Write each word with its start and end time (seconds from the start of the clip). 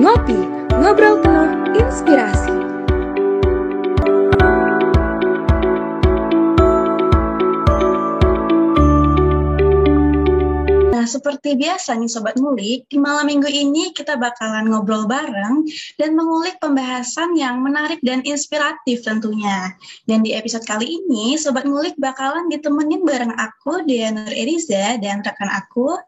Ngopi, 0.00 0.32
ngobrol 0.80 1.20
penuh 1.20 1.76
inspirasi. 1.76 2.56
Nah, 10.88 11.04
seperti 11.04 11.52
biasa 11.52 12.00
nih 12.00 12.08
Sobat 12.08 12.40
Ngulik, 12.40 12.88
di 12.88 12.96
malam 12.96 13.28
minggu 13.28 13.52
ini 13.52 13.92
kita 13.92 14.16
bakalan 14.16 14.72
ngobrol 14.72 15.04
bareng 15.04 15.68
dan 16.00 16.16
mengulik 16.16 16.56
pembahasan 16.64 17.36
yang 17.36 17.60
menarik 17.60 18.00
dan 18.00 18.24
inspiratif 18.24 19.04
tentunya. 19.04 19.76
Dan 20.08 20.24
di 20.24 20.32
episode 20.32 20.64
kali 20.64 20.96
ini, 20.96 21.36
Sobat 21.36 21.68
Ngulik 21.68 22.00
bakalan 22.00 22.48
ditemenin 22.48 23.04
bareng 23.04 23.36
aku, 23.36 23.84
Diana 23.84 24.32
Eriza, 24.32 24.96
dan 24.96 25.20
rekan 25.20 25.52
aku, 25.52 26.00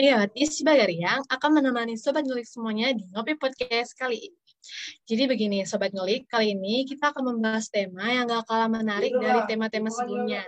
Iya, 0.00 0.24
Isi 0.32 0.64
yang 0.96 1.20
akan 1.28 1.60
menemani 1.60 1.92
Sobat 2.00 2.24
Ngulik 2.24 2.48
semuanya 2.48 2.96
di 2.96 3.04
Ngopi 3.12 3.36
Podcast 3.36 3.92
kali 3.92 4.32
ini. 4.32 4.40
Jadi 5.04 5.28
begini, 5.28 5.60
Sobat 5.68 5.92
Ngulik, 5.92 6.24
kali 6.24 6.56
ini 6.56 6.88
kita 6.88 7.12
akan 7.12 7.36
membahas 7.36 7.68
tema 7.68 8.08
yang 8.08 8.24
gak 8.24 8.48
kalah 8.48 8.72
menarik 8.72 9.12
dari 9.12 9.44
tema-tema 9.44 9.92
sebelumnya. 9.92 10.40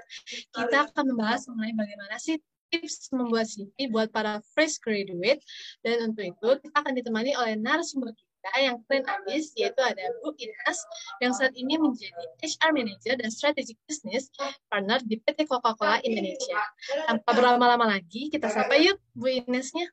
Kita 0.57 0.89
akan 0.89 1.05
membahas 1.13 1.45
mengenai 1.53 1.77
bagaimana 1.77 2.17
sih 2.17 2.41
tips 2.73 3.13
membuat 3.13 3.45
CV 3.45 3.93
buat 3.93 4.09
para 4.09 4.41
fresh 4.57 4.81
graduate. 4.81 5.45
Dan 5.85 6.17
untuk 6.17 6.33
itu, 6.33 6.49
kita 6.65 6.73
akan 6.73 6.97
ditemani 6.97 7.37
oleh 7.37 7.53
narasumber 7.61 8.17
kita 8.17 8.32
yang 8.59 8.83
keren 8.87 9.07
abis, 9.07 9.55
yaitu 9.55 9.79
ada 9.79 10.03
Bu 10.19 10.35
Ines, 10.35 10.79
yang 11.23 11.31
saat 11.31 11.55
ini 11.55 11.79
menjadi 11.79 12.25
HR 12.43 12.75
Manager 12.75 13.15
dan 13.15 13.31
Strategic 13.31 13.79
Business 13.87 14.27
Partner 14.67 14.99
di 15.07 15.23
PT 15.23 15.47
Coca-Cola 15.47 16.03
Indonesia. 16.03 16.59
Tanpa 17.07 17.31
berlama-lama 17.39 17.87
lagi, 17.87 18.27
kita 18.35 18.51
sapa 18.51 18.75
yuk 18.83 18.99
Bu 19.15 19.31
Inesnya. 19.31 19.87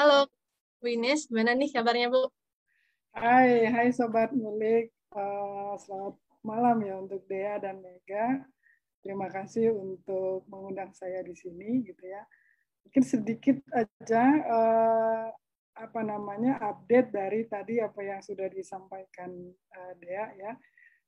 Halo, 0.00 0.32
Bu 0.80 0.96
Ines, 0.96 1.28
gimana 1.28 1.52
nih 1.52 1.68
kabarnya 1.76 2.08
Bu? 2.08 2.32
Hai, 3.12 3.68
hai 3.68 3.92
Sobat 3.92 4.32
Mulik. 4.32 4.94
Uh, 5.10 5.74
selamat 5.82 6.14
malam 6.40 6.76
ya 6.86 6.94
untuk 7.02 7.20
Dea 7.28 7.60
dan 7.60 7.82
Mega. 7.84 8.46
Terima 9.04 9.28
kasih 9.28 9.76
untuk 9.76 10.44
mengundang 10.48 10.92
saya 10.96 11.20
di 11.20 11.36
sini 11.36 11.84
gitu 11.84 12.04
ya. 12.04 12.22
Mungkin 12.86 13.02
sedikit 13.04 13.60
aja 13.76 14.24
uh, 14.46 15.26
apa 15.76 16.00
namanya 16.02 16.58
update 16.60 17.14
dari 17.14 17.46
tadi 17.46 17.78
apa 17.78 18.00
yang 18.02 18.20
sudah 18.20 18.50
disampaikan 18.50 19.30
uh, 19.76 19.92
Dea 19.98 20.26
ya. 20.36 20.52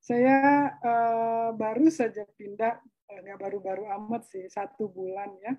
Saya 0.02 0.66
uh, 0.82 1.50
baru 1.54 1.86
saja 1.86 2.26
pindah, 2.34 2.82
nggak 3.06 3.38
uh, 3.38 3.42
baru-baru 3.42 3.86
amat 4.02 4.26
sih, 4.26 4.46
satu 4.50 4.90
bulan 4.90 5.30
ya. 5.38 5.54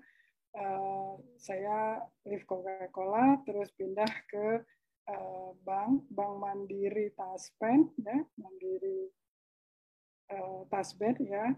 Uh, 0.54 1.18
saya 1.40 1.98
leave 2.28 2.46
Coca-Cola, 2.46 3.42
terus 3.42 3.72
pindah 3.74 4.06
ke 4.28 4.62
uh, 5.10 5.50
bank, 5.64 6.06
Bank 6.12 6.34
Mandiri 6.38 7.10
Taspen 7.16 7.90
ya, 7.98 8.20
Mandiri 8.38 9.10
uh, 10.30 10.62
ya, 11.24 11.56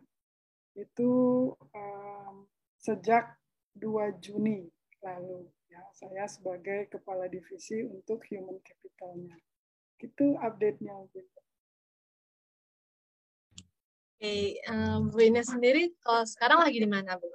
itu 0.78 1.12
um, 1.74 2.46
sejak 2.78 3.34
2 3.76 4.22
Juni 4.22 4.68
lalu 5.04 5.55
ya 5.70 5.82
saya 5.92 6.24
sebagai 6.30 6.86
kepala 6.90 7.26
divisi 7.26 7.82
untuk 7.82 8.22
human 8.30 8.58
capitalnya 8.62 9.36
itu 10.00 10.36
update-nya 10.38 10.92
mungkin 10.94 11.26
Oke, 14.16 14.32
okay, 14.32 14.64
um, 14.72 15.12
Bu 15.12 15.28
Ines 15.28 15.52
sendiri 15.52 15.92
kalau 16.00 16.24
sekarang 16.24 16.64
lagi 16.64 16.80
di 16.80 16.88
mana 16.88 17.20
Bu? 17.20 17.28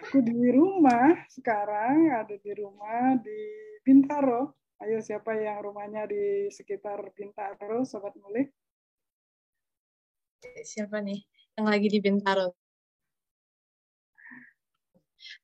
Aku 0.00 0.24
di 0.24 0.48
rumah 0.48 1.20
sekarang 1.28 2.16
ada 2.16 2.32
di 2.32 2.48
rumah 2.56 3.12
di 3.20 3.40
Bintaro. 3.84 4.56
Ayo 4.80 5.04
siapa 5.04 5.36
yang 5.36 5.60
rumahnya 5.60 6.08
di 6.08 6.48
sekitar 6.48 7.12
Bintaro, 7.12 7.84
sobat 7.84 8.16
mulik? 8.16 8.56
Siapa 10.64 11.04
nih? 11.04 11.20
yang 11.54 11.66
lagi 11.70 11.88
di 11.90 11.98
Bintaro. 12.02 12.63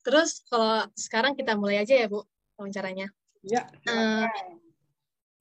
Terus 0.00 0.44
kalau 0.48 0.86
sekarang 0.94 1.32
kita 1.34 1.54
mulai 1.58 1.82
aja 1.82 1.94
ya 1.96 2.06
Bu 2.06 2.24
wawancaranya. 2.56 3.08
Ya. 3.40 3.68
Uh, 3.88 4.28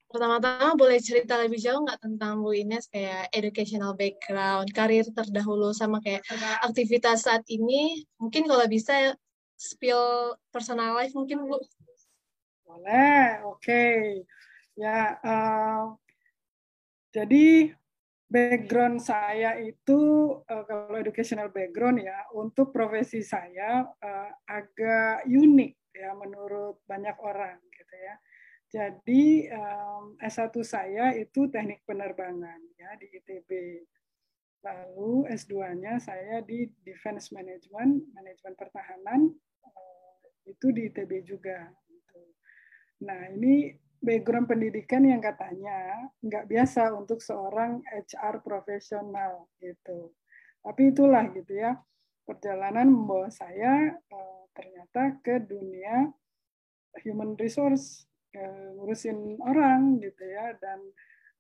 Pertama-tama 0.09 0.73
boleh 0.73 0.97
cerita 0.97 1.37
lebih 1.37 1.61
jauh 1.61 1.85
nggak 1.85 2.01
tentang 2.01 2.41
Bu 2.41 2.57
Ines 2.57 2.89
kayak 2.89 3.29
educational 3.29 3.93
background, 3.93 4.73
karir 4.73 5.05
terdahulu 5.05 5.69
sama 5.69 6.01
kayak 6.01 6.25
aktivitas 6.65 7.29
saat 7.29 7.45
ini. 7.45 8.09
Mungkin 8.17 8.49
kalau 8.49 8.65
bisa 8.65 9.13
spill 9.53 10.33
personal 10.49 10.97
life 10.97 11.13
mungkin 11.13 11.45
Bu. 11.45 11.61
Boleh, 12.65 13.45
oke. 13.45 13.61
Okay. 13.61 14.25
Ya, 14.73 15.21
uh, 15.21 15.93
jadi 17.13 17.77
background 18.29 19.01
saya 19.01 19.57
itu 19.57 19.99
uh, 20.45 20.63
kalau 20.69 20.95
educational 21.01 21.49
background 21.49 21.97
ya 22.05 22.29
untuk 22.37 22.69
profesi 22.69 23.25
saya 23.25 23.89
uh, 23.89 24.29
agak 24.45 25.25
unik 25.25 25.73
ya 25.97 26.13
menurut 26.13 26.79
banyak 26.85 27.17
orang 27.17 27.57
gitu 27.73 27.95
ya. 27.97 28.15
Jadi 28.69 29.49
um, 29.49 30.13
S1 30.21 30.53
saya 30.61 31.09
itu 31.17 31.49
teknik 31.49 31.81
penerbangan 31.89 32.61
ya 32.77 32.93
di 33.01 33.09
ITB. 33.17 33.49
Lalu 34.61 35.25
S2-nya 35.33 35.97
saya 35.97 36.45
di 36.45 36.69
Defense 36.85 37.33
Management, 37.33 38.13
manajemen 38.13 38.53
pertahanan 38.53 39.33
uh, 39.65 40.21
itu 40.45 40.69
di 40.69 40.85
ITB 40.85 41.25
juga. 41.25 41.65
Gitu. 41.89 42.21
Nah 43.09 43.33
ini 43.33 43.73
background 43.99 44.47
pendidikan 44.47 45.03
yang 45.03 45.19
katanya 45.19 46.09
nggak 46.23 46.47
biasa 46.47 46.95
untuk 46.95 47.19
seorang 47.19 47.83
HR 47.87 48.39
profesional 48.43 49.51
gitu. 49.59 50.15
Tapi 50.63 50.91
itulah 50.91 51.27
gitu 51.31 51.55
ya 51.55 51.79
perjalanan 52.23 52.91
membawa 52.91 53.27
saya 53.33 53.95
uh, 54.11 54.43
ternyata 54.53 55.17
ke 55.23 55.41
dunia 55.41 56.11
human 57.01 57.33
resource 57.39 58.05
ngurusin 58.77 59.41
orang 59.41 59.97
gitu 59.97 60.21
ya 60.21 60.53
dan 60.61 60.79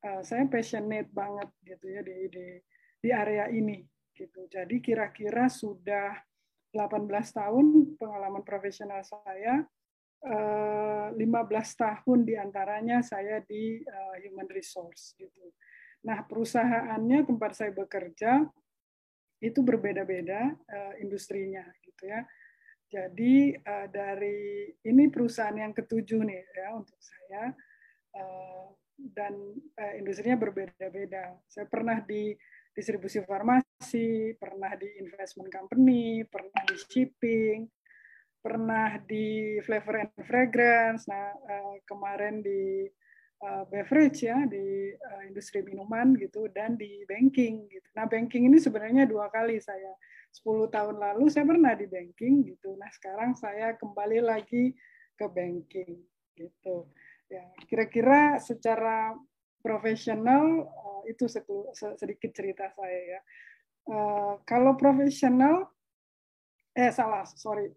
uh, 0.09 0.21
saya 0.25 0.49
passionate 0.49 1.13
banget 1.13 1.49
gitu 1.61 1.85
ya 1.85 2.01
di 2.01 2.17
di 2.33 2.45
di 2.99 3.09
area 3.13 3.47
ini 3.47 3.85
gitu. 4.17 4.49
Jadi 4.49 4.81
kira-kira 4.83 5.47
sudah 5.47 6.17
18 6.75 7.07
tahun 7.09 7.65
pengalaman 7.97 8.43
profesional 8.43 9.01
saya 9.05 9.63
15 10.19 11.15
eh, 11.15 11.67
tahun 11.79 12.19
di 12.27 12.35
antaranya 12.35 12.99
saya 12.99 13.39
di 13.39 13.79
uh, 13.79 14.15
human 14.19 14.51
resource 14.51 15.15
gitu. 15.15 15.55
Nah 16.03 16.27
perusahaannya 16.27 17.23
tempat 17.23 17.51
saya 17.55 17.71
bekerja 17.71 18.43
itu 19.39 19.59
berbeda-beda 19.63 20.51
uh, 20.51 20.93
industrinya 20.99 21.63
gitu 21.83 22.11
ya. 22.11 22.27
Jadi 22.89 23.53
dari 23.93 24.65
ini 24.81 25.13
perusahaan 25.13 25.53
yang 25.53 25.77
ketujuh 25.77 26.25
nih 26.25 26.41
ya 26.57 26.73
untuk 26.73 26.97
saya 26.97 27.53
dan 28.97 29.37
industrinya 29.93 30.33
berbeda-beda. 30.33 31.37
Saya 31.45 31.69
pernah 31.69 32.01
di 32.01 32.33
distribusi 32.73 33.21
farmasi, 33.21 34.33
pernah 34.41 34.73
di 34.73 34.89
investment 35.05 35.53
company, 35.53 36.25
pernah 36.25 36.65
di 36.65 36.81
shipping, 36.81 37.69
pernah 38.39 38.95
di 39.03 39.59
flavor 39.63 40.07
and 40.07 40.23
fragrance, 40.23 41.07
nah 41.11 41.35
uh, 41.35 41.75
kemarin 41.83 42.39
di 42.39 42.87
uh, 43.43 43.67
beverage 43.67 44.23
ya, 44.23 44.47
di 44.47 44.95
uh, 44.95 45.21
industri 45.27 45.59
minuman 45.63 46.15
gitu, 46.15 46.47
dan 46.55 46.79
di 46.79 47.03
banking 47.03 47.67
gitu. 47.67 47.87
Nah 47.99 48.07
banking 48.07 48.47
ini 48.47 48.57
sebenarnya 48.57 49.03
dua 49.05 49.27
kali 49.27 49.59
saya. 49.59 49.91
10 50.29 50.69
tahun 50.69 51.01
lalu 51.01 51.25
saya 51.33 51.41
pernah 51.41 51.73
di 51.73 51.89
banking 51.89 52.45
gitu. 52.53 52.77
Nah 52.77 52.85
sekarang 52.93 53.33
saya 53.33 53.73
kembali 53.81 54.21
lagi 54.21 54.77
ke 55.17 55.25
banking 55.25 56.05
gitu. 56.37 56.85
Ya 57.25 57.49
kira-kira 57.65 58.37
secara 58.37 59.17
profesional 59.65 60.69
uh, 60.69 61.01
itu 61.09 61.25
sedikit 61.97 62.29
cerita 62.31 62.69
saya 62.77 63.17
ya. 63.17 63.21
Kalau 64.45 64.77
profesional, 64.77 65.65
eh 66.77 66.93
salah, 66.93 67.25
sorry 67.25 67.73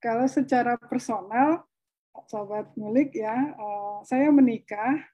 kalau 0.00 0.26
secara 0.28 0.76
personal, 0.76 1.64
sobat 2.28 2.72
ngulik 2.76 3.12
ya, 3.16 3.52
uh, 3.56 4.00
saya 4.04 4.32
menikah 4.32 5.04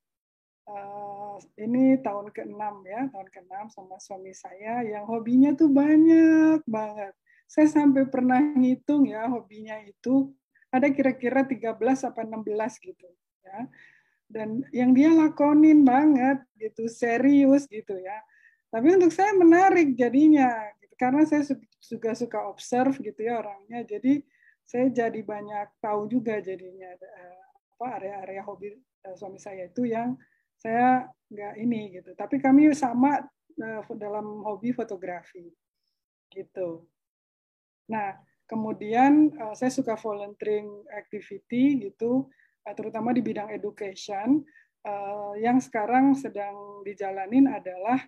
uh, 0.66 1.36
ini 1.58 1.98
tahun 1.98 2.30
ke-6 2.30 2.62
ya, 2.86 3.00
tahun 3.10 3.28
ke-6 3.30 3.54
sama 3.74 3.96
suami 3.98 4.32
saya 4.34 4.86
yang 4.86 5.04
hobinya 5.06 5.54
tuh 5.54 5.70
banyak 5.70 6.62
banget. 6.66 7.14
Saya 7.50 7.68
sampai 7.68 8.08
pernah 8.08 8.40
ngitung 8.40 9.04
ya 9.04 9.28
hobinya 9.28 9.76
itu 9.84 10.32
ada 10.72 10.88
kira-kira 10.88 11.44
13 11.44 11.76
apa 12.08 12.20
16 12.24 12.48
gitu 12.80 13.08
ya. 13.44 13.58
Dan 14.32 14.64
yang 14.72 14.96
dia 14.96 15.12
lakonin 15.12 15.84
banget 15.84 16.40
gitu, 16.56 16.88
serius 16.88 17.68
gitu 17.68 17.92
ya. 18.00 18.16
Tapi 18.72 18.96
untuk 18.96 19.12
saya 19.12 19.36
menarik 19.36 19.92
jadinya 19.92 20.48
karena 20.96 21.28
saya 21.28 21.44
juga 21.84 22.16
suka 22.16 22.40
observe 22.48 22.96
gitu 23.04 23.20
ya 23.20 23.44
orangnya. 23.44 23.84
Jadi 23.84 24.24
saya 24.66 24.88
jadi 24.88 25.20
banyak 25.20 25.68
tahu 25.82 26.08
juga 26.08 26.40
jadinya 26.40 26.90
eh, 26.96 27.42
apa 27.76 27.86
area-area 27.98 28.42
hobi 28.46 28.78
uh, 29.04 29.16
suami 29.18 29.36
saya 29.36 29.66
itu 29.66 29.84
yang 29.84 30.14
saya 30.56 31.10
nggak 31.28 31.54
ini 31.58 31.98
gitu. 31.98 32.14
Tapi 32.14 32.38
kami 32.38 32.70
sama 32.72 33.18
uh, 33.58 33.82
dalam 33.98 34.46
hobi 34.46 34.70
fotografi 34.70 35.50
gitu. 36.30 36.86
Nah, 37.90 38.16
kemudian 38.48 39.36
saya 39.52 39.68
suka 39.68 39.98
volunteering 40.00 40.86
activity 40.96 41.76
gitu, 41.90 42.30
terutama 42.72 43.12
di 43.12 43.20
bidang 43.20 43.52
education. 43.52 44.40
Yang 45.36 45.68
sekarang 45.68 46.16
sedang 46.16 46.80
dijalanin 46.86 47.52
adalah 47.52 48.00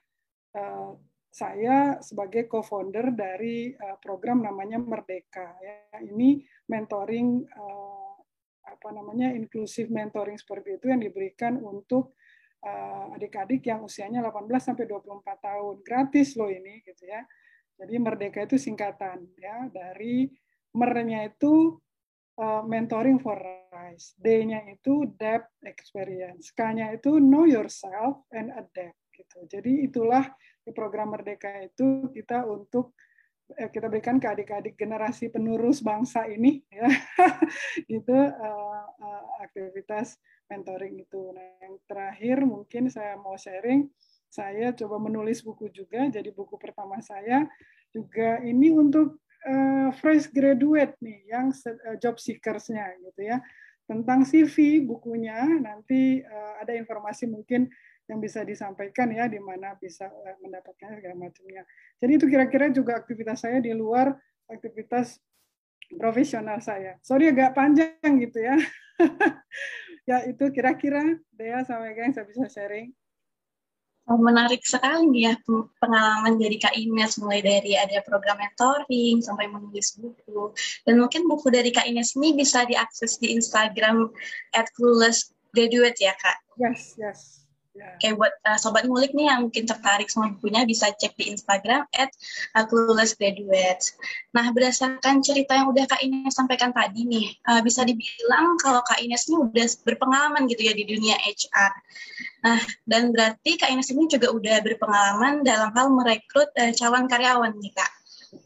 saya 1.34 1.98
sebagai 1.98 2.46
co-founder 2.46 3.10
dari 3.10 3.74
uh, 3.74 3.98
program 3.98 4.46
namanya 4.46 4.78
Merdeka. 4.78 5.58
Ya. 5.58 5.98
Ini 5.98 6.38
mentoring 6.70 7.42
uh, 7.42 8.14
apa 8.62 8.88
namanya 8.94 9.34
inklusif 9.34 9.90
mentoring 9.90 10.38
seperti 10.38 10.78
itu 10.78 10.86
yang 10.94 11.02
diberikan 11.02 11.58
untuk 11.58 12.14
adik-adik 13.12 13.60
uh, 13.60 13.76
yang 13.76 13.80
usianya 13.84 14.24
18 14.24 14.46
sampai 14.62 14.86
24 14.88 15.20
tahun. 15.42 15.74
Gratis 15.82 16.38
loh 16.38 16.48
ini 16.48 16.80
gitu 16.86 17.10
ya. 17.10 17.20
Jadi 17.82 17.94
Merdeka 17.98 18.46
itu 18.46 18.54
singkatan 18.54 19.26
ya 19.34 19.66
dari 19.68 20.30
mernya 20.70 21.26
itu 21.26 21.82
uh, 22.38 22.62
mentoring 22.62 23.18
for 23.18 23.36
rise, 23.74 24.14
D-nya 24.18 24.62
itu 24.70 25.10
depth 25.18 25.50
experience, 25.66 26.54
K-nya 26.54 26.94
itu 26.94 27.18
know 27.18 27.42
yourself 27.46 28.22
and 28.30 28.54
adapt 28.54 28.98
gitu. 29.14 29.46
Jadi 29.46 29.86
itulah 29.86 30.26
di 30.64 30.72
program 30.72 31.12
Merdeka 31.12 31.60
itu 31.60 32.08
kita 32.08 32.48
untuk 32.48 32.96
eh, 33.60 33.68
kita 33.68 33.92
berikan 33.92 34.16
ke 34.16 34.24
adik-adik 34.24 34.74
generasi 34.80 35.28
penerus 35.28 35.84
bangsa 35.84 36.24
ini 36.24 36.64
ya 36.72 36.88
itu 38.00 38.16
uh, 38.16 38.84
uh, 38.88 39.24
aktivitas 39.44 40.16
mentoring 40.48 41.04
itu. 41.04 41.32
Nah, 41.32 41.44
yang 41.60 41.76
terakhir 41.84 42.36
mungkin 42.48 42.88
saya 42.88 43.20
mau 43.20 43.36
sharing 43.36 43.88
saya 44.28 44.74
coba 44.74 44.98
menulis 44.98 45.46
buku 45.46 45.70
juga, 45.70 46.10
jadi 46.10 46.26
buku 46.34 46.58
pertama 46.58 46.98
saya 46.98 47.46
juga 47.94 48.42
ini 48.42 48.74
untuk 48.74 49.22
uh, 49.46 49.94
fresh 49.94 50.26
graduate 50.34 50.98
nih, 50.98 51.22
yang 51.30 51.54
job 52.02 52.18
seekers-nya 52.18 52.98
gitu 52.98 53.30
ya. 53.30 53.38
Tentang 53.86 54.26
CV 54.26 54.82
bukunya, 54.82 55.44
nanti 55.60 56.24
ada 56.58 56.72
informasi 56.72 57.28
mungkin 57.28 57.68
yang 58.08 58.20
bisa 58.20 58.44
disampaikan 58.44 59.08
ya, 59.10 59.28
di 59.28 59.40
mana 59.40 59.74
bisa 59.80 60.08
uh, 60.08 60.36
mendapatkannya 60.44 61.00
segala 61.00 61.16
macamnya. 61.16 61.62
Jadi 61.98 62.12
itu 62.16 62.26
kira-kira 62.28 62.66
juga 62.68 63.00
aktivitas 63.00 63.44
saya 63.44 63.58
di 63.64 63.72
luar 63.72 64.12
aktivitas 64.48 65.20
profesional 65.96 66.60
saya. 66.60 67.00
Sorry 67.00 67.32
agak 67.32 67.56
panjang 67.56 68.12
gitu 68.20 68.40
ya. 68.40 68.56
ya 70.10 70.18
itu 70.28 70.44
kira-kira 70.52 71.16
Dea 71.32 71.64
sama 71.64 71.92
yang 71.92 72.12
saya 72.12 72.28
bisa 72.28 72.48
sharing. 72.48 72.92
Oh, 74.04 74.20
menarik 74.20 74.60
sekali 74.60 75.24
ya 75.24 75.32
pengalaman 75.80 76.36
dari 76.36 76.60
Kak 76.60 76.76
Ines 76.76 77.16
mulai 77.16 77.40
dari 77.40 77.72
ada 77.72 78.04
program 78.04 78.36
mentoring 78.36 79.24
sampai 79.24 79.48
menulis 79.48 79.96
buku 79.96 80.52
dan 80.84 81.00
mungkin 81.00 81.24
buku 81.24 81.48
dari 81.48 81.72
Kak 81.72 81.88
Ines 81.88 82.12
ini 82.20 82.36
bisa 82.36 82.68
diakses 82.68 83.16
di 83.16 83.32
Instagram 83.32 84.12
at 84.52 84.68
clueless 84.76 85.32
graduate 85.56 85.96
ya 85.96 86.12
Kak. 86.20 86.36
Yes 86.60 87.00
yes. 87.00 87.43
Oke, 87.74 88.14
buat 88.14 88.30
uh, 88.46 88.54
sobat 88.54 88.86
ngulik 88.86 89.18
nih 89.18 89.26
yang 89.26 89.50
mungkin 89.50 89.66
tertarik 89.66 90.06
sama 90.06 90.30
bukunya 90.38 90.62
bisa 90.62 90.94
cek 90.94 91.18
di 91.18 91.34
Instagram 91.34 91.82
at 91.90 92.14
Graduates. 93.18 93.98
Nah, 94.30 94.46
berdasarkan 94.54 95.18
cerita 95.26 95.58
yang 95.58 95.74
udah 95.74 95.82
Kak 95.90 95.98
Ines 96.06 96.38
sampaikan 96.38 96.70
tadi 96.70 97.02
nih, 97.02 97.34
uh, 97.50 97.58
bisa 97.66 97.82
dibilang 97.82 98.54
kalau 98.62 98.78
Kak 98.86 99.02
Ines 99.02 99.26
ini 99.26 99.42
udah 99.42 99.66
berpengalaman 99.82 100.46
gitu 100.46 100.70
ya 100.70 100.74
di 100.78 100.86
dunia 100.86 101.18
HR. 101.18 101.72
Nah, 102.46 102.62
dan 102.86 103.10
berarti 103.10 103.58
Kak 103.58 103.74
Ines 103.74 103.90
ini 103.90 104.06
juga 104.06 104.30
udah 104.30 104.62
berpengalaman 104.62 105.42
dalam 105.42 105.74
hal 105.74 105.90
merekrut 105.90 106.54
uh, 106.54 106.70
calon 106.78 107.10
karyawan 107.10 107.58
nih 107.58 107.74
Kak. 107.74 107.90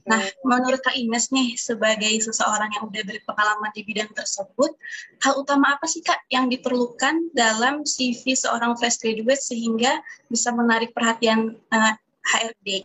Nah, 0.09 0.25
menurut 0.41 0.81
Kak 0.81 0.97
Ines 0.97 1.29
nih, 1.29 1.53
sebagai 1.61 2.11
seseorang 2.25 2.73
yang 2.73 2.89
udah 2.89 3.03
berpengalaman 3.05 3.71
di 3.77 3.85
bidang 3.85 4.09
tersebut, 4.17 4.73
hal 5.21 5.37
utama 5.37 5.77
apa 5.77 5.85
sih 5.85 6.01
Kak 6.01 6.25
yang 6.33 6.49
diperlukan 6.49 7.33
dalam 7.37 7.85
CV 7.85 8.33
seorang 8.33 8.73
fresh 8.81 9.05
graduate 9.05 9.41
sehingga 9.41 10.01
bisa 10.33 10.49
menarik 10.57 10.97
perhatian 10.97 11.61
uh, 11.69 11.95
HRD? 12.25 12.85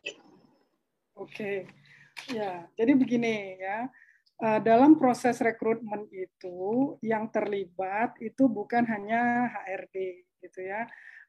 Oke, 1.16 1.70
ya, 2.28 2.68
jadi 2.76 2.92
begini 2.98 3.56
ya, 3.62 3.88
uh, 4.44 4.60
dalam 4.60 5.00
proses 5.00 5.40
rekrutmen 5.40 6.10
itu 6.12 6.96
yang 7.00 7.32
terlibat 7.32 8.20
itu 8.20 8.52
bukan 8.52 8.84
hanya 8.84 9.48
HRD 9.64 10.28
gitu 10.44 10.60
ya, 10.60 10.84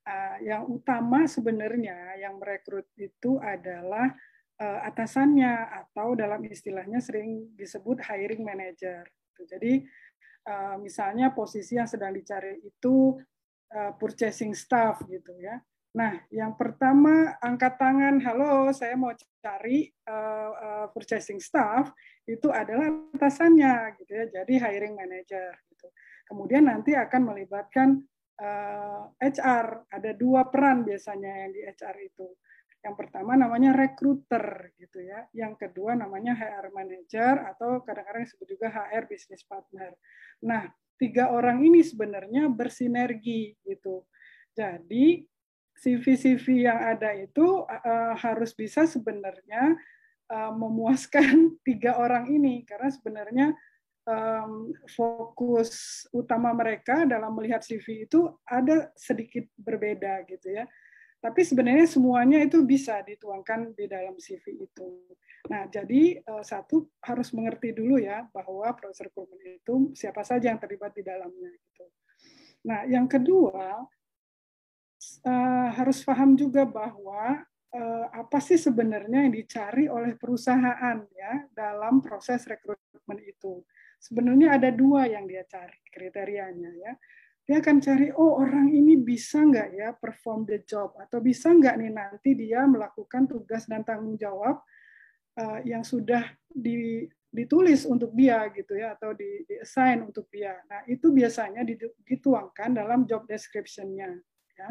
uh, 0.09 0.37
yang 0.43 0.67
utama 0.67 1.31
sebenarnya 1.31 2.19
yang 2.19 2.43
merekrut 2.43 2.89
itu 2.99 3.39
adalah 3.39 4.11
atasannya 4.61 5.51
atau 5.83 6.15
dalam 6.15 6.39
istilahnya 6.47 7.03
sering 7.03 7.55
disebut 7.59 7.99
hiring 8.07 8.47
manager. 8.47 9.03
Jadi 9.43 9.83
uh, 10.47 10.77
misalnya 10.79 11.35
posisi 11.35 11.75
yang 11.75 11.91
sedang 11.91 12.15
dicari 12.15 12.63
itu 12.63 13.19
uh, 13.75 13.93
purchasing 13.99 14.55
staff 14.55 15.03
gitu 15.11 15.35
ya. 15.43 15.59
Nah, 15.95 16.19
yang 16.35 16.59
pertama 16.59 17.39
angkat 17.39 17.79
tangan, 17.79 18.19
halo, 18.19 18.75
saya 18.75 18.99
mau 18.99 19.15
cari 19.39 19.95
purchasing 20.91 21.39
staff 21.39 21.95
itu 22.27 22.51
adalah 22.51 22.91
atasannya 23.15 23.95
gitu 24.03 24.11
ya. 24.11 24.27
Jadi 24.27 24.59
hiring 24.59 24.99
manager 24.99 25.55
gitu. 25.71 25.87
Kemudian 26.27 26.67
nanti 26.67 26.99
akan 26.99 27.31
melibatkan 27.31 28.03
HR. 29.23 29.87
Ada 29.87 30.19
dua 30.19 30.51
peran 30.51 30.83
biasanya 30.83 31.47
yang 31.47 31.55
di 31.55 31.63
HR 31.63 31.97
itu 32.03 32.27
yang 32.85 32.95
pertama 33.01 33.33
namanya 33.33 33.73
recruiter 33.73 34.77
gitu 34.77 35.01
ya. 35.01 35.25
Yang 35.33 35.67
kedua 35.67 35.97
namanya 35.97 36.37
HR 36.37 36.69
manager 36.69 37.49
atau 37.57 37.81
kadang-kadang 37.81 38.29
disebut 38.29 38.47
juga 38.47 38.69
HR 38.69 39.09
business 39.09 39.41
partner. 39.49 39.97
Nah, 40.45 40.69
tiga 41.01 41.33
orang 41.33 41.65
ini 41.65 41.81
sebenarnya 41.81 42.53
bersinergi 42.53 43.57
gitu. 43.65 44.05
Jadi 44.53 45.25
CV-CV 45.81 46.69
yang 46.69 46.79
ada 46.79 47.17
itu 47.17 47.65
uh, 47.67 48.15
harus 48.15 48.55
bisa 48.55 48.87
sebenarnya 48.87 49.75
uh, 50.31 50.53
memuaskan 50.55 51.51
tiga 51.67 51.99
orang 51.99 52.31
ini 52.31 52.63
karena 52.69 52.93
sebenarnya 52.93 53.47
um, 54.07 54.71
fokus 54.93 56.05
utama 56.13 56.53
mereka 56.53 57.09
dalam 57.09 57.33
melihat 57.35 57.65
CV 57.65 58.07
itu 58.07 58.29
ada 58.45 58.93
sedikit 58.95 59.49
berbeda 59.57 60.23
gitu 60.29 60.53
ya. 60.53 60.69
Tapi 61.25 61.41
sebenarnya 61.41 61.89
semuanya 61.89 62.45
itu 62.45 62.61
bisa 62.61 63.01
dituangkan 63.01 63.73
di 63.73 63.89
dalam 63.89 64.13
CV 64.21 64.69
itu. 64.69 64.89
Nah, 65.49 65.65
jadi 65.73 66.21
eh, 66.21 66.45
satu 66.45 66.85
harus 67.01 67.33
mengerti 67.33 67.73
dulu 67.73 67.97
ya 67.97 68.29
bahwa 68.29 68.69
proses 68.77 69.09
rekrutmen 69.09 69.41
itu 69.41 69.97
siapa 69.97 70.21
saja 70.21 70.53
yang 70.53 70.61
terlibat 70.61 70.93
di 70.93 71.01
dalamnya 71.01 71.49
gitu. 71.49 71.85
Nah, 72.69 72.85
yang 72.85 73.09
kedua 73.09 73.89
eh, 75.25 75.69
harus 75.73 76.05
paham 76.05 76.37
juga 76.37 76.69
bahwa 76.69 77.41
eh, 77.73 78.07
apa 78.13 78.37
sih 78.45 78.61
sebenarnya 78.61 79.25
yang 79.25 79.33
dicari 79.33 79.89
oleh 79.89 80.21
perusahaan 80.21 81.09
ya 81.09 81.33
dalam 81.57 82.05
proses 82.05 82.45
rekrutmen 82.45 83.17
itu. 83.25 83.65
Sebenarnya 83.97 84.61
ada 84.61 84.69
dua 84.69 85.09
yang 85.09 85.25
dia 85.25 85.41
cari 85.49 85.81
kriterianya 85.89 86.69
ya 86.85 86.93
dia 87.45 87.61
akan 87.61 87.77
cari 87.77 88.09
oh 88.17 88.41
orang 88.41 88.73
ini 88.73 88.97
bisa 88.97 89.45
nggak 89.45 89.69
ya 89.77 89.89
perform 89.93 90.49
the 90.49 90.65
job 90.65 90.97
atau 90.97 91.21
bisa 91.21 91.53
nggak 91.53 91.77
nih 91.77 91.93
nanti 91.93 92.33
dia 92.33 92.65
melakukan 92.65 93.29
tugas 93.29 93.69
dan 93.69 93.85
tanggung 93.85 94.17
jawab 94.17 94.65
uh, 95.37 95.61
yang 95.61 95.85
sudah 95.85 96.25
di, 96.49 97.05
ditulis 97.29 97.85
untuk 97.85 98.17
dia 98.17 98.49
gitu 98.49 98.81
ya 98.81 98.97
atau 98.97 99.13
di, 99.13 99.45
assign 99.61 100.09
untuk 100.09 100.25
dia. 100.33 100.57
Nah 100.73 100.89
itu 100.89 101.13
biasanya 101.13 101.61
dituangkan 102.09 102.73
dalam 102.73 103.05
job 103.05 103.29
description-nya. 103.29 104.09
Ya. 104.57 104.71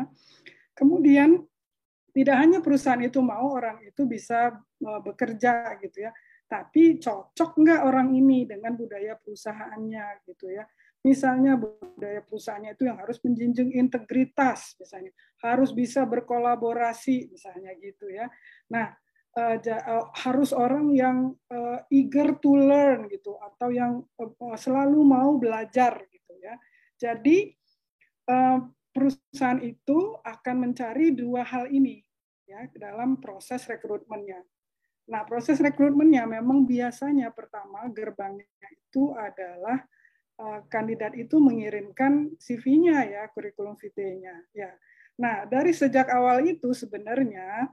Kemudian 0.74 1.46
tidak 2.10 2.38
hanya 2.42 2.58
perusahaan 2.58 3.02
itu 3.06 3.22
mau 3.22 3.54
orang 3.54 3.86
itu 3.86 4.10
bisa 4.10 4.50
uh, 4.82 5.02
bekerja 5.06 5.78
gitu 5.78 6.10
ya, 6.10 6.12
tapi 6.50 6.98
cocok 6.98 7.54
nggak 7.54 7.82
orang 7.86 8.18
ini 8.18 8.50
dengan 8.50 8.74
budaya 8.74 9.14
perusahaannya 9.22 10.26
gitu 10.26 10.50
ya 10.50 10.66
Misalnya 11.04 11.60
budaya 11.60 12.24
perusahaannya 12.24 12.80
itu 12.80 12.84
yang 12.88 12.96
harus 12.96 13.20
menjunjung 13.20 13.76
integritas, 13.76 14.80
misalnya 14.80 15.12
harus 15.44 15.76
bisa 15.76 16.08
berkolaborasi, 16.08 17.28
misalnya 17.28 17.76
gitu 17.76 18.08
ya. 18.08 18.32
Nah, 18.72 18.96
uh, 19.36 19.60
uh, 19.60 20.06
harus 20.24 20.56
orang 20.56 20.96
yang 20.96 21.36
uh, 21.52 21.84
eager 21.92 22.40
to 22.40 22.56
learn 22.56 23.12
gitu, 23.12 23.36
atau 23.36 23.68
yang 23.76 24.08
selalu 24.56 25.04
mau 25.04 25.36
belajar 25.36 26.08
gitu 26.08 26.34
ya. 26.40 26.56
Jadi 26.96 27.52
perusahaan 28.96 29.60
itu 29.60 30.16
akan 30.24 30.56
mencari 30.56 31.12
dua 31.12 31.44
hal 31.44 31.68
ini 31.68 32.00
ya 32.48 32.64
dalam 32.80 33.20
proses 33.20 33.68
rekrutmennya. 33.68 34.40
Nah, 35.12 35.28
proses 35.28 35.60
rekrutmennya 35.60 36.24
memang 36.24 36.64
biasanya 36.64 37.36
pertama 37.36 37.92
gerbangnya 37.92 38.48
itu 38.72 39.12
adalah 39.12 39.84
kandidat 40.68 41.14
itu 41.14 41.38
mengirimkan 41.38 42.34
CV-nya 42.42 43.06
ya, 43.06 43.22
kurikulum 43.32 43.78
vitae-nya. 43.78 44.36
Ya. 44.52 44.72
Nah, 45.22 45.46
dari 45.46 45.72
sejak 45.72 46.10
awal 46.10 46.42
itu 46.50 46.74
sebenarnya 46.74 47.70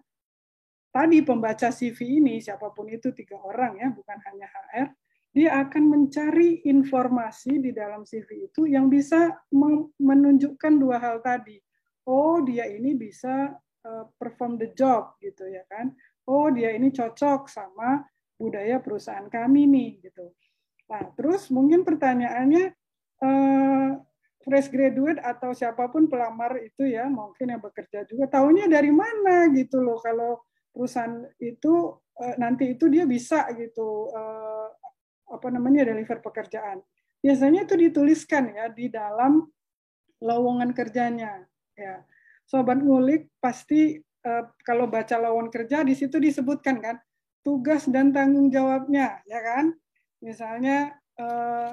tadi 0.93 1.23
pembaca 1.25 1.73
CV 1.73 2.21
ini 2.21 2.43
siapa 2.43 2.69
pun 2.75 2.91
itu 2.91 3.11
tiga 3.17 3.41
orang 3.41 3.81
ya, 3.81 3.89
bukan 3.89 4.19
hanya 4.29 4.47
HR, 4.51 4.89
dia 5.31 5.51
akan 5.63 5.85
mencari 5.87 6.67
informasi 6.67 7.63
di 7.63 7.71
dalam 7.71 8.03
CV 8.03 8.51
itu 8.51 8.67
yang 8.67 8.91
bisa 8.91 9.31
menunjukkan 10.03 10.75
dua 10.75 10.99
hal 10.99 11.23
tadi. 11.23 11.57
Oh, 12.11 12.43
dia 12.43 12.67
ini 12.67 12.99
bisa 12.99 13.55
uh, 13.87 14.05
perform 14.19 14.59
the 14.59 14.75
job 14.75 15.15
gitu 15.23 15.47
ya 15.47 15.63
kan. 15.71 15.95
Oh, 16.27 16.51
dia 16.51 16.75
ini 16.75 16.91
cocok 16.91 17.47
sama 17.47 18.03
budaya 18.35 18.83
perusahaan 18.83 19.31
kami 19.31 19.71
nih 19.71 19.91
gitu. 20.11 20.35
Nah, 20.91 21.07
terus 21.15 21.47
mungkin 21.55 21.87
pertanyaannya 21.87 22.75
uh, 23.23 23.91
fresh 24.43 24.69
graduate 24.75 25.23
atau 25.23 25.55
siapa 25.55 25.87
pun 25.87 26.11
pelamar 26.11 26.59
itu 26.59 26.91
ya 26.91 27.07
mungkin 27.07 27.55
yang 27.55 27.63
bekerja 27.63 28.09
juga 28.11 28.27
tahunya 28.27 28.67
dari 28.67 28.91
mana 28.91 29.47
gitu 29.55 29.79
loh 29.79 30.03
kalau 30.03 30.43
perusahaan 30.75 31.29
itu 31.39 31.95
uh, 31.95 32.35
nanti 32.43 32.75
itu 32.75 32.91
dia 32.91 33.07
bisa 33.07 33.47
gitu 33.55 34.11
uh, 34.11 34.69
apa 35.31 35.47
namanya 35.55 35.87
deliver 35.87 36.19
pekerjaan. 36.19 36.83
Biasanya 37.23 37.69
itu 37.69 37.79
dituliskan 37.79 38.51
ya 38.57 38.67
di 38.73 38.91
dalam 38.91 39.47
lowongan 40.19 40.75
kerjanya 40.75 41.47
ya. 41.79 42.03
Sobat 42.51 42.83
ngulik 42.83 43.31
pasti 43.39 43.95
uh, 44.27 44.45
kalau 44.67 44.91
baca 44.91 45.15
lowongan 45.23 45.55
kerja 45.55 45.87
di 45.87 45.95
situ 45.95 46.19
disebutkan 46.19 46.83
kan 46.83 46.97
tugas 47.41 47.89
dan 47.89 48.13
tanggung 48.13 48.53
jawabnya, 48.53 49.23
ya 49.25 49.41
kan? 49.41 49.73
Misalnya 50.21 50.95
eh, 51.19 51.71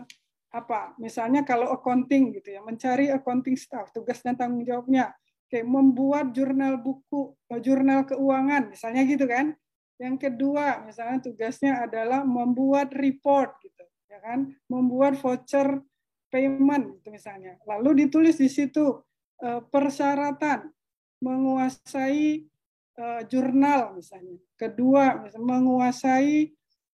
apa? 0.52 0.96
Misalnya 0.98 1.44
kalau 1.44 1.72
accounting 1.72 2.36
gitu 2.40 2.56
ya, 2.56 2.62
mencari 2.64 3.12
accounting 3.12 3.56
staff, 3.60 3.92
tugas 3.92 4.20
dan 4.24 4.36
tanggung 4.36 4.64
jawabnya. 4.64 5.14
Oke, 5.48 5.64
membuat 5.64 6.36
jurnal 6.36 6.80
buku, 6.80 7.32
eh, 7.52 7.60
jurnal 7.64 8.04
keuangan, 8.04 8.72
misalnya 8.72 9.08
gitu 9.08 9.24
kan? 9.28 9.56
Yang 9.98 10.30
kedua, 10.30 10.84
misalnya 10.84 11.24
tugasnya 11.24 11.88
adalah 11.88 12.22
membuat 12.28 12.92
report 12.94 13.58
gitu, 13.64 13.84
ya 14.12 14.20
kan? 14.20 14.52
Membuat 14.68 15.16
voucher 15.18 15.82
payment 16.28 17.00
gitu 17.00 17.16
misalnya. 17.16 17.56
Lalu 17.64 18.08
ditulis 18.08 18.36
di 18.36 18.52
situ 18.52 19.00
eh, 19.40 19.62
persyaratan 19.64 20.70
menguasai 21.18 22.46
uh, 22.98 23.22
jurnal 23.30 23.98
misalnya. 23.98 24.38
Kedua, 24.58 25.22
misalnya 25.22 25.48
menguasai 25.58 26.54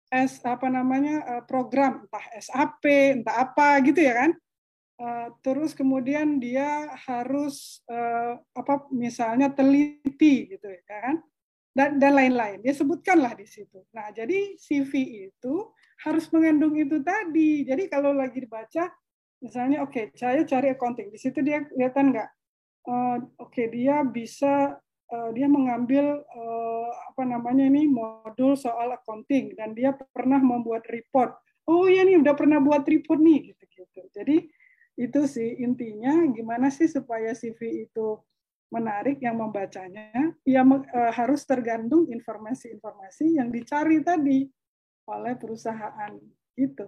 S 0.08 0.40
apa 0.48 0.72
namanya 0.72 1.24
uh, 1.24 1.44
program 1.44 2.08
entah 2.08 2.26
SAP, 2.40 2.84
entah 3.22 3.44
apa 3.44 3.84
gitu 3.84 4.00
ya 4.00 4.26
kan. 4.26 4.32
Uh, 4.98 5.30
terus 5.46 5.78
kemudian 5.78 6.42
dia 6.42 6.90
harus 7.06 7.86
uh, 7.86 8.40
apa 8.58 8.90
misalnya 8.90 9.52
teliti 9.54 10.50
gitu 10.50 10.68
ya 10.68 10.84
kan? 10.88 11.22
Dan 11.76 12.02
dan 12.02 12.18
lain-lain. 12.18 12.64
Dia 12.64 12.74
sebutkanlah 12.74 13.38
di 13.38 13.46
situ. 13.46 13.84
Nah 13.94 14.10
jadi 14.10 14.58
CV 14.58 15.28
itu 15.30 15.56
harus 16.08 16.26
mengandung 16.34 16.74
itu 16.80 17.04
tadi. 17.04 17.68
Jadi 17.68 17.92
kalau 17.92 18.16
lagi 18.16 18.42
dibaca 18.42 18.90
misalnya 19.38 19.86
oke 19.86 19.94
okay, 19.94 20.06
saya 20.18 20.42
cari 20.48 20.74
accounting. 20.74 21.14
Di 21.14 21.20
situ 21.22 21.44
dia 21.46 21.62
kelihatan 21.68 22.16
nggak? 22.16 22.30
Oke 22.88 23.30
okay, 23.38 23.66
dia 23.70 24.02
bisa 24.08 24.80
uh, 25.12 25.30
dia 25.32 25.48
mengambil 25.48 26.24
uh, 26.24 26.90
apa 27.12 27.24
namanya 27.24 27.68
ini 27.68 27.88
modul 27.88 28.56
soal 28.60 28.94
accounting 28.96 29.56
dan 29.56 29.74
dia 29.74 29.96
pernah 29.96 30.40
membuat 30.40 30.88
report. 30.88 31.36
Oh 31.68 31.88
ya 31.88 32.08
nih 32.08 32.20
udah 32.20 32.36
pernah 32.36 32.64
buat 32.64 32.88
report 32.88 33.20
nih 33.20 33.54
gitu-gitu. 33.54 34.02
Jadi 34.16 34.38
itu 34.98 35.22
sih 35.30 35.62
intinya 35.62 36.26
gimana 36.34 36.74
sih 36.74 36.90
supaya 36.90 37.36
CV 37.38 37.86
itu 37.86 38.18
menarik 38.68 39.24
yang 39.24 39.40
membacanya 39.40 40.36
ya 40.44 40.66
uh, 40.66 41.12
harus 41.16 41.48
tergantung 41.48 42.12
informasi-informasi 42.12 43.40
yang 43.40 43.48
dicari 43.48 44.04
tadi 44.04 44.44
oleh 45.08 45.34
perusahaan 45.40 46.12
itu. 46.60 46.88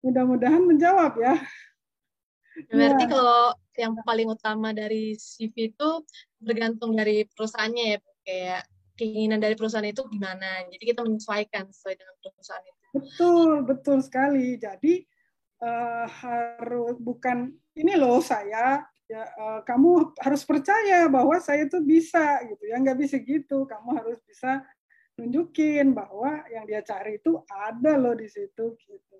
Mudah-mudahan 0.00 0.64
menjawab 0.64 1.12
ya. 1.20 1.36
Berarti 2.72 3.04
ya. 3.04 3.10
kalau 3.12 3.40
yang 3.80 3.96
paling 4.04 4.28
utama 4.28 4.76
dari 4.76 5.16
CV 5.16 5.72
itu 5.72 5.90
bergantung 6.36 6.92
dari 6.92 7.24
perusahaannya 7.24 7.84
ya, 7.96 7.98
kayak 8.22 8.62
keinginan 9.00 9.40
dari 9.40 9.56
perusahaan 9.56 9.88
itu 9.88 10.04
gimana. 10.12 10.68
Jadi 10.68 10.84
kita 10.84 11.00
menyesuaikan 11.00 11.72
sesuai 11.72 11.94
dengan 11.96 12.14
perusahaan 12.20 12.64
itu. 12.68 12.78
Betul, 12.90 13.50
betul 13.64 13.98
sekali. 14.04 14.60
Jadi 14.60 15.00
uh, 15.64 16.04
harus 16.04 17.00
bukan 17.00 17.52
ini 17.76 17.96
loh 17.96 18.20
saya 18.20 18.84
ya 19.10 19.26
uh, 19.26 19.60
kamu 19.66 20.14
harus 20.22 20.46
percaya 20.46 21.10
bahwa 21.10 21.34
saya 21.42 21.66
itu 21.66 21.82
bisa 21.82 22.46
gitu 22.46 22.62
ya 22.70 22.78
nggak 22.78 22.94
bisa 22.94 23.18
gitu 23.18 23.66
kamu 23.66 23.98
harus 23.98 24.18
bisa 24.22 24.62
nunjukin 25.18 25.90
bahwa 25.90 26.46
yang 26.46 26.62
dia 26.62 26.78
cari 26.86 27.18
itu 27.18 27.42
ada 27.50 27.98
loh 27.98 28.14
di 28.14 28.30
situ 28.30 28.78
gitu 28.78 29.18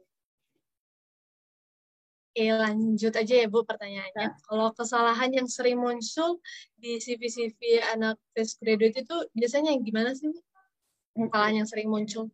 Oke, 2.31 2.47
lanjut 2.47 3.11
aja 3.19 3.35
ya 3.43 3.47
Bu 3.51 3.67
pertanyaannya. 3.67 4.31
Ya. 4.31 4.39
Kalau 4.47 4.71
kesalahan 4.71 5.35
yang 5.35 5.51
sering 5.51 5.83
muncul 5.83 6.39
di 6.79 7.03
CV-CV 7.03 7.83
anak 7.91 8.23
fresh 8.31 8.55
graduate 8.63 9.03
itu 9.03 9.17
biasanya 9.35 9.75
gimana 9.83 10.15
sih 10.15 10.31
Bu? 10.31 10.39
Kesalahan 11.27 11.59
yang 11.59 11.67
sering 11.67 11.91
muncul? 11.91 12.31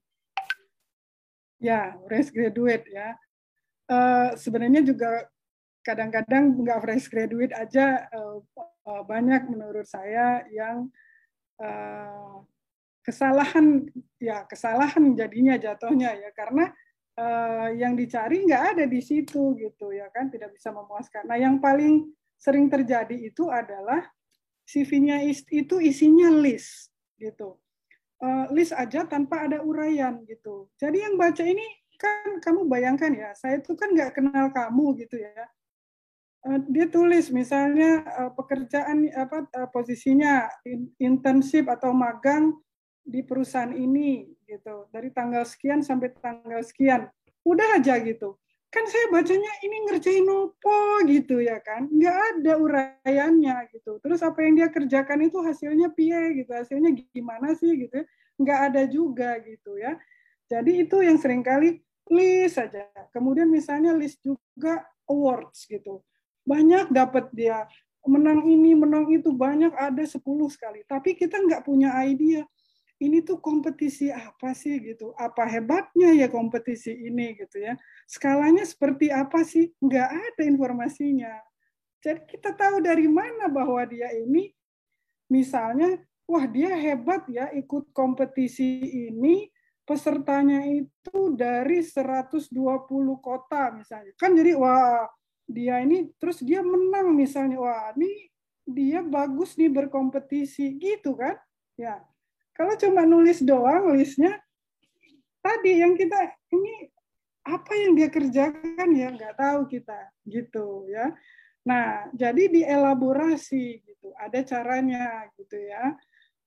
Ya, 1.65 1.97
fresh 2.05 2.29
graduate 2.29 2.85
ya. 2.93 3.17
Uh, 3.89 4.37
sebenarnya 4.37 4.85
juga 4.85 5.33
kadang-kadang 5.81 6.61
nggak 6.61 6.81
fresh 6.85 7.09
graduate 7.09 7.57
aja 7.57 8.05
uh, 8.13 8.45
uh, 8.85 9.03
banyak 9.09 9.49
menurut 9.49 9.89
saya 9.89 10.45
yang 10.53 10.93
uh, 11.57 12.45
kesalahan 13.01 13.89
ya 14.21 14.45
kesalahan 14.45 15.17
jadinya 15.17 15.57
jatuhnya 15.57 16.13
ya 16.21 16.31
karena 16.37 16.69
uh, 17.17 17.69
yang 17.73 17.97
dicari 17.97 18.45
nggak 18.45 18.65
ada 18.77 18.85
di 18.85 19.01
situ 19.01 19.57
gitu 19.57 19.93
ya 19.93 20.09
kan 20.13 20.29
tidak 20.29 20.55
bisa 20.55 20.71
memuaskan. 20.71 21.25
Nah 21.27 21.41
yang 21.41 21.59
paling 21.59 22.13
sering 22.37 22.69
terjadi 22.69 23.17
itu 23.17 23.49
adalah 23.49 24.05
CV-nya 24.69 25.25
itu 25.51 25.77
isinya 25.81 26.29
list 26.31 26.93
gitu. 27.17 27.57
Uh, 28.17 28.49
list 28.53 28.73
aja 28.73 29.05
tanpa 29.05 29.45
ada 29.45 29.61
uraian 29.61 30.25
gitu. 30.25 30.73
Jadi 30.81 31.05
yang 31.05 31.21
baca 31.21 31.45
ini 31.45 31.65
kan 31.97 32.41
kamu 32.45 32.69
bayangkan 32.69 33.13
ya, 33.13 33.31
saya 33.37 33.61
itu 33.61 33.73
kan 33.77 33.93
nggak 33.93 34.17
kenal 34.17 34.53
kamu 34.53 34.97
gitu 35.05 35.21
ya. 35.21 35.45
Uh, 36.45 36.61
dia 36.69 36.89
tulis 36.89 37.29
misalnya 37.29 38.05
pekerjaan 38.33 39.09
apa 39.13 39.49
posisinya 39.69 40.49
intensif 40.97 41.69
atau 41.69 41.93
magang 41.93 42.57
di 43.07 43.23
perusahaan 43.23 43.71
ini 43.71 44.36
gitu. 44.47 44.87
Dari 44.95 45.11
tanggal 45.11 45.45
sekian 45.45 45.83
sampai 45.83 46.15
tanggal 46.17 46.63
sekian. 46.63 47.11
Udah 47.43 47.79
aja 47.79 47.99
gitu. 48.01 48.39
Kan 48.71 48.83
saya 48.91 49.09
bacanya 49.15 49.53
ini 49.63 49.77
ngerjain 49.87 50.27
opo 50.27 51.03
gitu 51.07 51.39
ya 51.43 51.59
kan. 51.63 51.87
Nggak 51.91 52.17
ada 52.33 52.53
uraiannya 52.59 53.57
gitu. 53.75 53.99
Terus 54.03 54.23
apa 54.23 54.43
yang 54.43 54.59
dia 54.59 54.69
kerjakan 54.71 55.27
itu 55.27 55.39
hasilnya 55.43 55.91
pie 55.95 56.43
gitu. 56.43 56.51
Hasilnya 56.51 56.95
gimana 57.13 57.55
sih 57.59 57.87
gitu 57.87 58.07
nggak 58.41 58.61
ada 58.73 58.83
juga 58.89 59.41
gitu 59.43 59.81
ya. 59.81 59.97
Jadi 60.47 60.87
itu 60.87 60.97
yang 61.03 61.19
sering 61.19 61.43
kali 61.43 61.83
list 62.07 62.55
saja 62.63 62.87
kemudian 63.11 63.51
misalnya 63.51 63.91
list 63.97 64.23
juga 64.23 64.87
awards 65.11 65.67
gitu. 65.67 66.05
Banyak 66.47 66.95
dapat 66.95 67.33
dia. 67.35 67.67
Menang 68.07 68.47
ini 68.47 68.79
menang 68.79 69.11
itu 69.11 69.35
banyak 69.35 69.75
ada 69.75 70.05
10 70.07 70.23
sekali. 70.47 70.87
Tapi 70.87 71.19
kita 71.19 71.43
nggak 71.43 71.67
punya 71.67 71.91
idea 72.07 72.47
ini 72.97 73.21
tuh 73.21 73.37
kompetisi 73.41 74.09
apa 74.09 74.57
sih 74.57 74.81
gitu? 74.81 75.13
Apa 75.17 75.45
hebatnya 75.45 76.17
ya 76.17 76.33
kompetisi 76.33 76.93
ini 76.93 77.37
gitu 77.37 77.61
ya? 77.61 77.77
Skalanya 78.09 78.65
seperti 78.65 79.13
apa 79.13 79.45
sih? 79.45 79.69
Nggak 79.81 80.09
ada 80.09 80.43
informasinya. 80.49 81.35
Jadi 82.01 82.25
kita 82.29 82.57
tahu 82.57 82.81
dari 82.81 83.09
mana 83.11 83.51
bahwa 83.53 83.83
dia 83.85 84.09
ini 84.17 84.53
misalnya, 85.29 86.01
wah 86.25 86.47
dia 86.49 86.73
hebat 86.73 87.27
ya 87.29 87.53
ikut 87.53 87.93
kompetisi 87.93 88.81
ini, 89.11 89.51
pesertanya 89.87 90.65
itu 90.67 91.37
dari 91.37 91.85
120 91.85 92.51
kota 93.21 93.75
misalnya. 93.77 94.13
Kan 94.17 94.35
jadi 94.35 94.57
wah 94.57 95.07
dia 95.47 95.79
ini 95.85 96.11
terus 96.19 96.41
dia 96.43 96.65
menang 96.65 97.13
misalnya, 97.13 97.61
wah 97.61 97.93
ini 97.95 98.33
dia 98.67 99.05
bagus 99.05 99.55
nih 99.55 99.71
berkompetisi 99.71 100.75
gitu 100.81 101.15
kan? 101.15 101.39
Ya, 101.77 102.01
kalau 102.57 102.75
cuma 102.81 103.05
nulis 103.05 103.45
doang 103.45 103.93
listnya, 103.93 104.41
tadi 105.45 105.85
yang 105.85 105.93
kita 105.95 106.33
ini 106.51 106.89
apa 107.47 107.73
yang 107.79 107.95
dia 107.95 108.09
kerjakan 108.11 108.89
ya 108.97 109.13
nggak 109.13 109.37
tahu 109.39 109.69
kita 109.71 110.11
gitu 110.27 110.89
ya. 110.91 111.15
Nah 111.69 112.09
jadi 112.17 112.49
dielaborasi 112.49 113.85
gitu, 113.85 114.11
ada 114.17 114.41
caranya 114.43 115.29
gitu 115.37 115.55
ya. 115.55 115.95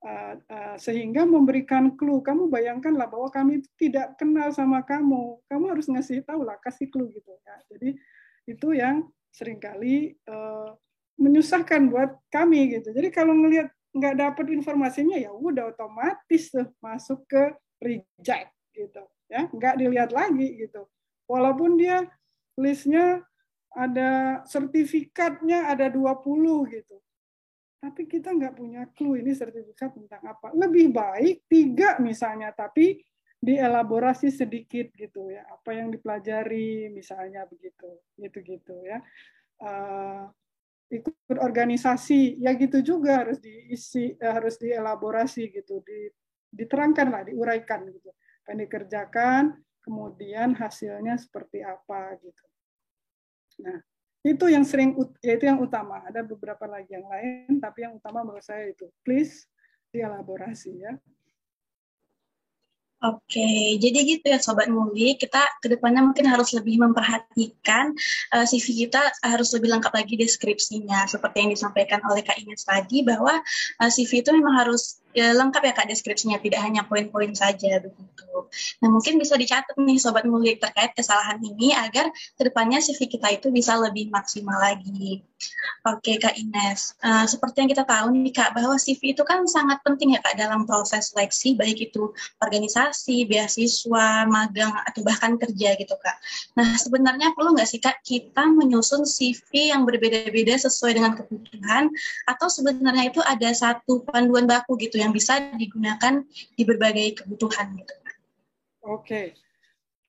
uh, 0.03 0.33
uh, 0.39 0.75
sehingga 0.79 1.27
memberikan 1.27 1.95
clue. 1.95 2.23
Kamu 2.23 2.47
bayangkanlah 2.47 3.07
bahwa 3.07 3.29
kami 3.31 3.63
tidak 3.75 4.15
kenal 4.19 4.51
sama 4.51 4.83
kamu, 4.83 5.39
kamu 5.47 5.65
harus 5.75 5.87
ngasih 5.91 6.23
tahu 6.23 6.43
lah, 6.47 6.55
kasih 6.63 6.87
clue 6.87 7.11
gitu 7.11 7.31
ya. 7.31 7.55
Jadi 7.75 7.89
itu 8.49 8.67
yang 8.75 9.07
sering 9.29 9.61
kali 9.61 10.17
uh, 10.27 10.73
menyusahkan 11.19 11.91
buat 11.91 12.15
kami 12.31 12.79
gitu. 12.79 12.95
Jadi 12.95 13.09
kalau 13.11 13.35
ngelihat 13.35 13.69
nggak 13.89 14.15
dapat 14.21 14.45
informasinya 14.53 15.17
ya 15.17 15.33
udah 15.33 15.73
otomatis 15.73 16.53
tuh 16.53 16.69
masuk 16.77 17.25
ke 17.25 17.43
reject 17.81 18.53
gitu 18.73 19.03
ya. 19.31 19.49
Nggak 19.49 19.75
dilihat 19.79 20.11
lagi 20.13 20.59
gitu. 20.59 20.85
Walaupun 21.29 21.77
dia 21.77 22.05
listnya 22.57 23.23
ada 23.73 24.41
sertifikatnya 24.49 25.69
ada 25.69 25.87
20 25.89 26.73
gitu. 26.73 26.97
Tapi 27.79 28.11
kita 28.11 28.35
nggak 28.35 28.59
punya 28.59 28.83
clue 28.91 29.23
ini 29.23 29.31
sertifikat 29.31 29.95
tentang 29.95 30.23
apa. 30.25 30.51
Lebih 30.51 30.91
baik 30.91 31.47
tiga 31.47 31.95
misalnya 32.03 32.51
tapi 32.51 32.99
dielaborasi 33.39 34.29
sedikit 34.35 34.91
gitu 34.93 35.31
ya. 35.31 35.47
Apa 35.47 35.77
yang 35.77 35.87
dipelajari 35.93 36.91
misalnya 36.91 37.47
begitu 37.47 38.03
gitu 38.19 38.37
gitu 38.43 38.75
ya. 38.83 38.99
Uh, 39.59 40.27
ikut 40.89 41.37
organisasi. 41.37 42.41
Ya 42.41 42.53
gitu 42.57 42.81
juga 42.81 43.25
harus 43.25 43.37
diisi 43.39 44.13
eh, 44.17 44.33
harus 44.33 44.57
dielaborasi 44.57 45.53
gitu 45.53 45.81
di, 45.85 46.09
diterangkan 46.53 47.07
lah 47.09 47.21
diuraikan 47.25 47.87
gitu. 47.89 48.09
Kan 48.45 48.59
dikerjakan 48.59 49.57
kemudian 49.85 50.57
hasilnya 50.57 51.15
seperti 51.17 51.63
apa 51.63 52.17
gitu. 52.19 52.45
Nah 53.65 53.79
itu 54.19 54.45
yang 54.51 54.67
sering 54.67 54.97
yaitu 55.23 55.47
yang 55.47 55.61
utama. 55.61 56.03
Ada 56.09 56.25
beberapa 56.25 56.65
lagi 56.67 56.91
yang 56.91 57.07
lain 57.07 57.61
tapi 57.61 57.87
yang 57.87 57.95
utama 57.95 58.25
menurut 58.25 58.43
saya 58.43 58.69
itu 58.69 58.89
please 59.05 59.47
dielaborasi 59.89 60.85
ya 60.85 60.93
Oke, 62.99 63.79
jadi 63.79 63.95
gitu 64.03 64.27
ya 64.27 64.43
Sobat 64.43 64.67
Muli, 64.67 65.15
kita 65.15 65.39
ke 65.63 65.71
depannya 65.71 66.03
mungkin 66.03 66.27
harus 66.27 66.51
lebih 66.51 66.83
memperhatikan 66.83 67.95
uh, 68.35 68.43
CV 68.43 68.91
kita 68.91 68.99
harus 69.23 69.55
lebih 69.55 69.71
lengkap 69.71 69.95
lagi 69.95 70.19
deskripsinya, 70.19 71.07
seperti 71.07 71.47
yang 71.47 71.51
disampaikan 71.55 72.03
oleh 72.03 72.27
Kak 72.27 72.35
Ines 72.43 72.67
tadi, 72.67 72.99
bahwa 73.07 73.39
uh, 73.79 73.87
CV 73.87 74.19
itu 74.19 74.35
memang 74.35 74.51
harus 74.51 74.99
ya, 75.15 75.33
lengkap 75.33 75.61
ya 75.65 75.73
Kak 75.73 75.87
deskripsinya, 75.89 76.37
tidak 76.41 76.61
hanya 76.61 76.85
poin-poin 76.85 77.33
saja 77.33 77.81
begitu. 77.81 78.49
Nah 78.81 78.89
mungkin 78.89 79.21
bisa 79.21 79.37
dicatat 79.37 79.77
nih 79.77 79.97
Sobat 80.01 80.25
Mulik 80.25 80.61
terkait 80.61 80.93
kesalahan 80.97 81.37
ini 81.41 81.73
agar 81.73 82.09
ke 82.09 82.41
depannya 82.41 82.81
CV 82.81 83.09
kita 83.09 83.29
itu 83.33 83.53
bisa 83.53 83.77
lebih 83.77 84.09
maksimal 84.09 84.57
lagi. 84.57 85.21
Oke 85.87 86.19
Kak 86.19 86.35
Ines, 86.35 86.99
uh, 86.99 87.23
seperti 87.23 87.63
yang 87.63 87.69
kita 87.71 87.87
tahu 87.87 88.11
nih 88.11 88.35
Kak, 88.35 88.51
bahwa 88.51 88.75
CV 88.75 89.15
itu 89.15 89.23
kan 89.23 89.47
sangat 89.47 89.79
penting 89.87 90.11
ya 90.17 90.19
Kak 90.19 90.35
dalam 90.35 90.67
proses 90.67 91.15
seleksi, 91.15 91.55
baik 91.55 91.79
itu 91.79 92.11
organisasi, 92.43 93.23
beasiswa, 93.23 94.27
magang, 94.27 94.75
atau 94.83 95.01
bahkan 95.07 95.39
kerja 95.39 95.79
gitu 95.79 95.95
Kak. 95.95 96.19
Nah 96.59 96.75
sebenarnya 96.75 97.31
perlu 97.31 97.55
nggak 97.55 97.69
sih 97.71 97.79
Kak 97.79 98.03
kita 98.03 98.51
menyusun 98.51 99.07
CV 99.07 99.71
yang 99.71 99.87
berbeda-beda 99.87 100.59
sesuai 100.59 100.99
dengan 100.99 101.15
kebutuhan, 101.15 101.87
atau 102.27 102.47
sebenarnya 102.51 103.07
itu 103.07 103.23
ada 103.23 103.49
satu 103.55 104.03
panduan 104.03 104.43
baku 104.43 104.75
gitu 104.75 104.98
yang 104.99 105.15
bisa 105.15 105.39
digunakan 105.55 106.21
di 106.53 106.63
berbagai 106.67 107.23
kebutuhan 107.23 107.79
gitu. 107.79 107.93
Oke. 108.83 109.33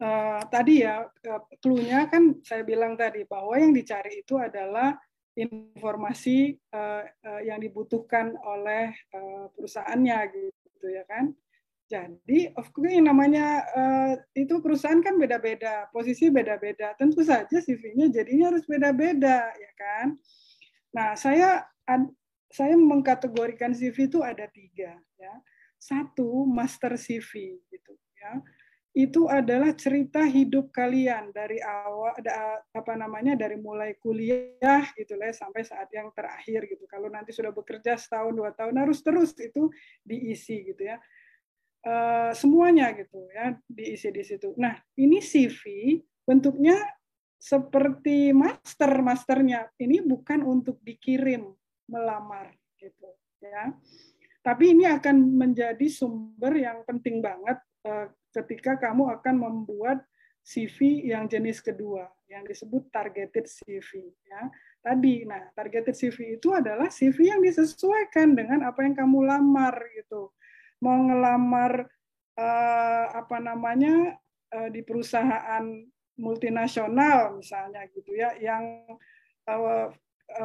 Uh, 0.01 0.41
tadi 0.49 0.81
ya, 0.83 1.05
uh, 1.05 1.43
clue-nya 1.61 2.09
kan 2.09 2.41
saya 2.41 2.65
bilang 2.65 2.97
tadi 2.97 3.23
bahwa 3.29 3.53
yang 3.61 3.77
dicari 3.77 4.25
itu 4.25 4.41
adalah 4.41 4.97
informasi 5.37 6.57
uh, 6.73 7.05
uh, 7.05 7.41
yang 7.45 7.61
dibutuhkan 7.61 8.35
oleh 8.43 8.91
uh, 9.13 9.47
perusahaannya 9.55 10.19
gitu 10.33 10.87
ya 10.89 11.05
kan. 11.07 11.37
Jadi 11.91 12.55
of 12.55 12.71
course 12.71 12.95
yang 12.95 13.11
namanya 13.11 13.67
uh, 13.75 14.15
itu 14.39 14.63
perusahaan 14.63 15.03
kan 15.03 15.19
beda-beda, 15.19 15.91
posisi 15.91 16.31
beda-beda. 16.31 16.95
Tentu 16.95 17.27
saja 17.27 17.59
CV-nya 17.59 18.07
jadinya 18.15 18.55
harus 18.55 18.63
beda-beda 18.63 19.51
ya 19.51 19.73
kan. 19.75 20.07
Nah 20.95 21.19
saya 21.19 21.67
saya 22.51 22.75
mengkategorikan 22.75 23.71
CV 23.71 24.11
itu 24.11 24.21
ada 24.27 24.51
tiga 24.51 24.99
ya. 25.17 25.35
Satu 25.81 26.45
master 26.45 26.99
CV 26.99 27.63
gitu 27.71 27.95
ya. 28.19 28.43
Itu 28.91 29.31
adalah 29.31 29.71
cerita 29.79 30.27
hidup 30.27 30.75
kalian 30.75 31.31
dari 31.31 31.63
awal 31.63 32.11
apa 32.75 32.93
namanya 32.99 33.39
dari 33.39 33.55
mulai 33.55 33.95
kuliah 34.03 34.83
gitu 34.99 35.15
lah 35.15 35.31
sampai 35.31 35.63
saat 35.63 35.87
yang 35.95 36.11
terakhir 36.11 36.67
gitu. 36.67 36.91
Kalau 36.91 37.07
nanti 37.07 37.31
sudah 37.31 37.55
bekerja 37.55 37.95
setahun 37.95 38.35
dua 38.35 38.51
tahun 38.51 38.83
harus 38.83 38.99
terus 38.99 39.31
itu 39.39 39.71
diisi 40.03 40.75
gitu 40.75 40.91
ya. 40.91 40.99
Uh, 41.81 42.37
semuanya 42.37 42.93
gitu 42.93 43.25
ya 43.31 43.57
diisi 43.71 44.11
di 44.11 44.27
situ. 44.27 44.53
Nah 44.59 44.75
ini 44.99 45.23
CV 45.23 45.97
bentuknya 46.27 46.77
seperti 47.41 48.37
master 48.37 49.01
masternya 49.01 49.71
ini 49.81 50.05
bukan 50.05 50.45
untuk 50.45 50.77
dikirim 50.85 51.57
melamar 51.91 52.55
gitu 52.79 53.11
ya. 53.43 53.75
Tapi 54.41 54.73
ini 54.73 54.89
akan 54.89 55.37
menjadi 55.37 55.87
sumber 55.91 56.57
yang 56.57 56.81
penting 56.89 57.21
banget 57.21 57.61
uh, 57.85 58.09
ketika 58.33 58.81
kamu 58.81 59.13
akan 59.21 59.35
membuat 59.37 60.01
CV 60.41 61.05
yang 61.13 61.29
jenis 61.29 61.61
kedua 61.61 62.09
yang 62.31 62.47
disebut 62.49 62.89
targeted 62.89 63.45
CV 63.45 64.09
ya. 64.25 64.49
Tadi 64.81 65.29
nah 65.29 65.53
targeted 65.53 65.93
CV 65.93 66.41
itu 66.41 66.57
adalah 66.57 66.89
CV 66.89 67.37
yang 67.37 67.45
disesuaikan 67.45 68.33
dengan 68.33 68.65
apa 68.65 68.81
yang 68.81 68.97
kamu 68.97 69.29
lamar 69.29 69.77
gitu. 69.93 70.33
Mau 70.81 70.97
ngelamar 71.05 71.85
uh, 72.41 73.07
apa 73.13 73.37
namanya 73.45 74.17
uh, 74.57 74.73
di 74.73 74.81
perusahaan 74.81 75.85
multinasional 76.17 77.37
misalnya 77.37 77.85
gitu 77.93 78.17
ya 78.17 78.33
yang 78.41 78.89
Eh, 79.51 79.87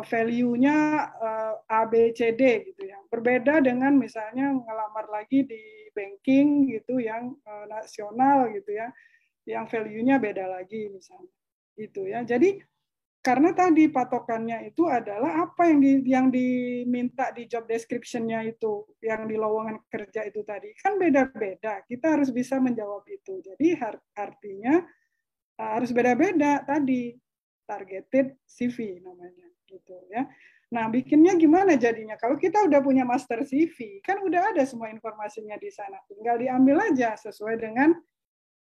value-nya 0.06 0.78
uh, 1.22 1.54
A, 1.70 1.86
B, 1.86 2.12
C, 2.12 2.34
D 2.34 2.74
gitu 2.74 2.90
ya. 2.90 2.98
Berbeda 3.08 3.62
dengan 3.62 3.96
misalnya 3.96 4.52
ngelamar 4.52 5.08
lagi 5.12 5.46
di 5.46 5.62
banking 5.94 6.68
gitu 6.74 7.00
yang 7.00 7.38
uh, 7.46 7.66
nasional 7.70 8.52
gitu 8.52 8.76
ya, 8.76 8.90
yang 9.48 9.70
value-nya 9.70 10.18
beda 10.18 10.46
lagi 10.50 10.90
misalnya. 10.90 11.32
Gitu 11.78 12.10
ya. 12.10 12.26
Jadi 12.26 12.60
karena 13.26 13.58
tadi 13.58 13.90
patokannya 13.90 14.70
itu 14.70 14.86
adalah 14.86 15.50
apa 15.50 15.66
yang 15.66 15.80
di, 15.82 15.92
yang 16.06 16.28
diminta 16.30 17.34
di 17.34 17.50
job 17.50 17.66
description-nya 17.66 18.46
itu, 18.46 18.86
yang 19.02 19.26
di 19.26 19.34
lowongan 19.34 19.82
kerja 19.90 20.30
itu 20.30 20.46
tadi 20.46 20.74
kan 20.78 20.98
beda-beda. 21.02 21.82
Kita 21.86 22.18
harus 22.18 22.30
bisa 22.30 22.62
menjawab 22.62 23.02
itu. 23.10 23.42
Jadi 23.42 23.82
artinya 24.14 24.82
harus 25.58 25.90
beda-beda 25.96 26.62
tadi 26.68 27.16
targeted 27.66 28.38
CV 28.46 29.02
namanya 29.02 29.55
gitu 29.68 29.96
ya. 30.10 30.30
Nah, 30.74 30.90
bikinnya 30.90 31.38
gimana 31.38 31.78
jadinya? 31.78 32.18
Kalau 32.18 32.36
kita 32.42 32.66
udah 32.66 32.82
punya 32.82 33.06
master 33.06 33.46
CV, 33.46 34.02
kan 34.02 34.18
udah 34.26 34.56
ada 34.56 34.66
semua 34.66 34.90
informasinya 34.90 35.56
di 35.62 35.70
sana. 35.70 36.02
Tinggal 36.10 36.42
diambil 36.42 36.90
aja 36.90 37.14
sesuai 37.14 37.56
dengan 37.62 37.94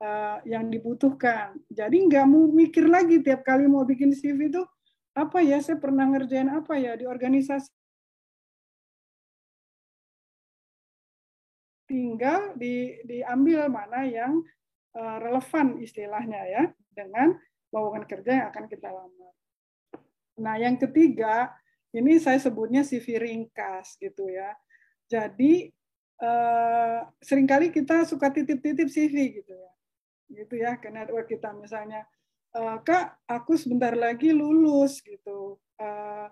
uh, 0.03 0.39
yang 0.43 0.67
dibutuhkan. 0.67 1.55
Jadi 1.71 2.11
nggak 2.11 2.27
mau 2.27 2.51
mikir 2.51 2.91
lagi 2.91 3.23
tiap 3.23 3.47
kali 3.47 3.71
mau 3.71 3.87
bikin 3.87 4.11
CV 4.11 4.51
itu 4.51 4.63
apa 5.15 5.39
ya? 5.41 5.63
Saya 5.63 5.79
pernah 5.79 6.11
ngerjain 6.11 6.51
apa 6.51 6.75
ya 6.77 6.99
di 6.99 7.07
organisasi. 7.07 7.71
Tinggal 11.87 12.59
di, 12.59 12.99
diambil 13.07 13.71
mana 13.71 14.03
yang 14.03 14.43
uh, 14.99 15.17
relevan 15.23 15.79
istilahnya 15.79 16.43
ya 16.49 16.63
dengan 16.91 17.39
lowongan 17.71 18.05
kerja 18.09 18.31
yang 18.35 18.47
akan 18.51 18.65
kita 18.67 18.89
lamar. 18.91 19.35
Nah, 20.41 20.59
yang 20.59 20.75
ketiga, 20.81 21.55
ini 21.95 22.19
saya 22.19 22.39
sebutnya 22.43 22.83
CV 22.83 23.19
ringkas 23.23 23.95
gitu 24.03 24.27
ya. 24.31 24.51
Jadi 25.07 25.71
eh, 26.25 27.01
sering 27.23 27.47
kali 27.47 27.69
kita 27.75 28.07
suka 28.07 28.31
titip-titip 28.35 28.89
CV 28.91 29.15
gitu 29.43 29.55
ya. 29.55 29.73
Gitu 30.31 30.55
ya 30.59 30.73
ke 30.81 30.89
network 30.91 31.31
kita 31.31 31.55
misalnya, 31.55 32.03
eh, 32.57 32.79
"Kak, 32.83 33.27
aku 33.31 33.55
sebentar 33.59 33.95
lagi 33.95 34.31
lulus 34.35 34.99
gitu. 35.05 35.59
Eh, 35.79 36.27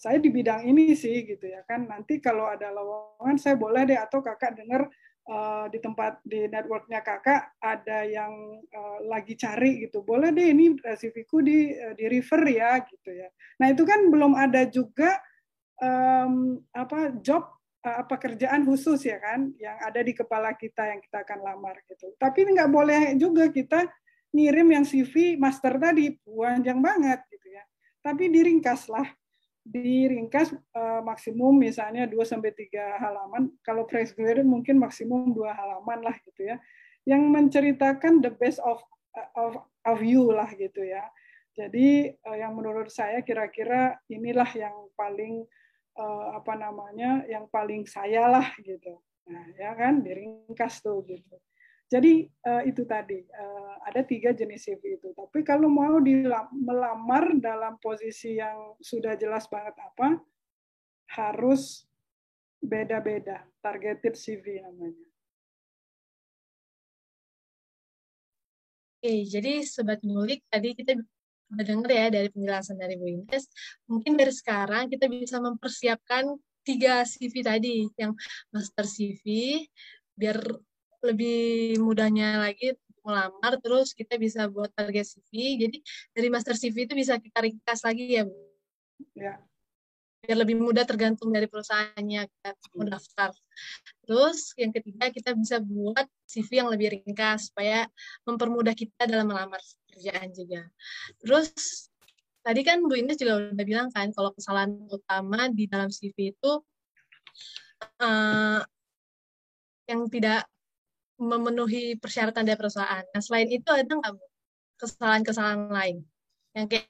saya 0.00 0.16
di 0.22 0.30
bidang 0.32 0.64
ini 0.64 0.94
sih 0.96 1.26
gitu 1.28 1.46
ya 1.50 1.62
kan. 1.68 1.86
Nanti 1.90 2.18
kalau 2.22 2.48
ada 2.48 2.70
lowongan 2.72 3.36
saya 3.38 3.56
boleh 3.58 3.84
deh 3.88 3.98
atau 4.00 4.20
Kakak 4.24 4.56
dengar 4.58 4.88
uh, 5.30 5.64
di 5.70 5.78
tempat 5.78 6.18
di 6.26 6.50
networknya 6.50 7.00
kakak 7.00 7.54
ada 7.62 8.02
yang 8.02 8.58
uh, 8.74 8.98
lagi 9.06 9.38
cari 9.38 9.86
gitu. 9.86 10.02
Boleh 10.02 10.34
deh 10.34 10.50
ini 10.50 10.74
CV-ku 10.74 11.38
di 11.40 11.70
uh, 11.70 11.94
di 11.94 12.04
refer 12.10 12.42
ya 12.50 12.82
gitu 12.82 13.10
ya. 13.14 13.30
Nah 13.62 13.70
itu 13.70 13.86
kan 13.86 14.10
belum 14.10 14.34
ada 14.34 14.66
juga 14.66 15.22
um, 15.78 16.58
apa 16.74 17.14
job 17.22 17.46
uh, 17.86 17.96
apa 18.02 18.14
kerjaan 18.18 18.66
khusus 18.66 19.06
ya 19.06 19.22
kan 19.22 19.54
yang 19.56 19.78
ada 19.80 20.02
di 20.02 20.12
kepala 20.12 20.52
kita 20.58 20.90
yang 20.90 21.00
kita 21.00 21.22
akan 21.22 21.38
lamar 21.46 21.78
gitu. 21.86 22.10
Tapi 22.18 22.50
nggak 22.50 22.70
boleh 22.70 23.14
juga 23.14 23.46
kita 23.48 23.86
ngirim 24.34 24.68
yang 24.74 24.84
CV 24.86 25.38
master 25.38 25.78
tadi 25.78 26.18
panjang 26.26 26.82
banget 26.82 27.22
gitu 27.30 27.48
ya. 27.54 27.62
Tapi 28.02 28.32
diringkas 28.32 28.90
lah 28.90 29.06
diringkas 29.64 30.56
uh, 30.72 31.00
maksimum 31.04 31.52
misalnya 31.52 32.08
2 32.08 32.16
sampai 32.24 32.50
3 32.52 33.00
halaman. 33.00 33.52
Kalau 33.60 33.84
fresh 33.84 34.16
graduate 34.16 34.48
mungkin 34.48 34.80
maksimum 34.80 35.32
2 35.36 35.46
halaman 35.52 36.00
lah 36.00 36.16
gitu 36.24 36.48
ya. 36.48 36.56
Yang 37.04 37.22
menceritakan 37.28 38.24
the 38.24 38.32
best 38.32 38.60
of 38.64 38.80
of 39.36 39.60
of 39.84 39.98
you 40.00 40.30
lah 40.32 40.48
gitu 40.56 40.84
ya. 40.84 41.04
Jadi 41.52 42.14
uh, 42.24 42.36
yang 42.38 42.56
menurut 42.56 42.88
saya 42.88 43.20
kira-kira 43.20 44.00
inilah 44.08 44.48
yang 44.56 44.76
paling 44.96 45.44
uh, 45.98 46.40
apa 46.40 46.56
namanya? 46.56 47.26
yang 47.28 47.44
paling 47.50 47.84
saya 47.84 48.30
lah 48.30 48.46
gitu. 48.62 49.02
Nah, 49.30 49.44
ya 49.54 49.76
kan 49.76 50.02
diringkas 50.02 50.82
tuh 50.82 51.04
gitu. 51.06 51.36
Jadi 51.90 52.22
uh, 52.46 52.62
itu 52.62 52.86
tadi 52.86 53.18
uh, 53.18 53.74
ada 53.82 54.06
tiga 54.06 54.30
jenis 54.30 54.62
CV 54.62 55.02
itu. 55.02 55.10
Tapi 55.10 55.42
kalau 55.42 55.66
mau 55.66 55.98
melamar 56.54 57.34
dalam 57.42 57.82
posisi 57.82 58.38
yang 58.38 58.78
sudah 58.78 59.18
jelas 59.18 59.50
banget 59.50 59.74
apa, 59.74 60.22
harus 61.18 61.82
beda-beda, 62.62 63.42
targeted 63.58 64.14
CV 64.14 64.62
namanya. 64.62 65.10
Oke, 69.00 69.26
jadi 69.26 69.64
sobat 69.66 70.04
ngulik 70.06 70.46
tadi 70.46 70.76
kita 70.76 70.94
udah 71.50 71.64
dengar 71.66 71.90
ya 71.90 72.06
dari 72.12 72.28
penjelasan 72.30 72.78
dari 72.78 72.94
Bu 72.94 73.10
Ines. 73.10 73.50
Mungkin 73.90 74.14
dari 74.14 74.30
sekarang 74.30 74.86
kita 74.86 75.10
bisa 75.10 75.42
mempersiapkan 75.42 76.38
tiga 76.62 77.02
CV 77.02 77.34
tadi, 77.42 77.88
yang 77.98 78.14
master 78.54 78.86
CV, 78.86 79.24
biar 80.14 80.38
lebih 81.04 81.76
mudahnya 81.80 82.40
lagi 82.40 82.76
melamar 83.00 83.56
terus 83.58 83.96
kita 83.96 84.20
bisa 84.20 84.44
buat 84.46 84.68
target 84.76 85.08
CV 85.08 85.56
jadi 85.56 85.78
dari 86.12 86.28
master 86.28 86.52
CV 86.52 86.84
itu 86.84 86.94
bisa 86.94 87.16
kita 87.16 87.40
ringkas 87.40 87.80
lagi 87.84 88.20
ya 88.20 88.22
Bu. 88.28 88.36
Ya. 89.16 89.40
Biar 90.20 90.36
lebih 90.36 90.60
mudah 90.60 90.84
tergantung 90.84 91.32
dari 91.32 91.48
perusahaannya 91.48 92.28
kita 92.28 92.50
mau 92.76 92.84
daftar. 92.84 93.32
Terus 94.04 94.52
yang 94.60 94.68
ketiga 94.68 95.08
kita 95.08 95.32
bisa 95.32 95.64
buat 95.64 96.04
CV 96.28 96.60
yang 96.60 96.68
lebih 96.68 97.00
ringkas 97.00 97.48
supaya 97.48 97.88
mempermudah 98.28 98.76
kita 98.76 99.08
dalam 99.08 99.32
melamar 99.32 99.58
pekerjaan 99.88 100.28
juga. 100.36 100.68
Terus 101.24 101.88
tadi 102.44 102.60
kan 102.60 102.84
Bu 102.84 103.00
Ines 103.00 103.16
juga 103.16 103.48
udah 103.48 103.64
bilang 103.64 103.88
kan 103.88 104.12
kalau 104.12 104.36
kesalahan 104.36 104.76
utama 104.92 105.48
di 105.48 105.64
dalam 105.64 105.88
CV 105.88 106.36
itu 106.36 106.52
uh, 107.96 108.60
yang 109.88 110.04
tidak 110.12 110.44
memenuhi 111.20 112.00
persyaratan 112.00 112.48
dari 112.48 112.56
perusahaan. 112.56 113.04
Nah, 113.04 113.20
selain 113.20 113.52
itu 113.52 113.68
ada 113.68 113.86
nggak 113.86 114.16
kesalahan-kesalahan 114.80 115.68
lain 115.68 115.96
yang 116.56 116.66
kayak 116.66 116.88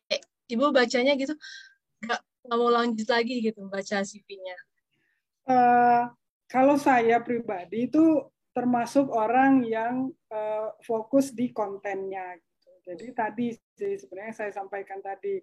ibu 0.49 0.71
bacanya 0.71 1.19
gitu 1.19 1.35
nggak 2.01 2.21
mau 2.49 2.71
lanjut 2.73 3.09
lagi 3.11 3.45
gitu 3.45 3.67
baca 3.69 4.01
CV-nya? 4.07 4.57
Uh, 5.45 5.53
eh, 5.53 6.03
kalau 6.49 6.81
saya 6.81 7.21
pribadi 7.21 7.91
itu 7.91 8.25
termasuk 8.51 9.11
orang 9.13 9.63
yang 9.67 10.11
uh, 10.33 10.75
fokus 10.83 11.31
di 11.31 11.55
kontennya. 11.55 12.35
Gitu. 12.41 12.71
Jadi 12.87 13.07
tadi 13.15 13.47
sih 13.55 13.95
sebenarnya 14.01 14.35
saya 14.35 14.53
sampaikan 14.55 14.99
tadi 14.99 15.39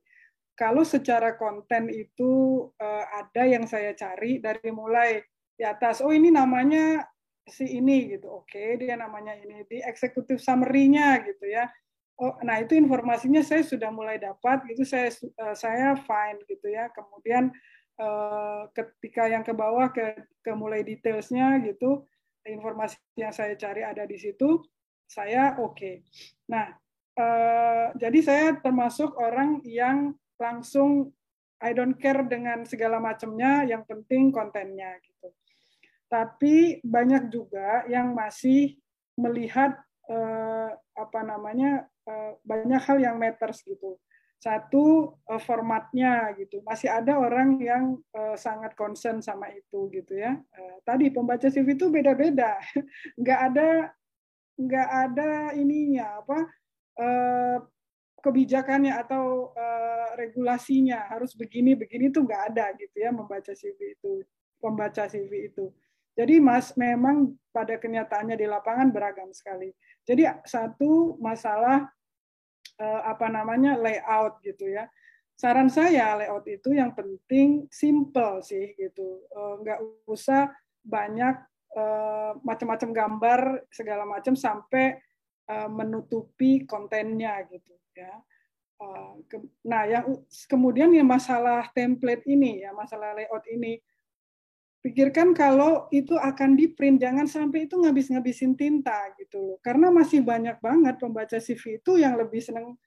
kalau 0.58 0.82
secara 0.82 1.38
konten 1.38 1.88
itu 1.94 2.66
uh, 2.82 3.06
ada 3.14 3.44
yang 3.46 3.70
saya 3.70 3.94
cari 3.94 4.42
dari 4.42 4.70
mulai 4.74 5.22
di 5.54 5.64
atas. 5.64 6.02
Oh 6.02 6.12
ini 6.12 6.34
namanya 6.34 7.06
si 7.48 7.80
ini 7.80 8.12
gitu. 8.12 8.44
Oke, 8.44 8.76
dia 8.78 9.00
namanya 9.00 9.34
ini 9.40 9.64
di 9.66 9.80
eksekutif 9.80 10.44
summary-nya 10.44 11.24
gitu 11.24 11.48
ya. 11.48 11.72
Oh, 12.18 12.34
nah 12.42 12.58
itu 12.58 12.74
informasinya 12.74 13.46
saya 13.46 13.62
sudah 13.62 13.94
mulai 13.94 14.18
dapat 14.18 14.66
gitu 14.66 14.82
saya 14.82 15.14
uh, 15.38 15.56
saya 15.56 15.96
fine 15.96 16.42
gitu 16.50 16.68
ya. 16.68 16.92
Kemudian 16.92 17.54
uh, 18.02 18.68
ketika 18.74 19.30
yang 19.32 19.46
ke 19.46 19.54
bawah 19.56 19.90
ke 19.94 20.28
ke 20.44 20.52
mulai 20.54 20.84
detailsnya 20.84 21.62
gitu, 21.64 22.04
informasi 22.44 22.98
yang 23.16 23.32
saya 23.32 23.54
cari 23.56 23.86
ada 23.86 24.04
di 24.04 24.18
situ, 24.20 24.66
saya 25.08 25.56
oke. 25.62 25.78
Okay. 25.78 25.96
Nah, 26.52 26.74
uh, 27.16 27.94
jadi 27.96 28.20
saya 28.22 28.48
termasuk 28.60 29.16
orang 29.18 29.62
yang 29.64 30.18
langsung 30.42 31.14
I 31.58 31.74
don't 31.74 31.98
care 31.98 32.22
dengan 32.22 32.66
segala 32.70 33.02
macamnya, 33.02 33.66
yang 33.66 33.82
penting 33.90 34.30
kontennya 34.30 34.94
gitu 35.02 35.17
tapi 36.08 36.80
banyak 36.84 37.28
juga 37.32 37.84
yang 37.92 38.16
masih 38.16 38.80
melihat 39.20 39.76
eh, 40.08 40.72
apa 40.76 41.20
namanya 41.24 41.88
eh, 42.08 42.34
banyak 42.44 42.82
hal 42.84 42.98
yang 43.00 43.16
matters 43.20 43.64
gitu. 43.64 44.00
Satu 44.40 45.16
eh, 45.28 45.42
formatnya 45.44 46.32
gitu. 46.40 46.64
Masih 46.64 46.88
ada 46.88 47.20
orang 47.20 47.60
yang 47.60 48.00
eh, 48.16 48.36
sangat 48.40 48.74
concern 48.74 49.20
sama 49.20 49.52
itu 49.52 49.92
gitu 49.92 50.16
ya. 50.16 50.36
Eh, 50.36 50.78
tadi 50.88 51.12
pembaca 51.12 51.52
CV 51.52 51.76
itu 51.76 51.92
beda-beda. 51.92 52.56
nggak 53.22 53.40
ada 53.54 53.70
nggak 54.58 54.90
ada 54.90 55.30
ininya 55.54 56.24
apa 56.24 56.40
eh, 56.98 57.58
kebijakannya 58.28 58.92
atau 58.92 59.56
uh, 59.56 60.10
regulasinya 60.18 61.08
harus 61.08 61.38
begini 61.38 61.78
begini 61.78 62.10
tuh 62.10 62.26
nggak 62.26 62.44
ada 62.54 62.74
gitu 62.76 62.98
ya 63.00 63.14
membaca 63.14 63.54
CV 63.54 63.96
itu 63.96 64.26
pembaca 64.60 65.06
CV 65.08 65.54
itu 65.54 65.70
jadi 66.18 66.42
Mas 66.42 66.74
memang 66.74 67.38
pada 67.54 67.78
kenyataannya 67.78 68.34
di 68.34 68.50
lapangan 68.50 68.90
beragam 68.90 69.30
sekali. 69.30 69.70
Jadi 70.02 70.26
satu 70.50 71.14
masalah 71.22 71.86
eh, 72.82 73.02
apa 73.06 73.30
namanya 73.30 73.78
layout 73.78 74.42
gitu 74.42 74.66
ya. 74.66 74.90
Saran 75.38 75.70
saya 75.70 76.18
layout 76.18 76.50
itu 76.50 76.74
yang 76.74 76.98
penting 76.98 77.70
simple 77.70 78.42
sih 78.42 78.74
gitu. 78.74 79.30
Eh, 79.30 79.54
nggak 79.62 79.80
usah 80.10 80.50
banyak 80.82 81.38
eh, 81.78 82.32
macam-macam 82.42 82.90
gambar 82.90 83.42
segala 83.70 84.04
macam 84.10 84.34
sampai 84.34 84.98
menutupi 85.48 86.68
kontennya 86.68 87.40
gitu 87.48 87.72
ya. 87.96 88.20
Nah, 89.64 89.88
yang 89.88 90.28
kemudian 90.52 90.92
yang 90.92 91.08
masalah 91.08 91.72
template 91.72 92.28
ini 92.28 92.68
ya, 92.68 92.76
masalah 92.76 93.16
layout 93.16 93.48
ini 93.48 93.80
pikirkan 94.82 95.34
kalau 95.34 95.90
itu 95.90 96.16
akan 96.16 96.56
di 96.56 96.70
print 96.72 97.02
jangan 97.02 97.26
sampai 97.26 97.66
itu 97.66 97.76
ngabis-ngabisin 97.76 98.54
tinta 98.56 99.12
gitu 99.18 99.38
loh. 99.42 99.58
Karena 99.60 99.90
masih 99.90 100.22
banyak 100.24 100.62
banget 100.62 100.96
pembaca 101.02 101.38
CV 101.38 101.82
itu 101.82 102.00
yang 102.00 102.16
lebih 102.16 102.40
seneng 102.40 102.78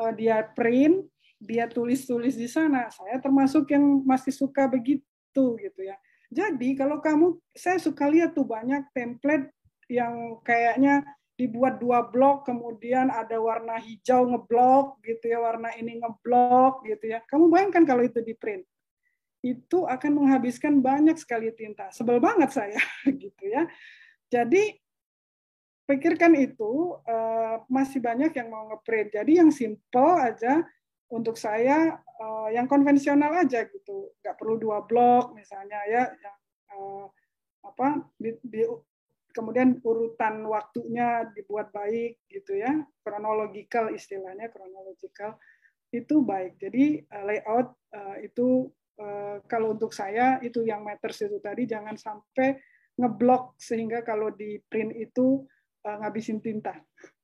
uh, 0.00 0.12
dia 0.14 0.40
print 0.56 1.04
dia 1.40 1.64
tulis-tulis 1.66 2.36
di 2.36 2.46
sana. 2.46 2.92
Saya 2.92 3.16
termasuk 3.18 3.68
yang 3.72 4.04
masih 4.04 4.32
suka 4.32 4.68
begitu 4.68 5.56
gitu 5.56 5.80
ya. 5.80 5.96
Jadi 6.30 6.78
kalau 6.78 7.02
kamu 7.02 7.40
saya 7.56 7.82
suka 7.82 8.06
lihat 8.06 8.38
tuh 8.38 8.46
banyak 8.46 8.86
template 8.94 9.50
yang 9.90 10.38
kayaknya 10.46 11.02
dibuat 11.34 11.80
dua 11.80 12.04
blok 12.04 12.44
kemudian 12.44 13.08
ada 13.08 13.40
warna 13.40 13.80
hijau 13.80 14.28
ngeblok 14.28 15.00
gitu 15.00 15.32
ya 15.32 15.40
warna 15.40 15.72
ini 15.74 15.98
ngeblok 15.98 16.86
gitu 16.86 17.10
ya. 17.10 17.18
Kamu 17.26 17.50
bayangkan 17.50 17.82
kalau 17.88 18.04
itu 18.06 18.22
di 18.22 18.36
print 18.36 18.62
itu 19.40 19.88
akan 19.88 20.20
menghabiskan 20.20 20.84
banyak 20.84 21.16
sekali 21.16 21.48
tinta. 21.56 21.88
Sebel 21.92 22.20
banget 22.20 22.52
saya 22.52 22.80
gitu 23.08 23.44
ya. 23.48 23.64
Jadi 24.28 24.76
pikirkan 25.88 26.36
itu 26.38 27.00
uh, 27.02 27.64
masih 27.66 27.98
banyak 28.04 28.30
yang 28.36 28.48
mau 28.52 28.68
ngeprint. 28.70 29.16
Jadi 29.16 29.40
yang 29.40 29.50
simple 29.50 30.20
aja 30.20 30.60
untuk 31.10 31.34
saya 31.40 31.98
uh, 32.20 32.48
yang 32.52 32.68
konvensional 32.68 33.32
aja 33.40 33.64
gitu. 33.66 34.12
Nggak 34.20 34.36
perlu 34.36 34.60
dua 34.60 34.84
blok 34.84 35.32
misalnya 35.32 35.80
ya 35.88 36.04
yang 36.12 36.36
uh, 36.76 37.06
apa 37.64 38.06
di, 38.20 38.36
di, 38.44 38.62
kemudian 39.32 39.80
urutan 39.82 40.44
waktunya 40.46 41.26
dibuat 41.32 41.72
baik 41.72 42.20
gitu 42.28 42.60
ya. 42.60 42.76
Kronologikal 43.00 43.88
istilahnya 43.96 44.52
kronologikal 44.52 45.40
itu 45.90 46.22
baik. 46.22 46.60
Jadi 46.60 47.02
layout 47.10 47.74
itu 48.22 48.70
Eh, 48.70 48.79
kalau 49.48 49.72
untuk 49.74 49.90
saya 49.96 50.36
itu 50.44 50.60
yang 50.62 50.84
matters 50.84 51.24
itu 51.24 51.40
tadi 51.40 51.64
jangan 51.64 51.96
sampai 51.96 52.60
ngeblok 53.00 53.56
sehingga 53.56 54.04
kalau 54.04 54.28
di 54.28 54.60
print 54.68 54.92
itu 54.92 55.44
uh, 55.88 55.96
ngabisin 56.04 56.44
tinta. 56.44 56.76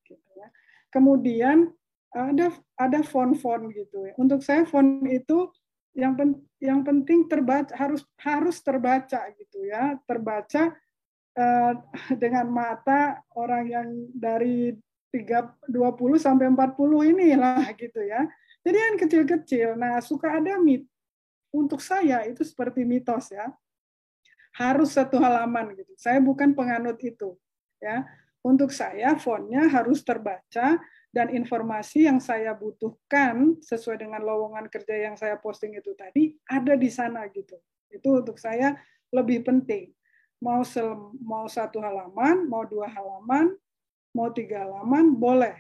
Gitu 0.05 0.31
ya. 0.37 0.49
Kemudian 0.89 1.69
ada 2.17 2.49
ada 2.81 3.01
font-font 3.05 3.69
gitu 3.77 4.09
ya. 4.09 4.13
Untuk 4.17 4.41
saya 4.41 4.65
font 4.65 5.05
itu 5.05 5.53
yang 5.93 6.17
pen, 6.17 6.41
yang 6.61 6.81
penting 6.85 7.29
terbaca 7.29 7.73
harus 7.77 8.05
harus 8.21 8.57
terbaca 8.65 9.21
gitu 9.37 9.69
ya, 9.69 10.01
terbaca 10.09 10.73
dengan 12.23 12.49
mata 12.49 13.21
orang 13.37 13.69
yang 13.69 13.89
dari 14.17 14.73
3, 15.13 15.69
20 15.69 16.17
sampai 16.17 16.49
40 16.49 17.13
inilah 17.13 17.61
gitu 17.77 18.01
ya. 18.01 18.25
Jadi 18.65 18.79
yang 18.81 18.97
kecil-kecil. 18.97 19.69
Nah, 19.77 20.01
suka 20.01 20.41
ada 20.41 20.57
mit 20.57 20.89
untuk 21.53 21.83
saya 21.83 22.25
itu 22.27 22.43
seperti 22.43 22.83
mitos 22.83 23.33
ya. 23.33 23.51
Harus 24.57 24.97
satu 24.97 25.21
halaman 25.21 25.77
gitu. 25.77 25.93
Saya 26.01 26.23
bukan 26.23 26.57
penganut 26.57 26.97
itu 27.05 27.37
ya. 27.83 28.07
Untuk 28.47 28.71
saya 28.71 29.19
fontnya 29.19 29.67
harus 29.67 30.07
terbaca 30.07 30.79
dan 31.11 31.27
informasi 31.33 32.07
yang 32.07 32.23
saya 32.23 32.55
butuhkan 32.55 33.59
sesuai 33.59 34.07
dengan 34.07 34.23
lowongan 34.23 34.71
kerja 34.71 35.11
yang 35.11 35.19
saya 35.19 35.35
posting 35.41 35.75
itu 35.75 35.97
tadi 35.99 36.37
ada 36.47 36.79
di 36.79 36.87
sana 36.87 37.27
gitu. 37.33 37.59
Itu 37.91 38.23
untuk 38.23 38.39
saya 38.39 38.79
lebih 39.11 39.43
penting. 39.43 39.91
Mau 40.45 40.63
sel, 40.63 40.95
mau 41.25 41.49
satu 41.49 41.81
halaman, 41.81 42.45
mau 42.47 42.69
dua 42.69 42.87
halaman, 42.93 43.57
mau 44.13 44.29
tiga 44.31 44.69
halaman, 44.69 45.17
boleh. 45.17 45.57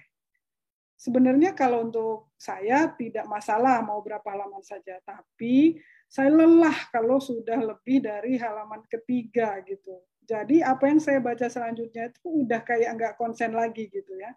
Sebenarnya 1.00 1.56
kalau 1.56 1.88
untuk 1.88 2.25
saya 2.36 2.92
tidak 2.94 3.24
masalah 3.24 3.80
mau 3.80 4.04
berapa 4.04 4.24
halaman 4.24 4.60
saja, 4.60 5.00
tapi 5.02 5.80
saya 6.06 6.30
lelah 6.30 6.76
kalau 6.92 7.16
sudah 7.16 7.56
lebih 7.58 8.04
dari 8.04 8.36
halaman 8.36 8.84
ketiga 8.86 9.60
gitu. 9.64 10.00
Jadi 10.26 10.60
apa 10.60 10.90
yang 10.90 11.00
saya 11.00 11.22
baca 11.22 11.48
selanjutnya 11.48 12.12
itu 12.12 12.46
udah 12.46 12.60
kayak 12.60 12.90
nggak 12.98 13.14
konsen 13.16 13.54
lagi 13.54 13.86
gitu 13.88 14.14
ya 14.18 14.34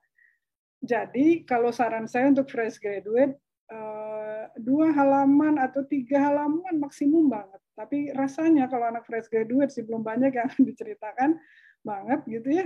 jadi 0.80 1.44
kalau 1.44 1.76
saran 1.76 2.08
saya 2.08 2.32
untuk 2.32 2.48
fresh 2.48 2.80
graduate 2.80 3.36
eh, 3.68 4.44
dua 4.56 4.96
halaman 4.96 5.60
atau 5.60 5.84
tiga 5.84 6.32
halaman 6.32 6.80
maksimum 6.80 7.28
banget. 7.28 7.60
Tapi 7.76 8.12
rasanya 8.16 8.72
kalau 8.72 8.88
anak 8.88 9.04
fresh 9.04 9.28
graduate 9.28 9.72
sih 9.76 9.84
belum 9.84 10.04
banyak 10.04 10.32
yang 10.32 10.50
diceritakan 10.68 11.36
banget 11.84 12.20
gitu 12.28 12.50
ya. 12.64 12.66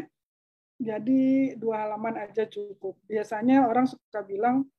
Jadi 0.77 1.53
dua 1.57 1.89
halaman 1.89 2.21
aja 2.21 2.45
cukup. 2.45 3.01
Biasanya 3.09 3.65
orang 3.65 3.89
suka 3.89 4.21
bilang 4.21 4.69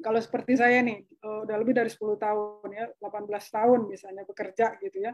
kalau 0.00 0.20
seperti 0.20 0.58
saya 0.60 0.84
nih 0.84 1.02
eh, 1.04 1.38
udah 1.44 1.56
lebih 1.56 1.74
dari 1.76 1.88
10 1.88 2.16
tahun 2.16 2.68
ya, 2.72 2.84
18 3.00 3.56
tahun 3.56 3.80
misalnya 3.88 4.22
bekerja 4.28 4.76
gitu 4.80 4.98
ya. 5.00 5.12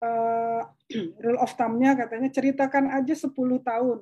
Uh, 0.00 0.64
rule 1.24 1.36
of 1.44 1.52
thumb-nya 1.60 1.92
katanya 1.92 2.32
ceritakan 2.32 2.88
aja 2.88 3.12
10 3.12 3.36
tahun 3.36 3.98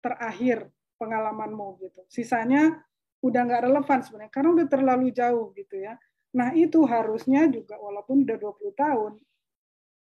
terakhir 0.00 0.72
pengalamanmu 0.96 1.76
gitu. 1.84 2.00
Sisanya 2.08 2.80
udah 3.20 3.40
nggak 3.44 3.62
relevan 3.68 4.00
sebenarnya 4.00 4.32
karena 4.32 4.50
udah 4.56 4.66
terlalu 4.66 5.06
jauh 5.12 5.52
gitu 5.52 5.76
ya. 5.76 6.00
Nah 6.32 6.56
itu 6.56 6.80
harusnya 6.88 7.46
juga 7.52 7.76
walaupun 7.76 8.24
udah 8.24 8.36
20 8.40 8.72
tahun 8.72 9.12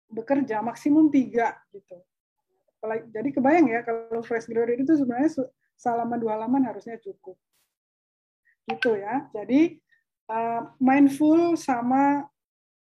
bekerja 0.09 0.63
maksimum 0.63 1.11
tiga 1.11 1.53
gitu. 1.75 1.99
Jadi 2.85 3.29
kebayang 3.33 3.67
ya 3.67 3.81
kalau 3.81 4.21
fresh 4.21 4.45
graduate 4.45 4.85
itu 4.85 4.93
sebenarnya 4.93 5.49
salaman 5.73 6.21
dua 6.21 6.37
halaman 6.37 6.63
harusnya 6.69 6.95
cukup. 7.01 7.35
Gitu 8.65 8.91
ya. 8.97 9.29
Jadi 9.33 9.77
uh, 10.29 10.61
mindful 10.81 11.53
sama 11.57 12.25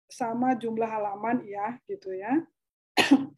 sama 0.07 0.53
jumlah 0.53 0.85
halaman 0.85 1.41
ya 1.47 1.79
gitu 1.89 2.13
ya. 2.13 2.43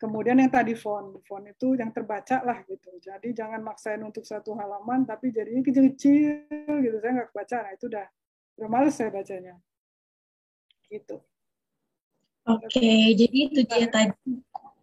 Kemudian 0.00 0.36
yang 0.36 0.52
tadi 0.52 0.74
font, 0.76 1.22
font 1.24 1.44
itu 1.46 1.78
yang 1.78 1.88
terbaca 1.94 2.42
lah 2.44 2.60
gitu. 2.66 2.92
Jadi 3.00 3.32
jangan 3.32 3.62
maksain 3.62 4.02
untuk 4.02 4.26
satu 4.26 4.52
halaman, 4.52 5.06
tapi 5.08 5.32
jadinya 5.32 5.64
kecil-kecil 5.64 6.82
gitu. 6.82 6.96
Saya 7.00 7.12
nggak 7.22 7.32
baca, 7.32 7.56
nah 7.62 7.72
itu 7.72 7.84
udah 7.88 8.06
udah 8.58 8.68
males 8.68 8.94
saya 8.96 9.08
bacanya. 9.14 9.54
Gitu. 10.90 11.16
Oke, 12.44 12.68
okay, 12.68 13.16
jadi 13.16 13.38
itu 13.48 13.60
dia 13.64 13.88
tadi. 13.88 14.12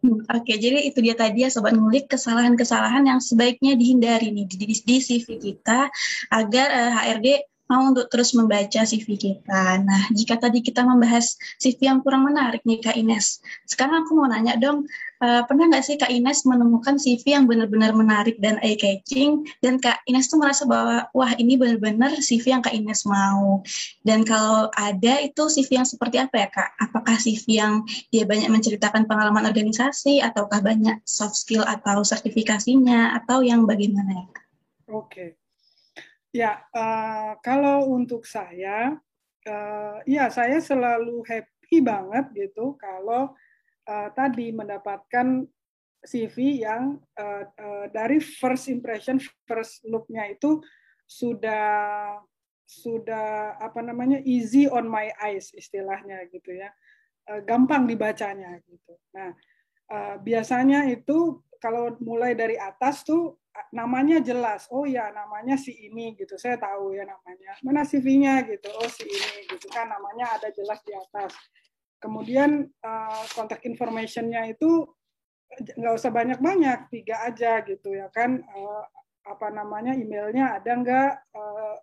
Hmm, 0.01 0.25
oke, 0.25 0.53
jadi 0.57 0.81
itu 0.89 0.97
dia 0.97 1.13
tadi 1.13 1.45
ya 1.45 1.53
Sobat 1.53 1.77
Ngulik, 1.77 2.09
kesalahan-kesalahan 2.09 3.05
yang 3.05 3.21
sebaiknya 3.21 3.77
dihindari 3.77 4.33
nih 4.33 4.49
di, 4.49 4.55
di, 4.57 4.73
di 4.73 4.97
CV 4.97 5.37
kita 5.37 5.93
agar 6.33 6.67
uh, 6.73 6.81
eh, 6.89 6.91
HRD 6.97 7.27
mau 7.71 7.87
untuk 7.87 8.11
terus 8.11 8.35
membaca 8.35 8.83
CV 8.83 9.15
kita. 9.15 9.79
Nah, 9.79 10.11
jika 10.11 10.35
tadi 10.35 10.59
kita 10.59 10.83
membahas 10.83 11.39
CV 11.55 11.87
yang 11.87 12.03
kurang 12.03 12.27
menarik 12.27 12.67
nih 12.67 12.83
Kak 12.83 12.99
Ines, 12.99 13.39
sekarang 13.63 14.03
aku 14.03 14.19
mau 14.19 14.27
nanya 14.27 14.59
dong, 14.59 14.83
uh, 15.23 15.47
pernah 15.47 15.71
nggak 15.71 15.83
sih 15.87 15.95
Kak 15.95 16.11
Ines 16.11 16.43
menemukan 16.43 16.99
CV 16.99 17.23
yang 17.39 17.47
benar-benar 17.47 17.95
menarik 17.95 18.35
dan 18.43 18.59
eye-catching, 18.59 19.47
dan 19.63 19.79
Kak 19.79 20.03
Ines 20.03 20.27
tuh 20.27 20.43
merasa 20.43 20.67
bahwa, 20.67 21.07
wah 21.15 21.31
ini 21.39 21.55
benar-benar 21.55 22.19
CV 22.19 22.51
yang 22.51 22.59
Kak 22.59 22.75
Ines 22.75 23.07
mau. 23.07 23.63
Dan 24.03 24.27
kalau 24.27 24.67
ada, 24.75 25.23
itu 25.23 25.47
CV 25.47 25.79
yang 25.79 25.87
seperti 25.87 26.19
apa 26.19 26.35
ya 26.35 26.47
Kak? 26.51 26.69
Apakah 26.75 27.15
CV 27.15 27.45
yang 27.55 27.87
dia 28.11 28.27
banyak 28.27 28.51
menceritakan 28.51 29.07
pengalaman 29.07 29.47
organisasi, 29.47 30.19
ataukah 30.19 30.59
banyak 30.59 30.99
soft 31.07 31.39
skill 31.39 31.63
atau 31.63 32.03
sertifikasinya, 32.03 33.15
atau 33.23 33.39
yang 33.39 33.63
bagaimana 33.63 34.11
ya? 34.11 34.27
Oke. 34.91 35.07
Okay. 35.07 35.40
Ya, 36.31 36.63
uh, 36.71 37.35
kalau 37.43 37.91
untuk 37.91 38.23
saya, 38.23 38.95
uh, 39.43 39.97
ya 40.07 40.31
saya 40.31 40.63
selalu 40.63 41.27
happy 41.27 41.83
banget 41.83 42.31
gitu 42.31 42.79
kalau 42.79 43.35
uh, 43.83 44.09
tadi 44.15 44.55
mendapatkan 44.55 45.43
CV 46.01 46.63
yang 46.63 47.03
uh, 47.19 47.43
uh, 47.45 47.85
dari 47.91 48.23
first 48.23 48.71
impression, 48.71 49.19
first 49.43 49.83
look-nya 49.83 50.31
itu 50.31 50.63
sudah 51.03 52.15
sudah 52.63 53.59
apa 53.59 53.83
namanya 53.83 54.23
easy 54.23 54.71
on 54.71 54.87
my 54.87 55.11
eyes 55.19 55.51
istilahnya 55.51 56.31
gitu 56.31 56.55
ya, 56.55 56.71
uh, 57.27 57.43
gampang 57.43 57.83
dibacanya 57.91 58.55
gitu. 58.63 58.95
Nah, 59.11 59.35
uh, 59.91 60.15
biasanya 60.23 60.87
itu 60.87 61.43
kalau 61.59 61.91
mulai 61.99 62.39
dari 62.39 62.55
atas 62.55 63.03
tuh 63.03 63.40
namanya 63.71 64.23
jelas. 64.23 64.67
Oh 64.71 64.87
ya, 64.87 65.11
namanya 65.11 65.59
si 65.59 65.71
ini 65.75 66.15
gitu. 66.15 66.35
Saya 66.39 66.59
tahu 66.59 66.95
ya 66.95 67.03
namanya. 67.03 67.51
Mana 67.63 67.83
CV-nya 67.83 68.43
gitu. 68.47 68.69
Oh 68.79 68.87
si 68.87 69.03
ini 69.07 69.47
gitu 69.47 69.67
kan 69.71 69.91
namanya 69.91 70.39
ada 70.39 70.47
jelas 70.51 70.79
di 70.83 70.95
atas. 70.95 71.35
Kemudian 72.01 72.65
uh, 72.81 73.23
kontak 73.35 73.61
information-nya 73.67 74.49
itu 74.49 74.89
nggak 75.51 75.93
usah 75.99 76.09
banyak-banyak, 76.09 76.87
tiga 76.89 77.27
aja 77.27 77.61
gitu 77.67 77.93
ya 77.93 78.07
kan. 78.09 78.41
Uh, 78.41 78.83
apa 79.21 79.53
namanya 79.53 79.93
emailnya 79.93 80.57
ada 80.57 80.71
nggak, 80.81 81.11
uh, 81.37 81.75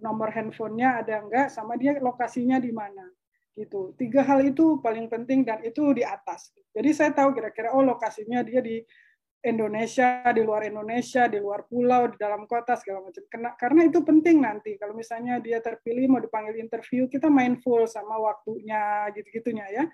nomor 0.00 0.32
handphonenya 0.32 1.04
ada 1.04 1.20
nggak, 1.20 1.46
sama 1.52 1.76
dia 1.76 2.00
lokasinya 2.00 2.56
di 2.56 2.72
mana 2.72 3.04
gitu. 3.58 3.92
Tiga 3.98 4.22
hal 4.22 4.46
itu 4.46 4.78
paling 4.78 5.10
penting 5.10 5.42
dan 5.42 5.58
itu 5.66 5.90
di 5.90 6.06
atas. 6.06 6.54
Jadi 6.70 6.90
saya 6.94 7.10
tahu 7.10 7.34
kira-kira 7.34 7.74
oh 7.74 7.82
lokasinya 7.82 8.46
dia 8.46 8.62
di 8.62 8.78
Indonesia, 9.38 10.26
di 10.34 10.42
luar 10.42 10.66
Indonesia, 10.66 11.30
di 11.30 11.38
luar 11.38 11.62
pulau, 11.70 12.10
di 12.10 12.18
dalam 12.18 12.42
kota 12.50 12.74
segala 12.74 13.06
macam. 13.06 13.22
Karena 13.54 13.80
itu 13.86 14.02
penting 14.02 14.42
nanti 14.42 14.74
kalau 14.74 14.98
misalnya 14.98 15.38
dia 15.38 15.62
terpilih 15.62 16.10
mau 16.10 16.18
dipanggil 16.18 16.58
interview, 16.58 17.06
kita 17.06 17.30
mindful 17.30 17.86
sama 17.86 18.18
waktunya 18.18 19.06
gitu-gitunya 19.14 19.66
ya. 19.70 19.84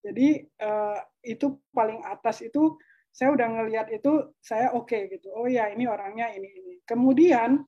Jadi 0.00 0.40
uh, 0.64 0.96
itu 1.20 1.60
paling 1.68 2.00
atas 2.00 2.40
itu 2.40 2.80
saya 3.12 3.34
udah 3.34 3.48
ngelihat 3.60 3.92
itu 3.92 4.32
saya 4.40 4.72
oke 4.72 4.88
okay, 4.88 5.12
gitu. 5.12 5.28
Oh 5.36 5.44
ya 5.44 5.68
ini 5.68 5.84
orangnya 5.84 6.32
ini 6.32 6.48
ini. 6.48 6.74
Kemudian 6.88 7.60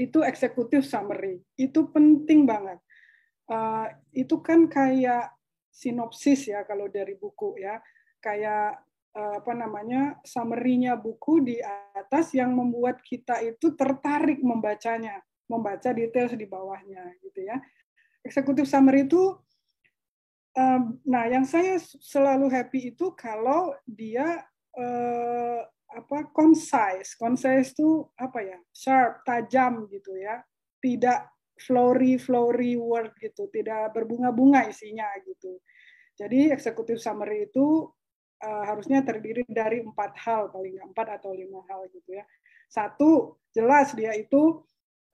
itu 0.00 0.24
eksekutif 0.24 0.88
summary 0.88 1.44
itu 1.60 1.92
penting 1.92 2.48
banget. 2.48 2.80
Uh, 3.52 3.84
itu 4.16 4.40
kan 4.40 4.64
kayak 4.64 5.36
sinopsis 5.68 6.48
ya 6.48 6.64
kalau 6.64 6.88
dari 6.88 7.20
buku 7.20 7.60
ya 7.60 7.76
kayak 8.24 8.85
apa 9.16 9.52
namanya 9.56 10.20
summary-nya 10.20 11.00
buku 11.00 11.40
di 11.40 11.56
atas 11.96 12.36
yang 12.36 12.52
membuat 12.52 13.00
kita 13.00 13.40
itu 13.40 13.72
tertarik 13.72 14.44
membacanya, 14.44 15.24
membaca 15.48 15.88
detail 15.96 16.28
di 16.36 16.44
bawahnya 16.44 17.16
gitu 17.24 17.48
ya. 17.48 17.56
Eksekutif 18.20 18.68
summary 18.68 19.08
itu 19.08 19.32
nah 21.04 21.28
yang 21.28 21.44
saya 21.44 21.76
selalu 21.80 22.48
happy 22.48 22.96
itu 22.96 23.12
kalau 23.12 23.76
dia 23.84 24.40
uh, 24.76 25.60
apa 25.96 26.28
concise. 26.32 27.16
Concise 27.16 27.72
itu 27.72 28.04
apa 28.20 28.40
ya? 28.44 28.58
sharp, 28.72 29.24
tajam 29.24 29.88
gitu 29.88 30.16
ya. 30.16 30.44
Tidak 30.80 31.20
flowery 31.56 32.20
flowery 32.20 32.76
word 32.76 33.16
gitu, 33.16 33.48
tidak 33.48 33.96
berbunga-bunga 33.96 34.68
isinya 34.68 35.08
gitu. 35.24 35.56
Jadi 36.16 36.52
eksekutif 36.52 37.00
summary 37.00 37.48
itu 37.48 37.88
uh, 38.42 38.64
harusnya 38.68 39.00
terdiri 39.00 39.46
dari 39.48 39.80
empat 39.80 40.12
hal 40.20 40.52
paling 40.52 40.76
empat 40.92 41.20
atau 41.20 41.32
lima 41.32 41.62
hal 41.70 41.88
gitu 41.92 42.18
ya. 42.18 42.24
Satu 42.66 43.38
jelas 43.54 43.94
dia 43.94 44.12
itu 44.12 44.60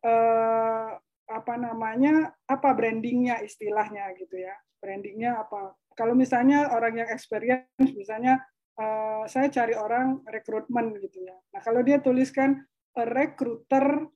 uh, 0.02 0.90
apa 1.28 1.54
namanya 1.56 2.34
apa 2.48 2.74
brandingnya 2.74 3.44
istilahnya 3.44 4.10
gitu 4.18 4.40
ya. 4.40 4.54
Brandingnya 4.82 5.38
apa? 5.38 5.76
Kalau 5.92 6.16
misalnya 6.16 6.72
orang 6.72 7.04
yang 7.04 7.08
experience 7.12 7.92
misalnya 7.92 8.40
uh, 8.80 9.28
saya 9.28 9.52
cari 9.52 9.76
orang 9.76 10.24
rekrutmen 10.26 10.96
gitu 10.98 11.22
ya. 11.22 11.36
Nah 11.52 11.60
kalau 11.60 11.84
dia 11.84 12.00
tuliskan 12.00 12.64
recruiter 12.92 14.08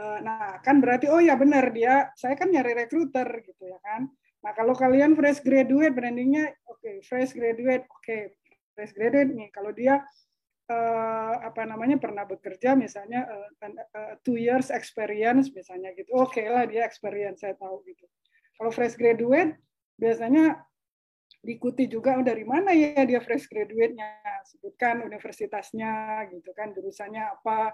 nah 0.00 0.56
kan 0.64 0.80
berarti 0.80 1.12
oh 1.12 1.20
ya 1.20 1.36
benar 1.36 1.76
dia 1.76 2.08
saya 2.16 2.32
kan 2.32 2.48
nyari 2.48 2.72
recruiter 2.72 3.28
gitu 3.44 3.68
ya 3.68 3.76
kan 3.84 4.08
Nah, 4.40 4.52
kalau 4.56 4.72
kalian 4.72 5.12
fresh 5.12 5.44
graduate, 5.44 5.92
brandingnya 5.92 6.56
oke, 6.64 6.80
okay, 6.80 7.04
fresh 7.04 7.36
graduate, 7.36 7.84
oke, 7.84 8.00
okay, 8.00 8.32
fresh 8.72 8.96
graduate 8.96 9.36
nih. 9.36 9.48
Kalau 9.52 9.72
dia 9.76 10.00
uh, 10.70 11.34
apa 11.44 11.68
namanya 11.68 12.00
pernah 12.00 12.24
bekerja, 12.24 12.72
misalnya 12.72 13.28
uh, 13.28 13.48
uh, 13.68 14.14
two 14.24 14.40
years 14.40 14.72
experience, 14.72 15.52
misalnya 15.52 15.92
gitu, 15.92 16.16
oke 16.16 16.32
okay 16.32 16.48
lah 16.48 16.64
dia 16.64 16.88
experience, 16.88 17.44
saya 17.44 17.52
tahu 17.60 17.84
gitu. 17.84 18.08
Kalau 18.56 18.72
fresh 18.72 18.96
graduate, 18.96 19.60
biasanya 20.00 20.56
diikuti 21.40 21.88
juga 21.88 22.20
oh, 22.20 22.24
dari 22.24 22.44
mana 22.44 22.72
ya 22.76 23.04
dia 23.08 23.20
fresh 23.20 23.48
graduate-nya, 23.48 24.20
sebutkan 24.44 25.00
universitasnya, 25.04 26.24
gitu 26.32 26.52
kan, 26.52 26.72
jurusannya 26.76 27.24
apa, 27.40 27.72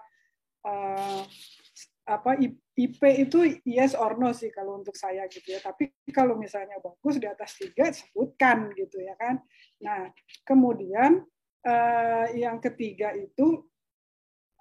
apa 2.07 2.38
IP 2.38 3.03
itu 3.19 3.59
yes 3.66 3.99
or 3.99 4.14
no 4.14 4.31
sih 4.31 4.55
kalau 4.55 4.79
untuk 4.79 4.95
saya 4.95 5.27
gitu 5.27 5.51
ya. 5.51 5.59
Tapi 5.59 5.90
kalau 6.14 6.38
misalnya 6.38 6.79
bagus 6.79 7.19
di 7.19 7.27
atas 7.27 7.59
tiga 7.59 7.90
sebutkan 7.90 8.71
gitu 8.79 9.03
ya 9.03 9.19
kan. 9.19 9.42
Nah 9.83 10.14
kemudian 10.47 11.27
uh, 11.66 12.27
yang 12.31 12.62
ketiga 12.62 13.11
itu 13.19 13.66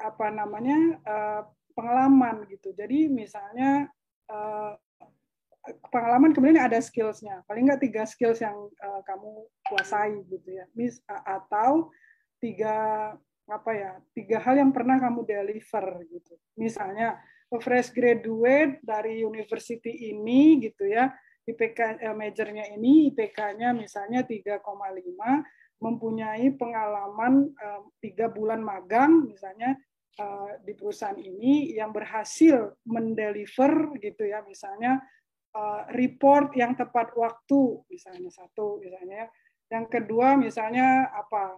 apa 0.01 0.34
namanya 0.34 0.97
uh, 1.05 1.41
pengalaman 1.77 2.49
gitu. 2.49 2.73
Jadi 2.73 3.13
misalnya 3.13 3.93
uh, 4.25 4.73
pengalaman 5.93 6.34
kemudian 6.34 6.65
ada 6.65 6.81
skillsnya. 6.81 7.45
Paling 7.45 7.69
nggak 7.69 7.81
tiga 7.86 8.03
skills 8.10 8.41
yang 8.41 8.58
uh, 8.58 9.01
kamu 9.05 9.45
kuasai 9.69 10.17
gitu 10.34 10.49
ya. 10.49 10.65
Mis 10.73 10.97
atau 11.05 11.93
tiga 12.41 13.13
apa 13.45 13.71
ya 13.77 14.01
tiga 14.17 14.41
hal 14.41 14.58
yang 14.58 14.73
pernah 14.73 14.97
kamu 14.97 15.21
deliver 15.21 15.86
gitu. 16.10 16.34
Misalnya 16.58 17.21
fresh 17.62 17.93
graduate 17.93 18.81
dari 18.81 19.21
university 19.21 20.12
ini 20.12 20.60
gitu 20.60 20.89
ya 20.89 21.13
IPK 21.45 22.01
eh, 22.01 22.15
majornya 22.15 22.73
ini 22.73 23.13
IPK-nya 23.13 23.71
misalnya 23.77 24.25
3,5 24.25 24.65
mempunyai 25.77 26.49
pengalaman 26.58 27.53
eh, 27.53 27.81
tiga 28.01 28.34
bulan 28.34 28.65
magang 28.65 29.29
misalnya 29.29 29.77
eh, 30.17 30.51
di 30.65 30.73
perusahaan 30.73 31.17
ini 31.17 31.77
yang 31.77 31.93
berhasil 31.93 32.73
mendeliver 32.89 33.93
gitu 34.01 34.25
ya 34.25 34.41
misalnya 34.45 35.01
report 35.95 36.51
yang 36.60 36.75
tepat 36.75 37.15
waktu 37.15 37.79
misalnya 37.88 38.27
satu 38.27 38.75
misalnya 38.84 39.31
yang 39.71 39.88
kedua 39.88 40.36
misalnya 40.36 41.08
apa 41.15 41.55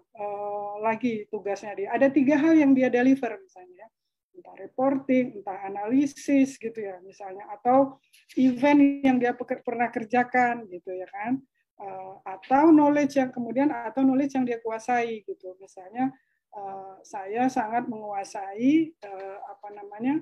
lagi 0.86 1.26
tugasnya 1.34 1.74
dia. 1.74 1.90
Ada 1.90 2.14
tiga 2.14 2.38
hal 2.38 2.54
yang 2.62 2.78
dia 2.78 2.94
deliver 2.94 3.34
misalnya 3.42 3.90
entah 4.38 4.54
reporting, 4.62 5.42
entah 5.42 5.58
analisis 5.66 6.62
gitu 6.62 6.78
ya 6.78 7.02
misalnya 7.02 7.50
atau 7.58 7.98
event 8.38 9.02
yang 9.02 9.18
dia 9.18 9.34
pernah 9.66 9.90
kerjakan 9.90 10.70
gitu 10.70 10.94
ya 10.94 11.10
kan. 11.10 11.42
Uh, 11.78 12.18
atau 12.26 12.74
knowledge 12.74 13.22
yang 13.22 13.30
kemudian 13.30 13.70
atau 13.70 14.02
knowledge 14.02 14.34
yang 14.34 14.46
dia 14.46 14.58
kuasai 14.62 15.22
gitu. 15.26 15.54
Misalnya 15.62 16.10
uh, 16.58 16.98
saya 17.06 17.46
sangat 17.54 17.86
menguasai 17.86 18.98
uh, 19.06 19.38
apa 19.46 19.68
namanya 19.78 20.22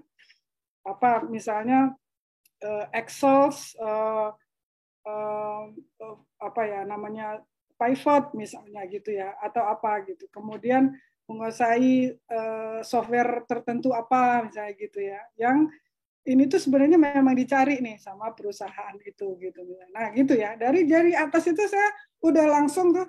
apa 0.84 1.24
misalnya 1.28 1.96
uh, 2.64 2.86
Excel 2.92 3.56
apa 6.42 6.62
ya 6.66 6.82
namanya 6.84 7.40
pivot 7.76 8.32
misalnya 8.36 8.84
gitu 8.88 9.16
ya 9.16 9.36
atau 9.40 9.64
apa 9.64 10.04
gitu. 10.08 10.28
Kemudian 10.32 10.96
menguasai 11.26 12.14
uh, 12.30 12.80
software 12.86 13.44
tertentu 13.50 13.92
apa 13.92 14.46
misalnya 14.46 14.74
gitu 14.78 15.00
ya. 15.02 15.22
Yang 15.38 15.74
ini 16.26 16.44
tuh 16.50 16.58
sebenarnya 16.58 16.98
memang 16.98 17.38
dicari 17.38 17.82
nih 17.82 18.02
sama 18.02 18.34
perusahaan 18.34 18.98
itu 19.02 19.38
gitu. 19.42 19.62
Nah 19.94 20.10
gitu 20.14 20.34
ya. 20.34 20.58
Dari 20.58 20.86
jari 20.90 21.14
atas 21.14 21.46
itu 21.50 21.62
saya 21.70 21.90
udah 22.22 22.46
langsung 22.50 22.94
tuh 22.94 23.06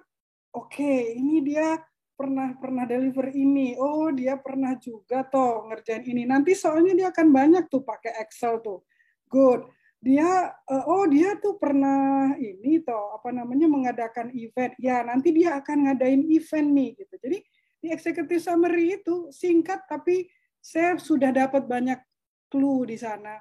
oke 0.53 0.73
okay, 0.73 1.17
ini 1.17 1.41
dia 1.45 1.81
pernah 2.17 2.57
pernah 2.57 2.85
deliver 2.89 3.29
ini. 3.33 3.77
Oh 3.77 4.09
dia 4.13 4.41
pernah 4.41 4.77
juga 4.81 5.25
tuh 5.29 5.69
ngerjain 5.69 6.05
ini. 6.09 6.25
Nanti 6.25 6.57
soalnya 6.57 6.93
dia 6.97 7.09
akan 7.13 7.29
banyak 7.29 7.65
tuh 7.69 7.85
pakai 7.85 8.17
Excel 8.25 8.61
tuh. 8.65 8.85
Good. 9.29 9.69
Dia 10.01 10.53
uh, 10.53 10.85
oh 10.89 11.09
dia 11.09 11.37
tuh 11.41 11.57
pernah 11.57 12.33
ini 12.37 12.85
toh 12.85 13.17
apa 13.17 13.33
namanya 13.33 13.69
mengadakan 13.69 14.29
event. 14.33 14.77
Ya 14.81 15.01
nanti 15.05 15.33
dia 15.33 15.57
akan 15.61 15.89
ngadain 15.89 16.25
event 16.33 16.69
nih 16.73 16.91
gitu. 17.01 17.17
Jadi 17.17 17.39
di 17.87 17.95
executive 17.95 18.43
summary 18.43 18.99
itu 18.99 19.31
singkat 19.31 19.87
tapi 19.87 20.27
saya 20.59 20.99
sudah 20.99 21.31
dapat 21.31 21.71
banyak 21.71 22.03
clue 22.51 22.83
di 22.91 22.99
sana 22.99 23.39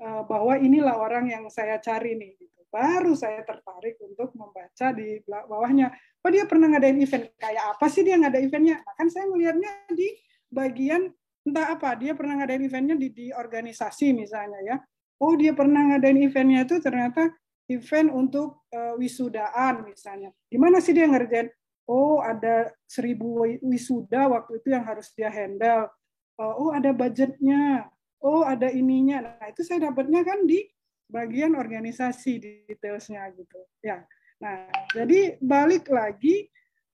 uh, 0.00 0.24
bahwa 0.24 0.56
inilah 0.56 0.96
orang 0.96 1.28
yang 1.28 1.44
saya 1.52 1.76
cari 1.76 2.16
nih 2.16 2.40
gitu. 2.40 2.48
Baru 2.72 3.12
saya 3.12 3.44
tertarik 3.44 4.00
untuk 4.00 4.32
membaca 4.32 4.96
di 4.96 5.20
bawahnya. 5.28 5.92
Oh 6.24 6.32
dia 6.32 6.48
pernah 6.48 6.72
ngadain 6.72 6.96
event 7.04 7.28
kayak 7.36 7.76
apa 7.76 7.86
sih 7.92 8.00
dia 8.00 8.16
ngada 8.16 8.40
eventnya? 8.40 8.80
Nah, 8.80 8.94
kan 8.96 9.12
saya 9.12 9.28
melihatnya 9.28 9.92
di 9.92 10.08
bagian 10.48 11.12
entah 11.44 11.76
apa 11.76 11.92
dia 12.00 12.16
pernah 12.16 12.40
ngadain 12.40 12.64
eventnya 12.64 12.96
di, 12.96 13.12
di 13.12 13.26
organisasi 13.28 14.16
misalnya 14.16 14.60
ya. 14.64 14.76
Oh 15.20 15.36
dia 15.36 15.52
pernah 15.52 15.92
ngadain 15.92 16.16
eventnya 16.24 16.64
itu 16.64 16.80
ternyata 16.80 17.28
event 17.68 18.08
untuk 18.08 18.64
uh, 18.72 18.96
wisudaan 18.96 19.84
misalnya. 19.84 20.32
Gimana 20.48 20.80
sih 20.80 20.96
dia 20.96 21.04
ngerjain? 21.04 21.52
Oh 21.86 22.22
ada 22.22 22.70
seribu 22.86 23.42
wisuda 23.62 24.30
waktu 24.30 24.62
itu 24.62 24.68
yang 24.74 24.84
harus 24.86 25.10
dia 25.14 25.30
handle. 25.32 25.90
Oh, 26.38 26.68
oh 26.68 26.70
ada 26.74 26.94
budgetnya. 26.94 27.90
Oh 28.22 28.46
ada 28.46 28.70
ininya. 28.70 29.22
Nah 29.26 29.46
itu 29.50 29.66
saya 29.66 29.90
dapatnya 29.90 30.22
kan 30.22 30.46
di 30.46 30.62
bagian 31.10 31.58
organisasi 31.58 32.66
detailsnya 32.70 33.26
gitu. 33.34 33.58
Ya. 33.82 34.06
Nah 34.38 34.70
jadi 34.94 35.36
balik 35.42 35.90
lagi 35.90 36.46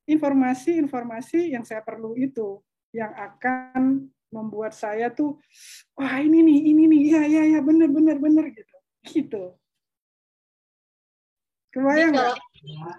informasi-informasi 0.08 1.52
yang 1.52 1.68
saya 1.68 1.84
perlu 1.84 2.16
itu 2.16 2.64
yang 2.96 3.12
akan 3.12 4.08
membuat 4.32 4.72
saya 4.72 5.12
tuh 5.12 5.36
wah 5.92 6.16
ini 6.16 6.40
nih 6.40 6.58
ini 6.72 6.84
nih. 6.88 7.02
Ya 7.12 7.22
ya 7.28 7.42
ya 7.56 7.60
benar 7.60 7.92
benar 7.92 8.16
benar 8.16 8.44
gitu. 8.48 8.76
Gitu. 9.04 9.44
Kebayang 11.76 12.16
nggak? 12.16 12.36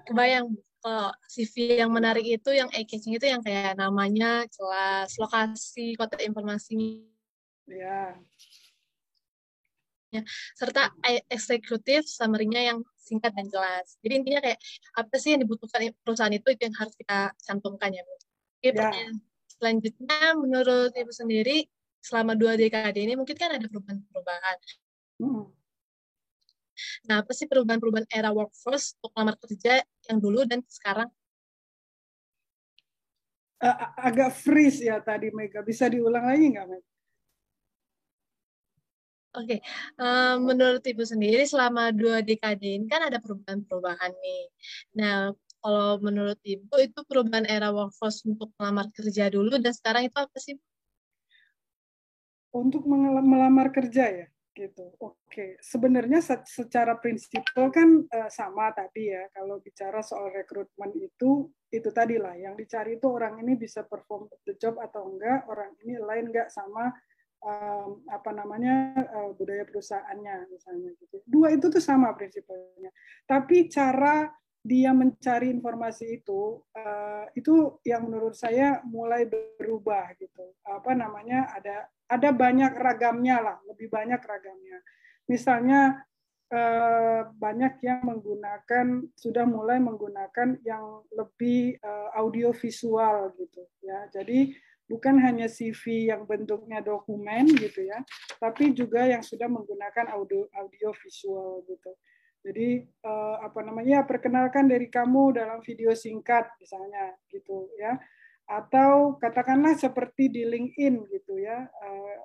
kebayang 0.08 0.46
kalau 0.80 1.12
CV 1.28 1.80
yang 1.84 1.92
menarik 1.92 2.24
itu 2.24 2.50
yang 2.56 2.72
eye-catching 2.72 3.16
itu 3.20 3.28
yang 3.28 3.44
kayak 3.44 3.76
namanya 3.76 4.48
jelas, 4.48 5.12
lokasi, 5.20 5.94
kota 6.00 6.16
informasi. 6.24 7.04
Ya. 7.68 8.16
ya. 10.16 10.22
Serta 10.56 10.96
eksekutif 11.28 12.08
summary-nya 12.08 12.74
yang 12.74 12.80
singkat 12.96 13.36
dan 13.36 13.52
jelas. 13.52 14.00
Jadi 14.00 14.14
intinya 14.24 14.40
kayak 14.40 14.60
apa 14.96 15.16
sih 15.20 15.36
yang 15.36 15.42
dibutuhkan 15.44 15.92
perusahaan 16.02 16.32
itu 16.32 16.48
itu 16.54 16.62
yang 16.64 16.76
harus 16.80 16.96
kita 16.96 17.36
cantumkan 17.44 17.92
ya. 17.92 18.04
Oke, 18.08 18.72
ya. 18.76 18.92
selanjutnya 19.60 20.36
menurut 20.40 20.96
Ibu 20.96 21.12
sendiri 21.12 21.68
selama 22.00 22.36
dua 22.40 22.56
dekade 22.56 23.04
ini 23.04 23.20
mungkin 23.20 23.36
kan 23.36 23.52
ada 23.52 23.68
perubahan-perubahan. 23.68 24.58
Hmm. 25.20 25.59
Nah, 27.08 27.22
apa 27.22 27.32
sih 27.36 27.46
perubahan-perubahan 27.50 28.08
era 28.12 28.30
workforce 28.34 28.96
untuk 29.00 29.12
lamar 29.18 29.36
kerja 29.40 29.84
yang 30.10 30.20
dulu 30.20 30.46
dan 30.46 30.64
sekarang? 30.68 31.10
agak 34.00 34.32
freeze 34.32 34.80
ya 34.88 35.04
tadi 35.04 35.36
Mega. 35.36 35.60
Bisa 35.60 35.92
diulang 35.92 36.24
lagi 36.24 36.48
nggak, 36.48 36.68
Mega? 36.72 36.90
Oke, 39.38 39.46
okay. 39.46 39.60
um, 40.02 40.50
menurut 40.50 40.82
Ibu 40.82 41.06
sendiri 41.06 41.46
selama 41.46 41.94
dua 41.94 42.26
dekade 42.26 42.66
ini 42.66 42.90
kan 42.90 43.14
ada 43.14 43.22
perubahan-perubahan 43.22 44.10
nih. 44.10 44.44
Nah, 44.98 45.38
kalau 45.62 46.02
menurut 46.02 46.42
Ibu 46.42 46.74
itu 46.82 47.00
perubahan 47.06 47.46
era 47.46 47.70
workforce 47.70 48.26
untuk 48.26 48.50
melamar 48.58 48.90
kerja 48.90 49.30
dulu 49.30 49.62
dan 49.62 49.70
sekarang 49.70 50.10
itu 50.10 50.18
apa 50.18 50.38
sih? 50.42 50.58
Untuk 52.50 52.90
melamar 52.90 53.70
kerja 53.70 54.10
ya? 54.10 54.28
Gitu. 54.60 54.92
Oke, 55.00 55.56
sebenarnya 55.64 56.20
secara 56.44 57.00
prinsipal 57.00 57.72
kan 57.72 58.04
uh, 58.04 58.28
sama 58.28 58.76
tadi 58.76 59.16
ya. 59.16 59.24
Kalau 59.32 59.64
bicara 59.64 60.04
soal 60.04 60.36
rekrutmen 60.36 60.92
itu 61.00 61.48
itu 61.72 61.90
tadi 61.96 62.20
lah 62.20 62.36
yang 62.36 62.60
dicari 62.60 63.00
itu 63.00 63.08
orang 63.08 63.40
ini 63.40 63.56
bisa 63.56 63.88
perform 63.88 64.28
the 64.44 64.60
job 64.60 64.76
atau 64.84 65.08
enggak, 65.08 65.48
orang 65.48 65.72
ini 65.86 65.96
lain 66.02 66.34
enggak 66.34 66.52
sama 66.52 66.92
um, 67.40 68.04
apa 68.12 68.30
namanya 68.36 68.92
uh, 69.16 69.32
budaya 69.38 69.64
perusahaannya 69.64 70.52
misalnya 70.52 70.92
gitu. 71.00 71.24
Dua 71.24 71.56
itu 71.56 71.72
tuh 71.72 71.82
sama 71.82 72.12
prinsipalnya. 72.12 72.92
Tapi 73.24 73.72
cara 73.72 74.28
dia 74.60 74.92
mencari 74.92 75.48
informasi 75.50 76.20
itu 76.20 76.60
uh, 76.76 77.26
itu 77.32 77.80
yang 77.88 78.06
menurut 78.06 78.36
saya 78.36 78.84
mulai 78.84 79.26
berubah 79.56 80.12
gitu. 80.20 80.56
Apa 80.68 80.92
namanya 80.94 81.52
ada 81.56 81.88
ada 82.10 82.30
banyak 82.36 82.76
ragamnya 82.76 83.40
lah 83.40 83.58
lebih 83.66 83.88
banyak 83.88 84.20
ragamnya. 84.20 84.84
Misalnya 85.32 86.04
uh, 86.52 87.32
banyak 87.40 87.80
yang 87.82 88.04
menggunakan 88.04 89.08
sudah 89.16 89.46
mulai 89.48 89.80
menggunakan 89.80 90.60
yang 90.68 91.08
lebih 91.16 91.80
uh, 91.80 92.20
audio 92.20 92.52
visual 92.52 93.32
gitu 93.40 93.64
ya. 93.80 94.12
Jadi 94.12 94.54
bukan 94.90 95.22
hanya 95.22 95.46
CV 95.46 96.10
yang 96.10 96.26
bentuknya 96.26 96.82
dokumen 96.82 97.46
gitu 97.54 97.86
ya 97.86 98.02
tapi 98.42 98.74
juga 98.74 99.06
yang 99.06 99.22
sudah 99.22 99.46
menggunakan 99.46 100.18
audio 100.18 100.50
audio 100.58 100.90
visual 100.98 101.62
gitu 101.70 101.94
jadi 102.40 102.88
uh, 103.04 103.44
apa 103.44 103.60
namanya? 103.62 104.00
Ya, 104.00 104.08
perkenalkan 104.08 104.72
dari 104.72 104.88
kamu 104.88 105.36
dalam 105.36 105.60
video 105.60 105.92
singkat 105.92 106.48
misalnya 106.60 107.16
gitu 107.28 107.68
ya. 107.76 108.00
Atau 108.50 109.20
katakanlah 109.20 109.76
seperti 109.76 110.32
di 110.32 110.44
LinkedIn 110.48 110.96
gitu 111.12 111.38
ya. 111.38 111.68
Uh, 111.84 112.18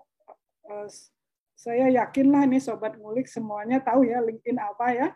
uh, 0.71 0.89
saya 1.55 1.91
yakinlah 1.91 2.47
ini 2.47 2.59
sobat 2.59 2.99
ngulik 2.99 3.27
semuanya 3.27 3.83
tahu 3.83 4.07
ya 4.07 4.23
LinkedIn 4.23 4.59
apa 4.59 4.87
ya. 4.95 5.09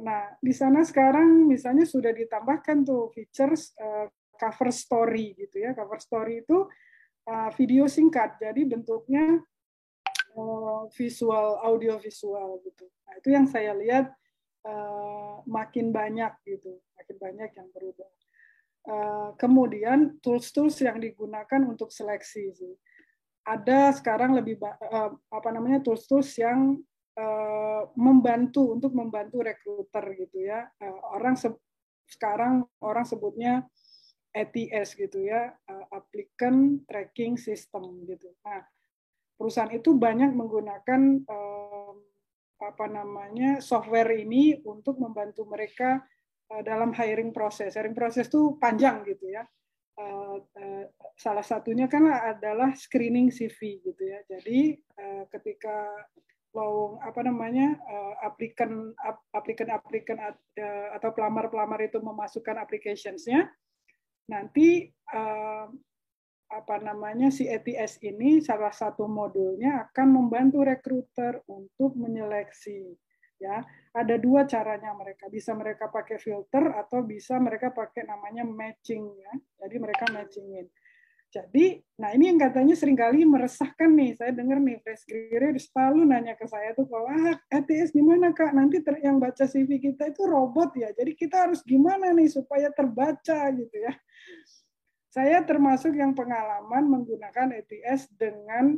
Nah, 0.00 0.34
di 0.42 0.50
sana 0.50 0.82
sekarang 0.82 1.46
misalnya 1.46 1.86
sudah 1.86 2.10
ditambahkan 2.10 2.82
tuh 2.82 3.14
features 3.14 3.76
uh, 3.78 4.10
cover 4.34 4.74
story 4.74 5.36
gitu 5.38 5.62
ya. 5.62 5.70
Cover 5.76 6.02
story 6.02 6.42
itu 6.42 6.66
uh, 7.28 7.50
video 7.54 7.86
singkat, 7.86 8.36
jadi 8.40 8.62
bentuknya 8.66 9.40
visual, 10.94 11.62
audio 11.62 11.98
visual 11.98 12.60
gitu. 12.66 12.86
Nah, 13.06 13.14
itu 13.18 13.28
yang 13.30 13.46
saya 13.46 13.72
lihat 13.74 14.10
uh, 14.66 15.40
makin 15.46 15.94
banyak 15.94 16.32
gitu, 16.46 16.80
makin 16.98 17.16
banyak 17.20 17.50
yang 17.54 17.68
berubah. 17.70 18.10
Uh, 18.84 19.30
kemudian 19.40 20.20
tools-tools 20.20 20.76
yang 20.84 21.00
digunakan 21.00 21.60
untuk 21.64 21.88
seleksi 21.88 22.52
sih. 22.52 22.74
Ada 23.44 23.96
sekarang 23.96 24.36
lebih 24.36 24.60
uh, 24.60 25.12
apa 25.32 25.48
namanya 25.52 25.80
tools-tools 25.80 26.36
yang 26.36 26.80
uh, 27.16 27.82
membantu 27.96 28.76
untuk 28.76 28.92
membantu 28.92 29.40
rekruter 29.40 30.04
gitu 30.20 30.44
ya. 30.44 30.68
Uh, 30.80 31.00
orang 31.16 31.36
se 31.38 31.48
sekarang 32.04 32.68
orang 32.84 33.08
sebutnya 33.08 33.64
ATS 34.34 34.98
gitu 34.98 35.24
ya, 35.24 35.54
uh, 35.70 35.86
applicant 35.94 36.84
tracking 36.90 37.38
system 37.38 38.04
gitu. 38.04 38.28
Nah, 38.42 38.66
perusahaan 39.34 39.72
itu 39.74 39.94
banyak 39.94 40.30
menggunakan 40.32 41.00
uh, 41.26 41.92
apa 42.64 42.86
namanya 42.88 43.60
software 43.60 44.14
ini 44.16 44.56
untuk 44.64 44.96
membantu 44.96 45.44
mereka 45.44 46.00
uh, 46.50 46.62
dalam 46.64 46.94
hiring 46.94 47.34
proses. 47.34 47.76
Hiring 47.76 47.96
proses 47.96 48.30
itu 48.30 48.56
panjang 48.56 49.04
gitu 49.04 49.28
ya. 49.28 49.44
Uh, 49.94 50.42
uh, 50.42 50.84
salah 51.14 51.46
satunya 51.46 51.86
kan 51.86 52.08
adalah 52.10 52.74
screening 52.74 53.30
CV 53.30 53.84
gitu 53.84 54.02
ya. 54.02 54.22
Jadi 54.26 54.74
uh, 54.98 55.24
ketika 55.30 55.92
lowong 56.54 57.02
apa 57.02 57.18
namanya 57.26 57.74
aplikan 58.22 58.94
aplikan 59.34 59.74
aplikan 59.74 60.38
atau 60.94 61.10
pelamar-pelamar 61.10 61.82
itu 61.82 61.98
memasukkan 61.98 62.62
applicationsnya 62.62 63.50
nanti 64.30 64.86
apa 66.50 66.76
namanya 66.78 67.32
si 67.32 67.48
ETS 67.48 67.98
ini 68.04 68.38
salah 68.44 68.70
satu 68.70 69.08
modulnya 69.08 69.88
akan 69.90 70.06
membantu 70.12 70.62
rekruter 70.62 71.40
untuk 71.50 71.96
menyeleksi 71.96 72.94
ya. 73.40 73.64
Ada 73.94 74.18
dua 74.18 74.46
caranya 74.46 74.94
mereka. 74.94 75.26
Bisa 75.30 75.54
mereka 75.54 75.90
pakai 75.90 76.18
filter 76.18 76.74
atau 76.74 77.02
bisa 77.02 77.38
mereka 77.38 77.70
pakai 77.70 78.06
namanya 78.06 78.46
matching 78.46 79.04
ya. 79.18 79.32
Jadi 79.64 79.76
mereka 79.78 80.04
matchingin. 80.10 80.66
Jadi 81.34 81.82
nah 81.98 82.14
ini 82.14 82.30
yang 82.30 82.38
katanya 82.38 82.78
sering 82.78 82.94
kali 82.94 83.26
meresahkan 83.26 83.90
nih. 83.90 84.14
Saya 84.14 84.30
dengar 84.30 84.62
nih 84.62 84.78
fresh 84.86 85.02
graduate 85.02 85.58
selalu 85.58 86.06
nanya 86.06 86.38
ke 86.38 86.46
saya 86.46 86.70
tuh 86.78 86.86
kalau 86.86 87.10
ah 87.10 87.34
ETS 87.50 87.90
gimana 87.90 88.30
kak? 88.30 88.54
Nanti 88.54 88.78
yang 89.02 89.18
baca 89.18 89.42
CV 89.42 89.82
kita 89.82 90.14
itu 90.14 90.22
robot 90.22 90.78
ya. 90.78 90.94
Jadi 90.94 91.18
kita 91.18 91.50
harus 91.50 91.66
gimana 91.66 92.14
nih 92.14 92.30
supaya 92.30 92.70
terbaca 92.70 93.50
gitu 93.50 93.76
ya 93.82 93.92
saya 95.14 95.46
termasuk 95.46 95.94
yang 95.94 96.10
pengalaman 96.10 96.90
menggunakan 96.90 97.54
ETS 97.62 98.10
dengan 98.18 98.74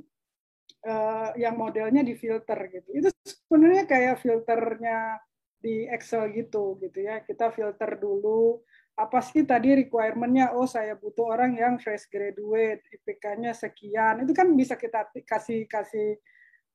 uh, 0.85 1.33
yang 1.33 1.57
modelnya 1.57 2.05
di 2.05 2.13
filter 2.13 2.69
gitu. 2.69 2.93
Itu 2.93 3.09
sebenarnya 3.25 3.89
kayak 3.89 4.21
filternya 4.21 5.17
di 5.57 5.89
Excel 5.89 6.29
gitu 6.37 6.77
gitu 6.85 7.09
ya. 7.09 7.25
Kita 7.25 7.49
filter 7.49 7.97
dulu 7.97 8.61
apa 9.01 9.25
sih 9.25 9.49
tadi 9.49 9.81
requirement-nya? 9.81 10.53
Oh, 10.53 10.69
saya 10.69 10.93
butuh 10.93 11.25
orang 11.25 11.57
yang 11.57 11.81
fresh 11.81 12.05
graduate, 12.13 12.85
IPK-nya 12.85 13.57
sekian. 13.57 14.29
Itu 14.29 14.37
kan 14.37 14.53
bisa 14.53 14.77
kita 14.77 15.09
kasih 15.25 15.65
kasih 15.65 16.21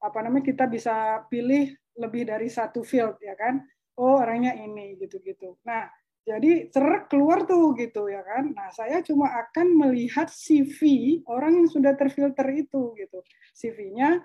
apa 0.01 0.25
namanya? 0.25 0.57
Kita 0.57 0.65
bisa 0.65 1.21
pilih 1.29 1.69
lebih 2.01 2.33
dari 2.33 2.49
satu 2.49 2.81
field 2.81 3.21
ya 3.21 3.37
kan. 3.37 3.61
Oh, 3.93 4.17
orangnya 4.25 4.57
ini 4.57 4.97
gitu-gitu. 4.97 5.61
Nah, 5.69 5.85
jadi 6.21 6.69
cerek 6.69 7.09
keluar 7.09 7.49
tuh 7.49 7.73
gitu 7.73 8.05
ya 8.05 8.21
kan. 8.21 8.53
Nah, 8.53 8.69
saya 8.69 9.01
cuma 9.01 9.29
akan 9.29 9.73
melihat 9.73 10.29
CV 10.29 10.79
orang 11.25 11.63
yang 11.63 11.67
sudah 11.67 11.97
terfilter 11.97 12.45
itu 12.53 12.93
gitu. 12.93 13.19
CV-nya 13.57 14.21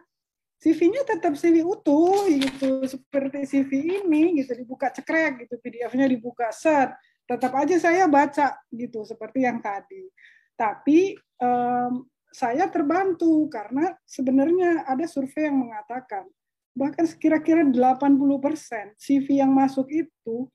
CV-nya 0.57 1.05
tetap 1.05 1.36
CV 1.36 1.61
utuh 1.64 2.28
gitu 2.32 2.84
seperti 2.88 3.44
CV 3.44 4.01
ini 4.05 4.40
gitu 4.40 4.57
dibuka 4.57 4.88
cekrek 4.88 5.44
gitu 5.44 5.61
PDF-nya 5.61 6.09
dibuka 6.09 6.49
set 6.49 6.97
tetap 7.26 7.53
aja 7.59 7.76
saya 7.76 8.07
baca 8.07 8.55
gitu 8.70 9.03
seperti 9.03 9.44
yang 9.44 9.59
tadi. 9.59 10.09
Tapi 10.55 11.18
um, 11.42 12.07
saya 12.30 12.70
terbantu 12.70 13.51
karena 13.51 13.92
sebenarnya 14.07 14.86
ada 14.86 15.05
survei 15.09 15.51
yang 15.51 15.59
mengatakan 15.59 16.24
bahkan 16.76 17.09
kira-kira 17.16 17.64
80% 17.64 19.01
CV 19.01 19.40
yang 19.40 19.51
masuk 19.51 19.88
itu 19.88 20.47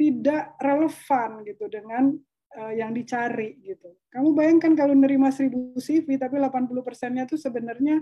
tidak 0.00 0.56
relevan 0.56 1.44
gitu 1.44 1.68
dengan 1.68 2.16
uh, 2.56 2.72
yang 2.72 2.96
dicari 2.96 3.60
gitu. 3.60 3.92
Kamu 4.08 4.32
bayangkan 4.32 4.72
kalau 4.72 4.96
nerima 4.96 5.28
1000 5.28 5.76
CV 5.76 6.16
tapi 6.16 6.40
80 6.40 6.72
persennya 6.80 7.28
itu 7.28 7.36
sebenarnya 7.36 8.00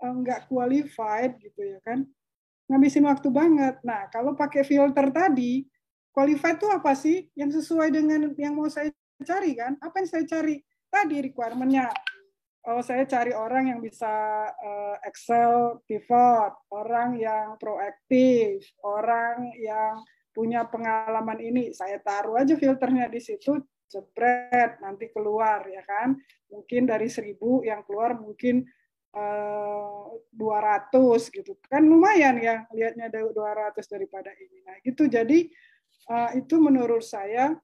uh, 0.00 0.14
nggak 0.16 0.48
qualified 0.48 1.36
gitu 1.44 1.60
ya 1.60 1.78
kan. 1.84 2.08
Ngabisin 2.72 3.04
waktu 3.04 3.28
banget. 3.28 3.78
Nah, 3.84 4.08
kalau 4.08 4.34
pakai 4.34 4.66
filter 4.66 5.12
tadi, 5.12 5.62
qualified 6.10 6.56
itu 6.56 6.66
apa 6.72 6.96
sih? 6.96 7.28
Yang 7.36 7.62
sesuai 7.62 7.92
dengan 7.92 8.32
yang 8.40 8.56
mau 8.56 8.66
saya 8.66 8.90
cari 9.20 9.54
kan? 9.54 9.76
Apa 9.78 10.02
yang 10.02 10.08
saya 10.08 10.24
cari? 10.24 10.58
Tadi 10.88 11.16
requirement-nya. 11.30 11.92
Oh, 12.66 12.82
saya 12.82 13.06
cari 13.06 13.30
orang 13.30 13.70
yang 13.70 13.78
bisa 13.78 14.10
uh, 14.50 14.98
Excel 15.06 15.78
pivot, 15.86 16.50
orang 16.74 17.14
yang 17.14 17.54
proaktif, 17.62 18.66
orang 18.82 19.54
yang 19.54 20.02
punya 20.36 20.68
pengalaman 20.68 21.40
ini, 21.40 21.72
saya 21.72 21.96
taruh 21.96 22.36
aja 22.36 22.52
filternya 22.60 23.08
di 23.08 23.24
situ, 23.24 23.56
jebret, 23.88 24.76
nanti 24.84 25.08
keluar 25.08 25.64
ya 25.64 25.80
kan. 25.88 26.12
Mungkin 26.52 26.84
dari 26.84 27.08
seribu 27.08 27.64
yang 27.64 27.80
keluar 27.88 28.12
mungkin 28.20 28.68
eh, 29.16 30.04
dua 30.28 30.58
ratus 30.60 31.32
gitu. 31.32 31.56
Kan 31.64 31.88
lumayan 31.88 32.36
ya 32.36 32.68
lihatnya 32.68 33.08
dua 33.32 33.56
ratus 33.56 33.88
daripada 33.88 34.28
ini. 34.36 34.60
Nah, 34.60 34.76
gitu. 34.84 35.08
Jadi 35.08 35.48
eh, 36.12 36.30
itu 36.36 36.54
menurut 36.60 37.00
saya 37.00 37.56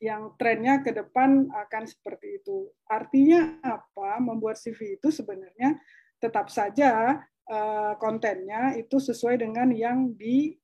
yang 0.00 0.32
trennya 0.36 0.80
ke 0.80 0.96
depan 0.96 1.52
akan 1.52 1.84
seperti 1.84 2.40
itu. 2.40 2.72
Artinya 2.88 3.60
apa? 3.60 4.16
Membuat 4.24 4.56
CV 4.56 4.96
itu 4.96 5.12
sebenarnya 5.12 5.76
tetap 6.16 6.48
saja 6.48 7.20
eh, 7.44 7.92
kontennya 8.00 8.80
itu 8.80 8.96
sesuai 8.96 9.44
dengan 9.44 9.68
yang 9.76 10.16
di 10.16 10.56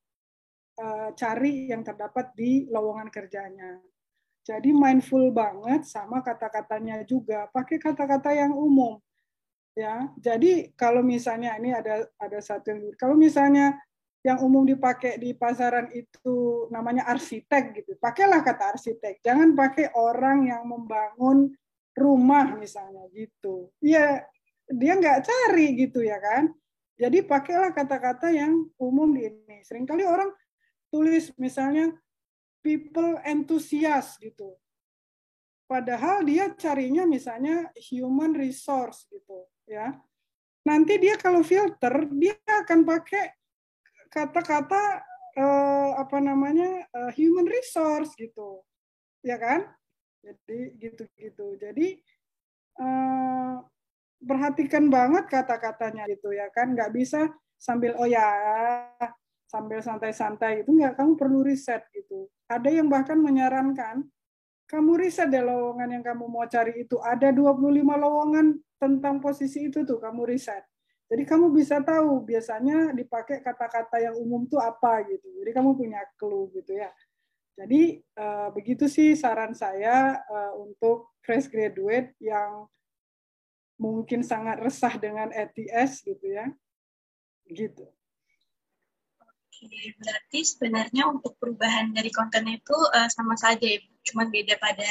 cari 1.17 1.69
yang 1.69 1.85
terdapat 1.85 2.33
di 2.33 2.67
lowongan 2.69 3.13
kerjanya. 3.13 3.79
Jadi 4.43 4.75
mindful 4.75 5.31
banget 5.31 5.87
sama 5.87 6.19
kata-katanya 6.19 7.07
juga. 7.07 7.47
Pakai 7.55 7.79
kata-kata 7.79 8.35
yang 8.35 8.51
umum. 8.57 8.99
Ya. 9.79 10.11
Jadi 10.19 10.75
kalau 10.75 11.01
misalnya 11.01 11.57
ini 11.57 11.73
ada 11.73 12.11
ada 12.19 12.39
satu 12.43 12.93
kalau 12.99 13.15
misalnya 13.15 13.79
yang 14.23 14.39
umum 14.39 14.63
dipakai 14.63 15.19
di 15.19 15.35
pasaran 15.35 15.91
itu 15.91 16.67
namanya 16.71 17.07
arsitek 17.11 17.83
gitu. 17.83 17.99
Pakailah 17.99 18.43
kata 18.43 18.79
arsitek. 18.79 19.19
Jangan 19.23 19.55
pakai 19.59 19.91
orang 19.99 20.47
yang 20.47 20.63
membangun 20.67 21.51
rumah 21.99 22.55
misalnya 22.55 23.07
gitu. 23.11 23.71
Iya, 23.83 24.23
dia 24.71 24.93
nggak 24.95 25.27
cari 25.27 25.75
gitu 25.75 26.07
ya 26.07 26.23
kan. 26.23 26.55
Jadi 26.95 27.27
pakailah 27.27 27.75
kata-kata 27.75 28.31
yang 28.31 28.71
umum 28.79 29.11
di 29.11 29.27
ini. 29.27 29.59
Seringkali 29.67 30.07
orang 30.07 30.31
tulis 30.93 31.33
misalnya 31.41 31.97
people 32.61 33.17
enthusiast 33.25 34.21
gitu. 34.21 34.53
Padahal 35.65 36.21
dia 36.29 36.53
carinya 36.53 37.09
misalnya 37.09 37.73
human 37.91 38.37
resource 38.37 39.09
gitu 39.09 39.49
ya. 39.65 39.97
Nanti 40.69 41.01
dia 41.01 41.17
kalau 41.17 41.41
filter 41.41 42.07
dia 42.13 42.37
akan 42.45 42.85
pakai 42.85 43.33
kata-kata 44.13 45.01
eh, 45.33 45.91
apa 45.97 46.19
namanya 46.21 46.85
eh, 46.85 47.11
human 47.17 47.49
resource 47.49 48.13
gitu. 48.21 48.61
Ya 49.25 49.41
kan? 49.41 49.65
Jadi 50.21 50.77
gitu-gitu. 50.77 51.57
Jadi 51.57 51.97
eh, 52.79 53.55
perhatikan 54.23 54.87
banget 54.87 55.27
kata-katanya 55.27 56.07
gitu 56.07 56.31
ya 56.31 56.47
kan 56.55 56.77
nggak 56.77 56.95
bisa 56.95 57.27
sambil 57.59 57.95
oh 57.99 58.07
ya 58.07 58.23
sambil 59.53 59.85
santai-santai 59.85 60.65
itu 60.65 60.73
nggak 60.73 60.97
kamu 60.97 61.13
perlu 61.21 61.45
riset 61.45 61.85
gitu. 61.93 62.33
Ada 62.49 62.73
yang 62.73 62.89
bahkan 62.89 63.21
menyarankan 63.21 64.09
kamu 64.65 65.05
riset 65.05 65.29
deh 65.29 65.45
lowongan 65.45 66.01
yang 66.01 66.05
kamu 66.05 66.25
mau 66.25 66.49
cari 66.49 66.81
itu. 66.81 66.97
Ada 66.97 67.29
25 67.37 67.85
lowongan 67.85 68.57
tentang 68.81 69.21
posisi 69.21 69.69
itu 69.69 69.85
tuh 69.85 70.01
kamu 70.01 70.25
riset. 70.25 70.65
Jadi 71.13 71.29
kamu 71.29 71.53
bisa 71.53 71.85
tahu 71.85 72.25
biasanya 72.25 72.97
dipakai 72.97 73.45
kata-kata 73.45 74.01
yang 74.01 74.17
umum 74.17 74.49
tuh 74.49 74.57
apa 74.57 75.05
gitu. 75.05 75.29
Jadi 75.45 75.51
kamu 75.53 75.77
punya 75.77 76.01
clue 76.17 76.49
gitu 76.57 76.81
ya. 76.81 76.89
Jadi 77.53 78.01
uh, 78.17 78.49
begitu 78.57 78.89
sih 78.89 79.13
saran 79.13 79.53
saya 79.53 80.25
uh, 80.25 80.57
untuk 80.57 81.13
fresh 81.21 81.53
graduate 81.53 82.17
yang 82.17 82.65
mungkin 83.77 84.25
sangat 84.25 84.57
resah 84.65 84.97
dengan 84.97 85.29
ETS 85.37 86.01
gitu 86.01 86.33
ya. 86.33 86.49
Gitu. 87.45 87.85
Oke, 89.63 89.95
berarti 89.95 90.43
sebenarnya 90.43 91.07
untuk 91.07 91.39
perubahan 91.39 91.95
dari 91.95 92.11
konten 92.11 92.51
itu 92.51 92.75
uh, 92.75 93.07
sama 93.07 93.39
saja 93.39 93.63
ya, 93.63 93.79
cuma 94.03 94.27
beda 94.27 94.59
pada 94.59 94.91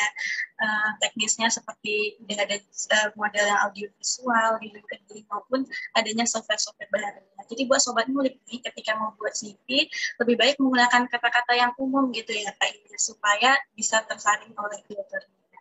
uh, 0.63 0.89
teknisnya 1.03 1.51
seperti 1.51 2.15
udah 2.24 2.39
ada 2.39 2.55
uh, 2.55 3.07
model 3.19 3.51
yang 3.51 3.59
audiovisual 3.67 4.63
di 4.63 4.72
LinkedIn 4.72 5.28
maupun 5.28 5.67
adanya 5.91 6.24
software-software 6.24 6.88
baru. 6.88 7.19
Jadi 7.51 7.67
buat 7.67 7.84
sobat 7.84 8.07
ngulik 8.07 8.39
nih, 8.47 8.63
ketika 8.63 8.95
mau 8.95 9.11
buat 9.19 9.36
CV, 9.36 9.91
lebih 10.24 10.36
baik 10.39 10.55
menggunakan 10.55 11.03
kata-kata 11.11 11.51
yang 11.51 11.76
umum 11.76 12.07
gitu 12.15 12.32
ya 12.32 12.55
Kak 12.55 12.72
ini, 12.72 12.95
supaya 12.95 13.59
bisa 13.76 13.99
tersaring 14.07 14.55
oleh 14.55 14.80
filternya. 14.88 15.59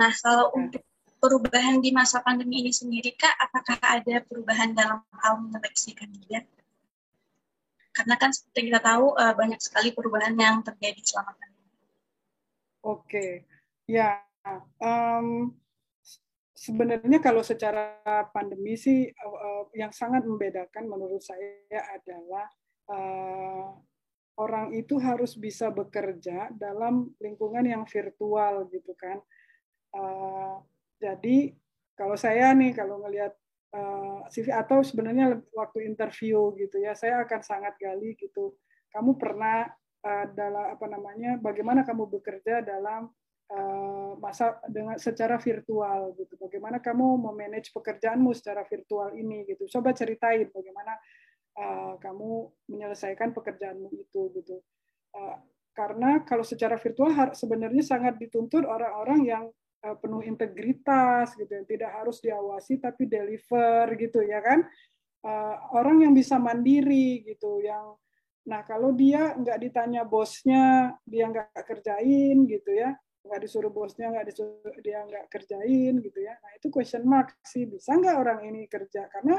Nah, 0.00 0.16
kalau 0.16 0.48
untuk 0.56 0.80
perubahan 1.20 1.84
di 1.84 1.92
masa 1.92 2.24
pandemi 2.24 2.64
ini 2.64 2.72
sendiri 2.72 3.12
Kak, 3.20 3.36
apakah 3.36 3.76
ada 3.84 4.24
perubahan 4.24 4.72
dalam 4.72 5.04
hal 5.20 5.44
menyeleksi 5.44 5.92
kandidat? 5.92 6.48
Karena 7.98 8.14
kan 8.14 8.30
seperti 8.30 8.70
kita 8.70 8.78
tahu 8.78 9.10
uh, 9.18 9.34
banyak 9.34 9.58
sekali 9.58 9.90
perubahan 9.90 10.38
yang 10.38 10.62
terjadi 10.62 11.02
selama 11.02 11.34
pandemi. 11.34 11.66
Oke, 12.86 13.26
ya 13.90 14.22
um, 14.78 15.50
sebenarnya 16.54 17.18
kalau 17.18 17.42
secara 17.42 17.98
pandemi 18.30 18.78
sih 18.78 19.10
uh, 19.10 19.66
yang 19.74 19.90
sangat 19.90 20.22
membedakan 20.22 20.86
menurut 20.86 21.18
saya 21.18 21.82
adalah 21.98 22.46
uh, 22.86 23.66
orang 24.38 24.78
itu 24.78 24.94
harus 25.02 25.34
bisa 25.34 25.74
bekerja 25.74 26.54
dalam 26.54 27.10
lingkungan 27.18 27.66
yang 27.66 27.82
virtual 27.82 28.70
gitu 28.70 28.94
kan. 28.94 29.18
Uh, 29.90 30.62
jadi 31.02 31.50
kalau 31.98 32.14
saya 32.14 32.54
nih 32.54 32.78
kalau 32.78 33.02
ngelihat 33.02 33.34
eh, 33.74 34.54
atau 34.54 34.80
sebenarnya 34.80 35.40
waktu 35.52 35.88
interview 35.88 36.56
gitu 36.56 36.80
ya 36.80 36.96
saya 36.96 37.24
akan 37.24 37.40
sangat 37.44 37.74
gali 37.76 38.16
gitu. 38.16 38.56
Kamu 38.88 39.20
pernah 39.20 39.68
uh, 40.00 40.26
dalam 40.32 40.72
apa 40.72 40.86
namanya 40.88 41.36
bagaimana 41.36 41.84
kamu 41.84 42.08
bekerja 42.08 42.64
dalam 42.64 43.12
uh, 43.52 44.16
masa 44.16 44.56
dengan 44.64 44.96
secara 44.96 45.36
virtual 45.36 46.16
gitu. 46.16 46.40
Bagaimana 46.40 46.80
kamu 46.80 47.28
memanage 47.28 47.68
pekerjaanmu 47.76 48.32
secara 48.32 48.64
virtual 48.64 49.12
ini 49.12 49.44
gitu. 49.44 49.68
Coba 49.68 49.92
ceritain 49.92 50.48
bagaimana 50.48 50.96
kamu 51.98 52.54
menyelesaikan 52.70 53.34
pekerjaanmu 53.34 53.90
itu 53.90 54.30
gitu. 54.30 54.62
Karena 55.74 56.22
kalau 56.22 56.46
secara 56.46 56.78
virtual 56.78 57.10
sebenarnya 57.34 57.82
sangat 57.82 58.14
dituntut 58.14 58.62
orang-orang 58.62 59.26
yang 59.26 59.44
Eh, 59.50 59.67
penuh 59.78 60.22
integritas 60.26 61.38
gitu 61.38 61.48
yang 61.48 61.66
tidak 61.68 61.90
harus 61.94 62.18
diawasi 62.18 62.82
tapi 62.82 63.06
deliver 63.06 63.94
gitu 63.94 64.20
ya 64.26 64.42
kan. 64.42 64.66
Uh, 65.18 65.56
orang 65.74 66.06
yang 66.06 66.14
bisa 66.14 66.38
mandiri 66.38 67.26
gitu 67.26 67.58
yang 67.58 67.98
nah 68.48 68.64
kalau 68.64 68.96
dia 68.96 69.34
nggak 69.36 69.60
ditanya 69.60 70.08
bosnya 70.08 70.94
dia 71.04 71.28
nggak 71.30 71.54
kerjain 71.66 72.46
gitu 72.46 72.70
ya. 72.74 72.94
Nggak 73.22 73.40
disuruh 73.44 73.70
bosnya 73.70 74.10
nggak 74.14 74.26
disuruh 74.32 74.76
dia 74.82 75.04
nggak 75.04 75.26
kerjain 75.30 75.94
gitu 76.00 76.18
ya. 76.22 76.34
Nah 76.38 76.50
itu 76.58 76.66
question 76.72 77.04
mark 77.06 77.34
sih. 77.44 77.66
Bisa 77.68 77.94
nggak 77.94 78.16
orang 78.18 78.40
ini 78.50 78.66
kerja? 78.66 79.06
Karena 79.10 79.38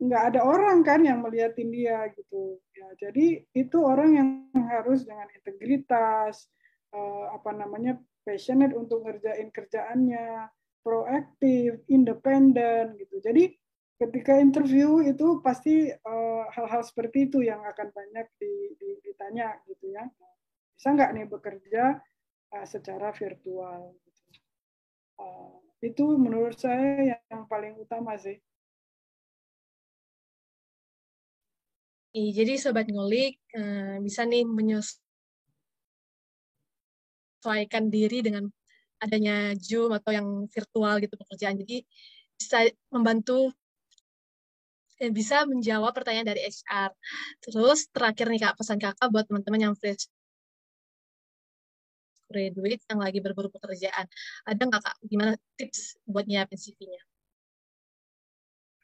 nggak 0.00 0.22
ada 0.32 0.40
orang 0.48 0.80
kan 0.80 1.04
yang 1.04 1.20
melihatin 1.20 1.68
dia 1.68 2.08
gitu. 2.16 2.56
Ya 2.72 2.88
jadi 2.96 3.44
itu 3.52 3.78
orang 3.84 4.10
yang 4.16 4.28
harus 4.70 5.04
dengan 5.04 5.28
integritas 5.36 6.48
uh, 6.96 7.36
apa 7.36 7.52
namanya 7.52 8.00
passionate 8.30 8.78
untuk 8.78 9.02
ngerjain 9.02 9.50
kerjaannya, 9.50 10.46
proaktif, 10.86 11.82
independen 11.90 12.94
gitu. 12.94 13.18
Jadi 13.18 13.58
ketika 13.98 14.38
interview 14.38 15.02
itu 15.02 15.42
pasti 15.42 15.90
eh, 15.90 16.44
hal-hal 16.54 16.82
uh, 16.82 16.86
seperti 16.86 17.26
itu 17.26 17.42
yang 17.42 17.66
akan 17.66 17.90
banyak 17.90 18.30
di, 18.38 18.78
di, 18.78 18.88
ditanya 19.02 19.58
gitu 19.66 19.90
ya. 19.90 20.06
Bisa 20.78 20.94
nggak 20.94 21.10
nih 21.10 21.26
bekerja 21.26 21.98
uh, 22.54 22.66
secara 22.70 23.10
virtual? 23.10 23.98
Gitu. 23.98 24.22
Uh, 25.18 25.58
itu 25.82 26.06
menurut 26.14 26.54
saya 26.54 27.18
yang 27.26 27.50
paling 27.50 27.74
utama 27.82 28.14
sih. 28.14 28.38
Jadi 32.10 32.58
sobat 32.58 32.90
ngulik 32.90 33.38
bisa 34.02 34.26
nih 34.26 34.42
menyus 34.42 34.98
menyesuaikan 37.40 37.88
diri 37.88 38.20
dengan 38.20 38.44
adanya 39.00 39.56
Zoom 39.56 39.96
atau 39.96 40.12
yang 40.12 40.28
virtual 40.52 41.00
gitu 41.00 41.16
pekerjaan. 41.16 41.56
Jadi 41.56 41.80
bisa 42.36 42.68
membantu 42.92 43.48
eh, 45.00 45.08
bisa 45.08 45.48
menjawab 45.48 45.96
pertanyaan 45.96 46.36
dari 46.36 46.44
HR. 46.44 46.92
Terus 47.40 47.88
terakhir 47.88 48.28
nih 48.28 48.40
Kak, 48.44 48.60
pesan 48.60 48.76
Kakak 48.76 49.08
buat 49.08 49.24
teman-teman 49.24 49.72
yang 49.72 49.74
fresh 49.80 50.04
graduate 52.28 52.84
yang 52.86 53.00
lagi 53.00 53.18
berburu 53.24 53.48
pekerjaan. 53.48 54.04
Ada 54.44 54.60
nggak 54.60 54.82
Kak, 54.84 54.96
gimana 55.08 55.32
tips 55.56 55.96
buat 56.04 56.28
nyiapin 56.28 56.60
CV-nya? 56.60 57.02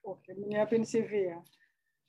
Oke, 0.03 0.33
menyiapin 0.33 0.83
CV 0.83 1.35
ya. 1.35 1.39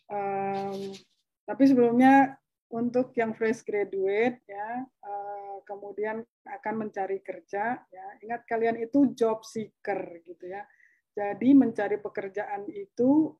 Um, 0.07 0.95
tapi 1.43 1.63
sebelumnya 1.67 2.39
untuk 2.67 3.15
yang 3.15 3.31
fresh 3.31 3.63
graduate 3.63 4.43
ya, 4.43 4.83
uh, 4.83 5.63
kemudian 5.63 6.19
akan 6.43 6.73
mencari 6.87 7.23
kerja 7.23 7.79
ya. 7.79 8.07
Ingat 8.23 8.43
kalian 8.43 8.77
itu 8.83 9.15
job 9.15 9.47
seeker 9.47 10.19
gitu 10.27 10.51
ya. 10.51 10.67
Jadi 11.15 11.55
mencari 11.55 11.97
pekerjaan 11.97 12.67
itu 12.69 13.31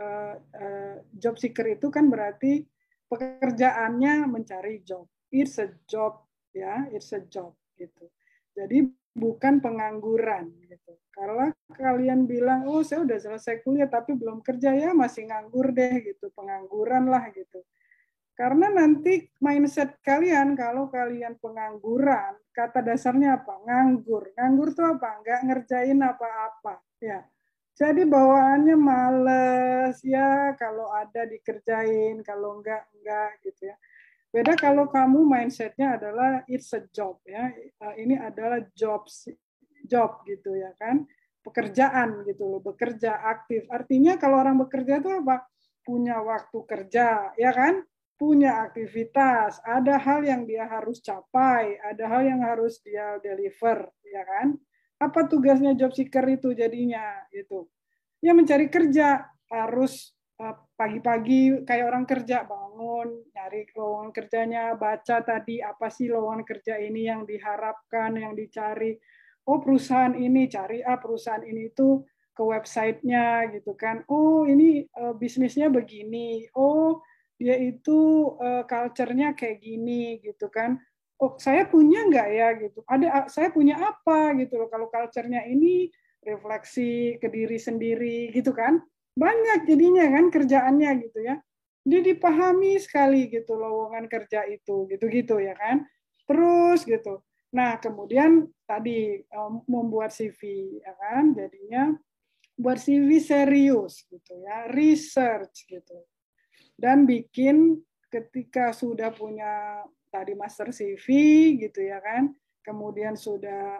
uh, 0.00 0.34
uh, 0.36 0.96
job 1.12 1.36
seeker 1.36 1.76
itu 1.76 1.92
kan 1.92 2.08
berarti 2.08 2.64
pekerjaannya 3.12 4.24
mencari 4.26 4.80
job. 4.80 5.04
It's 5.28 5.60
a 5.60 5.68
job 5.84 6.24
ya, 6.56 6.88
it's 6.88 7.12
a 7.12 7.20
job 7.28 7.52
gitu. 7.76 8.08
Jadi 8.56 8.88
bukan 9.12 9.60
pengangguran 9.60 10.48
gitu. 10.64 10.96
Kalau 11.12 11.52
kalian 11.76 12.24
bilang, 12.24 12.64
oh 12.64 12.80
saya 12.80 13.04
udah 13.04 13.20
selesai 13.20 13.60
kuliah 13.60 13.84
tapi 13.84 14.16
belum 14.16 14.40
kerja 14.40 14.72
ya 14.72 14.96
masih 14.96 15.28
nganggur 15.28 15.76
deh 15.76 16.00
gitu, 16.00 16.32
pengangguran 16.32 17.12
lah 17.12 17.28
gitu 17.36 17.60
karena 18.32 18.72
nanti 18.72 19.28
mindset 19.44 20.00
kalian 20.00 20.56
kalau 20.56 20.88
kalian 20.88 21.36
pengangguran, 21.36 22.32
kata 22.56 22.80
dasarnya 22.80 23.44
apa? 23.44 23.60
Nganggur. 23.60 24.32
Nganggur 24.32 24.72
itu 24.72 24.82
apa? 24.82 25.20
Nggak 25.20 25.40
ngerjain 25.48 26.00
apa-apa. 26.00 26.80
Ya. 26.96 27.28
Jadi 27.72 28.04
bawaannya 28.04 28.76
males 28.76 29.96
ya 30.04 30.52
kalau 30.56 30.92
ada 30.92 31.28
dikerjain, 31.28 32.24
kalau 32.24 32.60
enggak 32.60 32.88
enggak 32.96 33.30
gitu 33.44 33.68
ya. 33.68 33.76
Beda 34.32 34.56
kalau 34.56 34.88
kamu 34.88 35.28
mindsetnya 35.28 36.00
adalah 36.00 36.40
it's 36.48 36.72
a 36.72 36.80
job 36.88 37.20
ya. 37.28 37.52
Eh, 37.52 37.94
ini 38.00 38.16
adalah 38.16 38.64
job 38.72 39.04
job 39.84 40.24
gitu 40.24 40.56
ya 40.56 40.72
kan. 40.80 41.04
Pekerjaan 41.44 42.24
gitu 42.24 42.48
loh, 42.48 42.60
bekerja 42.64 43.28
aktif. 43.28 43.68
Artinya 43.68 44.16
kalau 44.16 44.40
orang 44.40 44.56
bekerja 44.56 45.04
itu 45.04 45.10
apa? 45.10 45.44
Punya 45.82 46.22
waktu 46.22 46.58
kerja, 46.64 47.34
ya 47.34 47.50
kan? 47.50 47.82
Punya 48.22 48.62
aktivitas, 48.70 49.58
ada 49.66 49.98
hal 49.98 50.22
yang 50.22 50.46
dia 50.46 50.62
harus 50.70 51.02
capai, 51.02 51.74
ada 51.82 52.06
hal 52.06 52.22
yang 52.22 52.38
harus 52.38 52.78
dia 52.78 53.18
deliver, 53.18 53.90
ya 54.06 54.22
kan? 54.22 54.54
Apa 55.02 55.26
tugasnya 55.26 55.74
job 55.74 55.90
seeker 55.90 56.22
itu 56.30 56.54
jadinya 56.54 57.02
gitu? 57.34 57.66
Ya 58.22 58.30
mencari 58.30 58.70
kerja, 58.70 59.26
harus 59.50 60.14
eh, 60.38 60.54
pagi-pagi 60.78 61.66
kayak 61.66 61.82
orang 61.90 62.06
kerja 62.06 62.46
bangun, 62.46 63.26
nyari 63.34 63.66
lowongan 63.74 64.14
kerjanya, 64.14 64.78
baca 64.78 65.18
tadi 65.26 65.58
apa 65.58 65.90
sih 65.90 66.06
lowongan 66.06 66.46
kerja 66.46 66.78
ini 66.78 67.10
yang 67.10 67.26
diharapkan, 67.26 68.22
yang 68.22 68.38
dicari. 68.38 69.02
Oh 69.50 69.58
perusahaan 69.58 70.14
ini 70.14 70.46
cari 70.46 70.78
ah 70.86 70.94
perusahaan 71.02 71.42
ini 71.42 71.74
itu 71.74 72.06
ke 72.30 72.42
websitenya 72.46 73.50
gitu 73.50 73.74
kan. 73.74 74.06
Oh 74.06 74.46
ini 74.46 74.86
uh, 74.94 75.10
bisnisnya 75.18 75.66
begini. 75.74 76.46
Oh 76.54 77.02
dia 77.42 77.58
itu 77.58 78.30
uh, 78.38 78.62
culture-nya 78.62 79.34
kayak 79.34 79.58
gini 79.58 80.22
gitu 80.22 80.46
kan. 80.46 80.78
Oh, 81.18 81.34
saya 81.42 81.66
punya 81.66 82.06
nggak 82.06 82.28
ya 82.30 82.48
gitu. 82.62 82.86
Ada 82.86 83.26
saya 83.26 83.50
punya 83.50 83.82
apa 83.82 84.30
gitu 84.38 84.62
loh 84.62 84.70
kalau 84.70 84.86
culture-nya 84.86 85.42
ini 85.50 85.90
refleksi 86.22 87.18
ke 87.18 87.26
diri 87.26 87.58
sendiri 87.58 88.30
gitu 88.30 88.54
kan. 88.54 88.78
Banyak 89.18 89.66
jadinya 89.66 90.06
kan 90.06 90.30
kerjaannya 90.30 90.90
gitu 91.02 91.18
ya. 91.26 91.42
Dia 91.82 91.98
dipahami 91.98 92.78
sekali 92.78 93.26
gitu 93.26 93.58
lowongan 93.58 94.06
kerja 94.06 94.46
itu 94.46 94.86
gitu-gitu 94.86 95.42
ya 95.42 95.58
kan. 95.58 95.82
Terus 96.30 96.86
gitu. 96.86 97.26
Nah, 97.52 97.76
kemudian 97.82 98.46
tadi 98.64 99.18
um, 99.34 99.66
membuat 99.66 100.14
CV 100.14 100.40
ya 100.78 100.94
kan 100.94 101.34
jadinya 101.34 101.92
buat 102.54 102.78
CV 102.78 103.18
serius 103.18 104.06
gitu 104.06 104.32
ya, 104.46 104.70
research 104.70 105.66
gitu 105.66 106.06
dan 106.82 107.06
bikin 107.06 107.78
ketika 108.10 108.74
sudah 108.74 109.14
punya 109.14 109.86
tadi 110.10 110.34
master 110.34 110.74
CV 110.74 111.06
gitu 111.62 111.78
ya 111.78 112.02
kan, 112.02 112.34
kemudian 112.66 113.14
sudah 113.14 113.78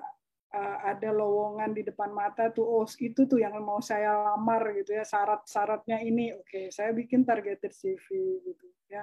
uh, 0.55 0.79
ada 0.87 1.11
lowongan 1.11 1.75
di 1.75 1.83
depan 1.83 2.15
mata 2.15 2.55
tuh 2.55 2.63
oh 2.63 2.87
itu 2.87 3.27
tuh 3.27 3.43
yang 3.43 3.59
mau 3.59 3.83
saya 3.83 4.33
lamar 4.33 4.71
gitu 4.79 4.95
ya 4.95 5.03
syarat-syaratnya 5.03 5.99
ini. 6.07 6.31
Oke 6.39 6.47
okay, 6.47 6.65
saya 6.71 6.95
bikin 6.95 7.27
targeted 7.27 7.75
CV 7.75 8.07
gitu 8.47 8.67
ya. 8.87 9.03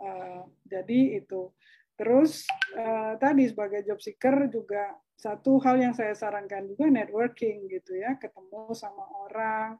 Uh, 0.00 0.48
jadi 0.64 1.20
itu. 1.20 1.52
Terus 2.00 2.48
uh, 2.80 3.20
tadi 3.20 3.44
sebagai 3.52 3.84
job 3.84 4.00
seeker 4.00 4.48
juga 4.48 4.96
satu 5.20 5.60
hal 5.60 5.76
yang 5.76 5.92
saya 5.92 6.16
sarankan 6.16 6.64
juga 6.64 6.88
networking 6.88 7.68
gitu 7.68 7.92
ya 8.00 8.16
ketemu 8.16 8.72
sama 8.72 9.04
orang 9.28 9.76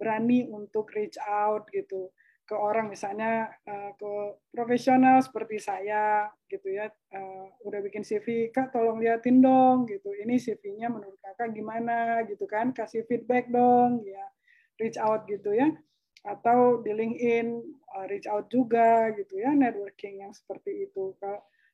berani 0.00 0.48
untuk 0.48 0.88
reach 0.96 1.20
out 1.22 1.68
gitu 1.68 2.10
ke 2.44 2.52
orang 2.52 2.92
misalnya 2.92 3.48
uh, 3.64 3.96
ke 3.96 4.12
profesional 4.52 5.24
seperti 5.24 5.56
saya 5.56 6.28
gitu 6.52 6.76
ya 6.76 6.92
uh, 7.16 7.48
udah 7.64 7.80
bikin 7.80 8.04
CV 8.04 8.52
kak 8.52 8.68
tolong 8.68 9.00
liatin 9.00 9.40
dong 9.40 9.88
gitu. 9.88 10.12
Ini 10.12 10.36
CV-nya 10.36 10.92
menurut 10.92 11.16
kakak 11.24 11.56
gimana 11.56 12.20
gitu 12.28 12.44
kan? 12.44 12.76
Kasih 12.76 13.08
feedback 13.08 13.48
dong 13.48 14.04
ya 14.04 14.28
reach 14.76 15.00
out 15.00 15.24
gitu 15.24 15.56
ya. 15.56 15.72
Atau 16.24 16.84
di 16.84 16.92
LinkedIn 16.92 17.48
uh, 17.96 18.04
reach 18.12 18.28
out 18.28 18.52
juga 18.52 19.08
gitu 19.16 19.40
ya 19.40 19.56
networking 19.56 20.20
yang 20.20 20.32
seperti 20.36 20.84
itu. 20.84 21.16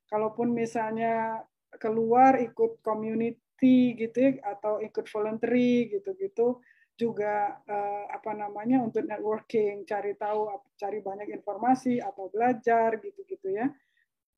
Kalaupun 0.07 0.55
misalnya 0.55 1.43
keluar 1.83 2.39
ikut 2.39 2.83
community 2.83 3.95
gitu 3.99 4.17
ya, 4.19 4.31
atau 4.55 4.79
ikut 4.79 5.07
voluntary 5.11 5.91
gitu-gitu 5.91 6.63
juga 7.01 7.57
uh, 7.65 8.05
apa 8.13 8.37
namanya 8.37 8.85
untuk 8.85 9.09
networking, 9.09 9.89
cari 9.89 10.13
tahu, 10.21 10.53
cari 10.77 11.01
banyak 11.01 11.33
informasi 11.33 11.97
atau 12.05 12.29
belajar 12.29 13.01
gitu-gitu 13.01 13.57
ya. 13.57 13.73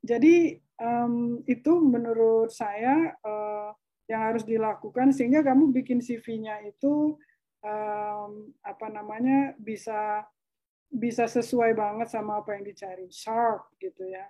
Jadi 0.02 0.62
um, 0.78 1.42
itu 1.50 1.72
menurut 1.82 2.54
saya 2.54 3.18
uh, 3.26 3.74
yang 4.06 4.22
harus 4.30 4.46
dilakukan 4.46 5.10
sehingga 5.10 5.42
kamu 5.42 5.74
bikin 5.74 5.98
CV-nya 5.98 6.62
itu 6.62 7.18
um, 7.66 8.54
apa 8.62 8.86
namanya 8.90 9.58
bisa 9.58 10.22
bisa 10.86 11.26
sesuai 11.26 11.74
banget 11.74 12.06
sama 12.14 12.38
apa 12.38 12.54
yang 12.54 12.62
dicari, 12.68 13.10
sharp 13.10 13.66
gitu 13.82 14.06
ya, 14.06 14.26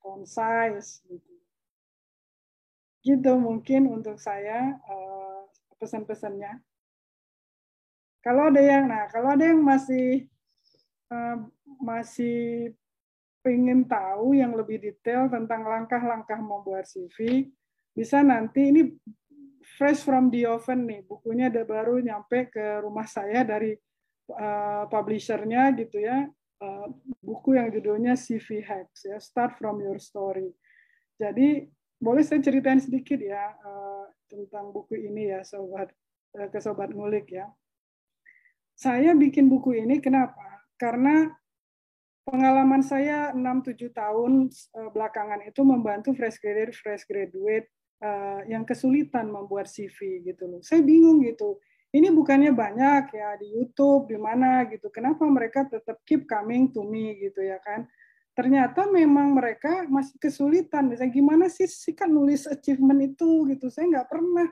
concise 0.00 1.04
gitu. 1.04 1.32
Gitu 3.04 3.32
mungkin 3.36 3.92
untuk 3.92 4.16
saya. 4.16 4.80
Uh, 4.88 5.43
pesan-pesannya. 5.78 6.60
Kalau 8.24 8.48
ada 8.48 8.62
yang, 8.62 8.88
nah 8.88 9.04
kalau 9.12 9.36
ada 9.36 9.44
yang 9.44 9.60
masih 9.60 10.24
uh, 11.12 11.44
masih 11.84 12.72
ingin 13.44 13.84
tahu 13.84 14.32
yang 14.32 14.56
lebih 14.56 14.80
detail 14.80 15.28
tentang 15.28 15.68
langkah-langkah 15.68 16.40
membuat 16.40 16.88
CV, 16.88 17.52
bisa 17.92 18.24
nanti 18.24 18.72
ini 18.72 18.82
fresh 19.76 20.00
from 20.00 20.32
the 20.32 20.48
oven 20.48 20.88
nih, 20.88 21.04
bukunya 21.04 21.52
ada 21.52 21.60
baru 21.68 22.00
nyampe 22.00 22.48
ke 22.48 22.80
rumah 22.80 23.04
saya 23.04 23.44
dari 23.44 23.76
uh, 24.32 24.88
publishernya 24.88 25.76
gitu 25.76 26.00
ya, 26.00 26.24
uh, 26.64 26.86
buku 27.20 27.60
yang 27.60 27.68
judulnya 27.68 28.16
CV 28.16 28.64
Hacks 28.64 29.04
ya, 29.04 29.20
Start 29.20 29.60
from 29.60 29.84
Your 29.84 30.00
Story. 30.00 30.48
Jadi 31.20 31.68
boleh 32.00 32.24
saya 32.24 32.40
ceritain 32.40 32.80
sedikit 32.80 33.20
ya. 33.20 33.54
Tentang 34.34 34.74
buku 34.74 34.98
ini 34.98 35.30
ya 35.30 35.46
sobat 35.46 35.94
eh, 36.34 36.50
ke 36.50 36.58
sobat 36.58 36.90
ngulik 36.90 37.30
ya. 37.30 37.46
Saya 38.74 39.14
bikin 39.14 39.46
buku 39.46 39.78
ini 39.78 40.02
kenapa? 40.02 40.66
Karena 40.74 41.30
pengalaman 42.26 42.82
saya 42.82 43.30
6-7 43.30 43.94
tahun 43.94 44.50
eh, 44.50 44.90
belakangan 44.90 45.40
itu 45.46 45.62
membantu 45.62 46.10
fresh 46.18 46.42
graduate 46.42 46.74
fresh 46.74 47.06
graduate 47.06 47.70
eh, 48.02 48.40
yang 48.50 48.66
kesulitan 48.66 49.30
membuat 49.30 49.70
CV 49.70 50.26
gitu 50.26 50.50
loh. 50.50 50.60
Saya 50.66 50.82
bingung 50.82 51.22
gitu. 51.22 51.62
Ini 51.94 52.10
bukannya 52.10 52.50
banyak 52.50 53.14
ya 53.14 53.38
di 53.38 53.54
YouTube 53.54 54.10
di 54.10 54.18
mana 54.18 54.66
gitu. 54.66 54.90
Kenapa 54.90 55.22
mereka 55.30 55.62
tetap 55.62 56.02
keep 56.02 56.26
coming 56.26 56.74
to 56.74 56.82
me 56.82 57.14
gitu 57.22 57.38
ya 57.38 57.62
kan? 57.62 57.86
Ternyata 58.34 58.90
memang 58.90 59.32
mereka 59.38 59.86
masih 59.86 60.18
kesulitan. 60.18 60.90
Misalnya 60.90 61.14
gimana 61.14 61.46
sih 61.46 61.70
sih 61.70 61.94
kan 61.94 62.10
nulis 62.10 62.50
achievement 62.50 63.00
itu 63.14 63.46
gitu. 63.54 63.70
Saya 63.70 63.88
nggak 63.94 64.08
pernah 64.10 64.46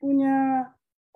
punya 0.00 0.66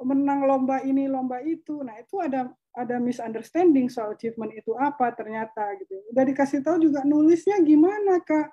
menang 0.05 0.45
lomba 0.45 0.85
ini 0.85 1.09
lomba 1.09 1.41
itu. 1.41 1.81
Nah 1.81 1.97
itu 1.97 2.21
ada 2.21 2.53
ada 2.77 3.03
misunderstanding 3.03 3.91
soal 3.91 4.15
achievement 4.15 4.53
itu 4.53 4.77
apa 4.77 5.11
ternyata 5.17 5.75
gitu. 5.81 5.97
Udah 6.13 6.25
dikasih 6.29 6.61
tahu 6.61 6.79
juga 6.93 7.03
nulisnya 7.09 7.57
gimana 7.65 8.21
kak. 8.21 8.53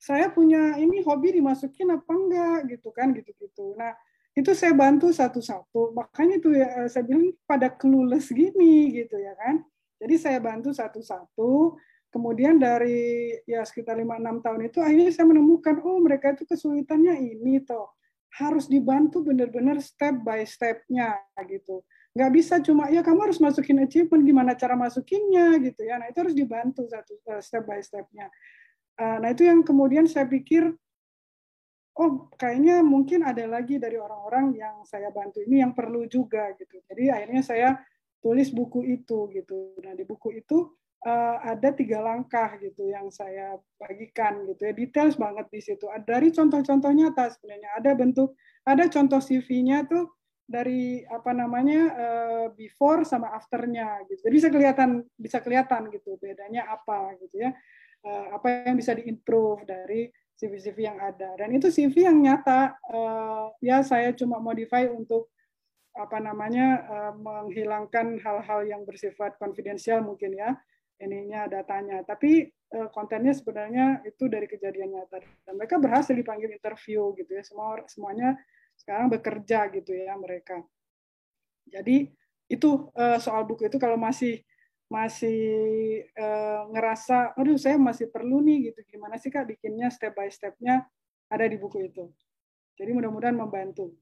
Saya 0.00 0.32
punya 0.32 0.76
ini 0.80 1.04
hobi 1.04 1.40
dimasukin 1.40 1.92
apa 1.92 2.12
enggak 2.12 2.58
gitu 2.76 2.88
kan 2.92 3.12
gitu-gitu. 3.16 3.76
Nah 3.76 3.96
itu 4.36 4.52
saya 4.52 4.76
bantu 4.76 5.08
satu-satu. 5.08 5.96
Makanya 5.96 6.36
itu 6.36 6.52
ya 6.52 6.84
saya 6.88 7.04
bilang 7.08 7.32
pada 7.48 7.72
clueless 7.72 8.28
gini 8.28 8.92
gitu 8.92 9.16
ya 9.16 9.32
kan. 9.40 9.64
Jadi 10.00 10.14
saya 10.16 10.38
bantu 10.40 10.72
satu-satu 10.72 11.76
kemudian 12.10 12.58
dari 12.58 13.32
ya 13.46 13.62
sekitar 13.62 13.94
5-6 13.94 14.44
tahun 14.44 14.60
itu 14.66 14.78
akhirnya 14.82 15.10
saya 15.14 15.26
menemukan 15.30 15.78
oh 15.86 15.98
mereka 16.02 16.34
itu 16.34 16.44
kesulitannya 16.44 17.14
ini 17.16 17.62
toh. 17.62 17.94
Harus 18.30 18.70
dibantu 18.70 19.26
benar-benar 19.26 19.82
step 19.82 20.22
by 20.22 20.46
stepnya 20.46 21.18
gitu. 21.50 21.82
Nggak 22.14 22.30
bisa 22.34 22.54
cuma 22.62 22.90
ya 22.90 23.02
kamu 23.02 23.30
harus 23.30 23.38
masukin 23.42 23.82
achievement 23.82 24.22
gimana 24.22 24.54
cara 24.54 24.74
masukinnya 24.74 25.58
gitu 25.62 25.82
ya. 25.86 25.98
Nah 25.98 26.10
itu 26.10 26.18
harus 26.22 26.34
dibantu 26.34 26.86
satu 26.86 27.18
uh, 27.30 27.42
step 27.42 27.66
by 27.66 27.82
stepnya. 27.82 28.30
Uh, 28.98 29.18
nah 29.22 29.30
itu 29.30 29.46
yang 29.46 29.62
kemudian 29.62 30.06
saya 30.06 30.26
pikir 30.26 30.70
oh 31.98 32.30
kayaknya 32.38 32.82
mungkin 32.86 33.26
ada 33.26 33.46
lagi 33.50 33.78
dari 33.78 33.98
orang-orang 33.98 34.54
yang 34.54 34.82
saya 34.86 35.10
bantu 35.10 35.42
ini 35.42 35.62
yang 35.62 35.74
perlu 35.74 36.06
juga 36.06 36.54
gitu. 36.54 36.78
Jadi 36.86 37.10
akhirnya 37.10 37.42
saya 37.42 37.68
tulis 38.22 38.50
buku 38.54 38.86
itu 38.86 39.26
gitu. 39.34 39.74
Nah 39.82 39.94
di 39.94 40.06
buku 40.06 40.38
itu 40.38 40.79
uh, 41.06 41.36
ada 41.44 41.72
tiga 41.72 42.00
langkah 42.00 42.56
gitu 42.60 42.88
yang 42.88 43.08
saya 43.08 43.56
bagikan 43.80 44.44
gitu 44.48 44.68
ya. 44.68 44.72
Details 44.76 45.16
banget 45.16 45.46
di 45.48 45.60
situ. 45.60 45.88
Dari 46.04 46.28
contoh-contoh 46.32 46.92
nyata 46.92 47.32
sebenarnya. 47.32 47.70
Ada 47.80 47.90
bentuk 47.96 48.36
ada 48.64 48.84
contoh 48.92 49.20
CV-nya 49.20 49.88
tuh 49.88 50.12
dari 50.50 51.06
apa 51.06 51.30
namanya 51.30 51.80
uh, 51.94 52.46
before 52.52 53.06
sama 53.06 53.32
afternya 53.32 54.02
gitu. 54.10 54.28
Jadi 54.28 54.34
bisa 54.34 54.50
kelihatan 54.50 54.90
bisa 55.16 55.38
kelihatan 55.40 55.88
gitu 55.94 56.18
bedanya 56.20 56.68
apa 56.68 57.16
gitu 57.22 57.48
ya. 57.48 57.50
Uh, 58.00 58.36
apa 58.40 58.64
yang 58.64 58.80
bisa 58.80 58.96
diimprove 58.96 59.64
dari 59.68 60.08
CV-CV 60.40 60.88
yang 60.88 60.96
ada. 60.96 61.36
Dan 61.36 61.52
itu 61.52 61.68
CV 61.68 62.08
yang 62.08 62.16
nyata. 62.16 62.76
Uh, 62.88 63.52
ya 63.60 63.84
saya 63.84 64.12
cuma 64.16 64.40
modify 64.40 64.88
untuk 64.88 65.28
apa 65.90 66.22
namanya 66.22 66.86
uh, 66.86 67.12
menghilangkan 67.18 68.22
hal-hal 68.22 68.60
yang 68.62 68.86
bersifat 68.86 69.36
konfidensial 69.42 70.00
mungkin 70.00 70.32
ya 70.38 70.54
ininya 71.00 71.48
datanya. 71.48 72.04
Tapi 72.04 72.46
uh, 72.76 72.88
kontennya 72.92 73.32
sebenarnya 73.32 74.04
itu 74.04 74.28
dari 74.28 74.46
kejadian 74.46 74.94
nyata. 74.94 75.24
Dan 75.42 75.56
mereka 75.56 75.80
berhasil 75.80 76.12
dipanggil 76.12 76.52
interview 76.52 77.16
gitu 77.16 77.32
ya. 77.34 77.42
Semua 77.42 77.80
semuanya 77.88 78.36
sekarang 78.76 79.08
bekerja 79.08 79.68
gitu 79.72 79.92
ya 79.96 80.14
mereka. 80.20 80.60
Jadi 81.66 82.12
itu 82.50 82.90
uh, 82.94 83.18
soal 83.18 83.46
buku 83.48 83.66
itu 83.66 83.78
kalau 83.80 83.96
masih 83.96 84.42
masih 84.90 86.02
uh, 86.18 86.66
ngerasa 86.74 87.38
aduh 87.38 87.54
saya 87.54 87.78
masih 87.78 88.10
perlu 88.10 88.42
nih 88.44 88.70
gitu. 88.70 88.96
Gimana 88.96 89.16
sih 89.16 89.32
kak 89.32 89.48
bikinnya 89.48 89.88
step 89.88 90.12
by 90.12 90.28
stepnya? 90.28 90.84
Ada 91.30 91.46
di 91.46 91.56
buku 91.56 91.86
itu. 91.86 92.10
Jadi 92.74 92.90
mudah-mudahan 92.90 93.38
membantu 93.38 93.94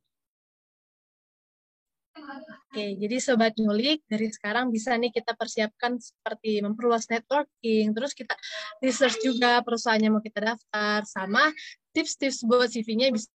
Oke, 2.68 2.84
jadi 3.00 3.16
sobat 3.18 3.56
nyulik 3.56 4.04
dari 4.06 4.28
sekarang 4.28 4.68
bisa 4.68 4.92
nih 4.94 5.10
kita 5.10 5.32
persiapkan 5.34 5.96
seperti 5.96 6.60
memperluas 6.60 7.08
networking, 7.08 7.96
terus 7.96 8.12
kita 8.12 8.36
research 8.84 9.18
juga 9.24 9.64
perusahaannya 9.64 10.10
mau 10.12 10.22
kita 10.22 10.54
daftar, 10.54 11.02
sama 11.08 11.48
tips-tips 11.96 12.44
buat 12.44 12.68
CV-nya 12.68 13.08
bisa 13.10 13.30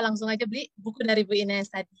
langsung 0.00 0.32
aja 0.32 0.48
beli 0.48 0.72
buku 0.74 1.04
dari 1.04 1.22
Bu 1.26 1.36
Ines 1.36 1.68
tadi. 1.68 1.92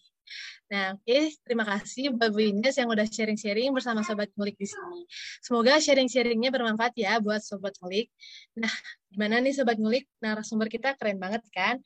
Nah, 0.70 0.94
oke, 0.94 1.02
okay. 1.02 1.34
terima 1.42 1.66
kasih 1.66 2.14
buat 2.14 2.30
Bu 2.30 2.40
Ines 2.40 2.78
yang 2.78 2.86
udah 2.86 3.02
sharing-sharing 3.02 3.74
bersama 3.74 4.06
Sobat 4.06 4.30
Ngulik 4.38 4.54
di 4.54 4.70
sini. 4.70 5.02
Semoga 5.42 5.82
sharing-sharingnya 5.82 6.54
bermanfaat 6.54 6.94
ya 6.94 7.18
buat 7.18 7.42
Sobat 7.42 7.74
Ngulik. 7.82 8.06
Nah, 8.54 8.70
gimana 9.10 9.42
nih 9.42 9.50
Sobat 9.50 9.82
Ngulik? 9.82 10.06
Narasumber 10.22 10.70
kita 10.70 10.94
keren 10.94 11.18
banget 11.18 11.42
kan? 11.50 11.82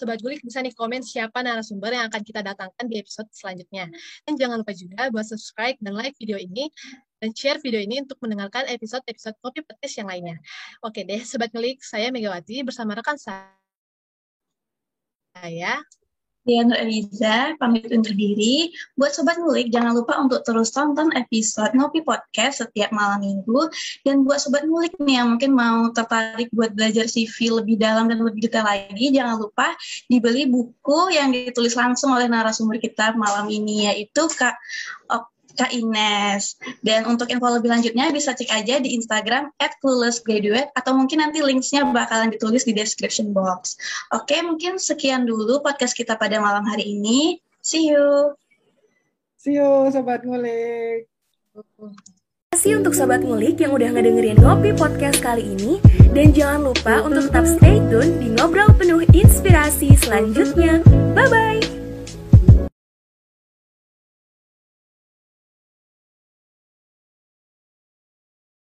Sobat 0.00 0.24
Gulik 0.24 0.40
bisa 0.40 0.64
nih 0.64 0.72
komen 0.72 1.04
siapa 1.04 1.44
narasumber 1.44 1.92
yang 1.92 2.08
akan 2.08 2.24
kita 2.24 2.40
datangkan 2.40 2.88
di 2.88 2.96
episode 2.96 3.28
selanjutnya. 3.36 3.92
Dan 4.24 4.40
jangan 4.40 4.64
lupa 4.64 4.72
juga 4.72 5.12
buat 5.12 5.28
subscribe 5.28 5.76
dan 5.84 5.92
like 5.92 6.16
video 6.16 6.40
ini 6.40 6.72
dan 7.20 7.36
share 7.36 7.60
video 7.60 7.84
ini 7.84 8.00
untuk 8.00 8.16
mendengarkan 8.24 8.64
episode-episode 8.72 9.36
Kopi 9.44 9.60
Petis 9.60 10.00
yang 10.00 10.08
lainnya. 10.08 10.40
Oke 10.80 11.04
deh, 11.04 11.20
Sobat 11.20 11.52
Gulik, 11.52 11.84
saya 11.84 12.08
Megawati 12.08 12.64
bersama 12.64 12.96
rekan 12.96 13.20
saya 13.20 13.52
Dia 16.48 16.64
Nur 16.64 16.78
Eliza, 16.80 17.54
pamit 17.60 17.88
undur 17.92 18.16
diri. 18.16 18.72
Buat 18.96 19.12
Sobat 19.12 19.36
Ngulik, 19.36 19.68
jangan 19.68 19.92
lupa 19.92 20.16
untuk 20.16 20.40
terus 20.40 20.72
tonton 20.72 21.12
episode 21.12 21.76
Ngopi 21.76 22.00
Podcast 22.00 22.64
setiap 22.64 22.90
malam 22.96 23.20
minggu. 23.20 23.68
Dan 24.02 24.24
buat 24.24 24.40
Sobat 24.40 24.64
Ngulik 24.64 24.96
nih 24.96 25.20
yang 25.20 25.36
mungkin 25.36 25.52
mau 25.52 25.92
tertarik 25.92 26.48
buat 26.50 26.72
belajar 26.72 27.04
CV 27.04 27.60
lebih 27.60 27.76
dalam 27.76 28.08
dan 28.08 28.24
lebih 28.24 28.48
detail 28.48 28.64
lagi, 28.64 29.12
jangan 29.12 29.36
lupa 29.36 29.76
dibeli 30.08 30.48
buku 30.48 31.12
yang 31.12 31.28
ditulis 31.28 31.76
langsung 31.76 32.16
oleh 32.16 32.24
narasumber 32.24 32.80
kita 32.80 33.12
malam 33.16 33.44
ini, 33.52 33.92
yaitu 33.92 34.24
Kak 34.32 34.56
Kak 35.56 35.70
Ines. 35.74 36.58
Dan 36.82 37.06
untuk 37.06 37.30
info 37.30 37.50
lebih 37.50 37.70
lanjutnya 37.70 38.10
bisa 38.10 38.34
cek 38.36 38.50
aja 38.50 38.78
di 38.78 38.94
Instagram 38.94 39.50
at 39.58 39.78
cluelessgraduate 39.82 40.70
atau 40.74 40.92
mungkin 40.94 41.22
nanti 41.22 41.40
linksnya 41.40 41.86
bakalan 41.90 42.30
ditulis 42.30 42.66
di 42.66 42.72
description 42.76 43.30
box. 43.34 43.76
Oke, 44.14 44.38
mungkin 44.42 44.78
sekian 44.78 45.26
dulu 45.26 45.62
podcast 45.62 45.96
kita 45.96 46.14
pada 46.16 46.38
malam 46.38 46.66
hari 46.66 46.96
ini. 46.96 47.38
See 47.60 47.92
you. 47.92 48.34
See 49.40 49.56
you, 49.56 49.88
Sobat 49.88 50.24
Ngulik. 50.24 51.08
Terima 51.52 51.92
kasih 52.52 52.72
untuk 52.82 52.92
Sobat 52.92 53.22
Ngulik 53.24 53.56
yang 53.62 53.72
udah 53.72 53.88
ngedengerin 53.94 54.36
Ngopi 54.42 54.74
Podcast 54.76 55.22
kali 55.22 55.54
ini. 55.56 55.80
Dan 56.10 56.34
jangan 56.34 56.72
lupa 56.72 57.00
untuk 57.06 57.30
tetap 57.30 57.46
stay 57.46 57.78
tune 57.88 58.18
di 58.18 58.28
Ngobrol 58.34 58.74
Penuh 58.74 59.06
Inspirasi 59.14 59.94
selanjutnya. 59.96 60.82
Bye-bye! 61.14 61.69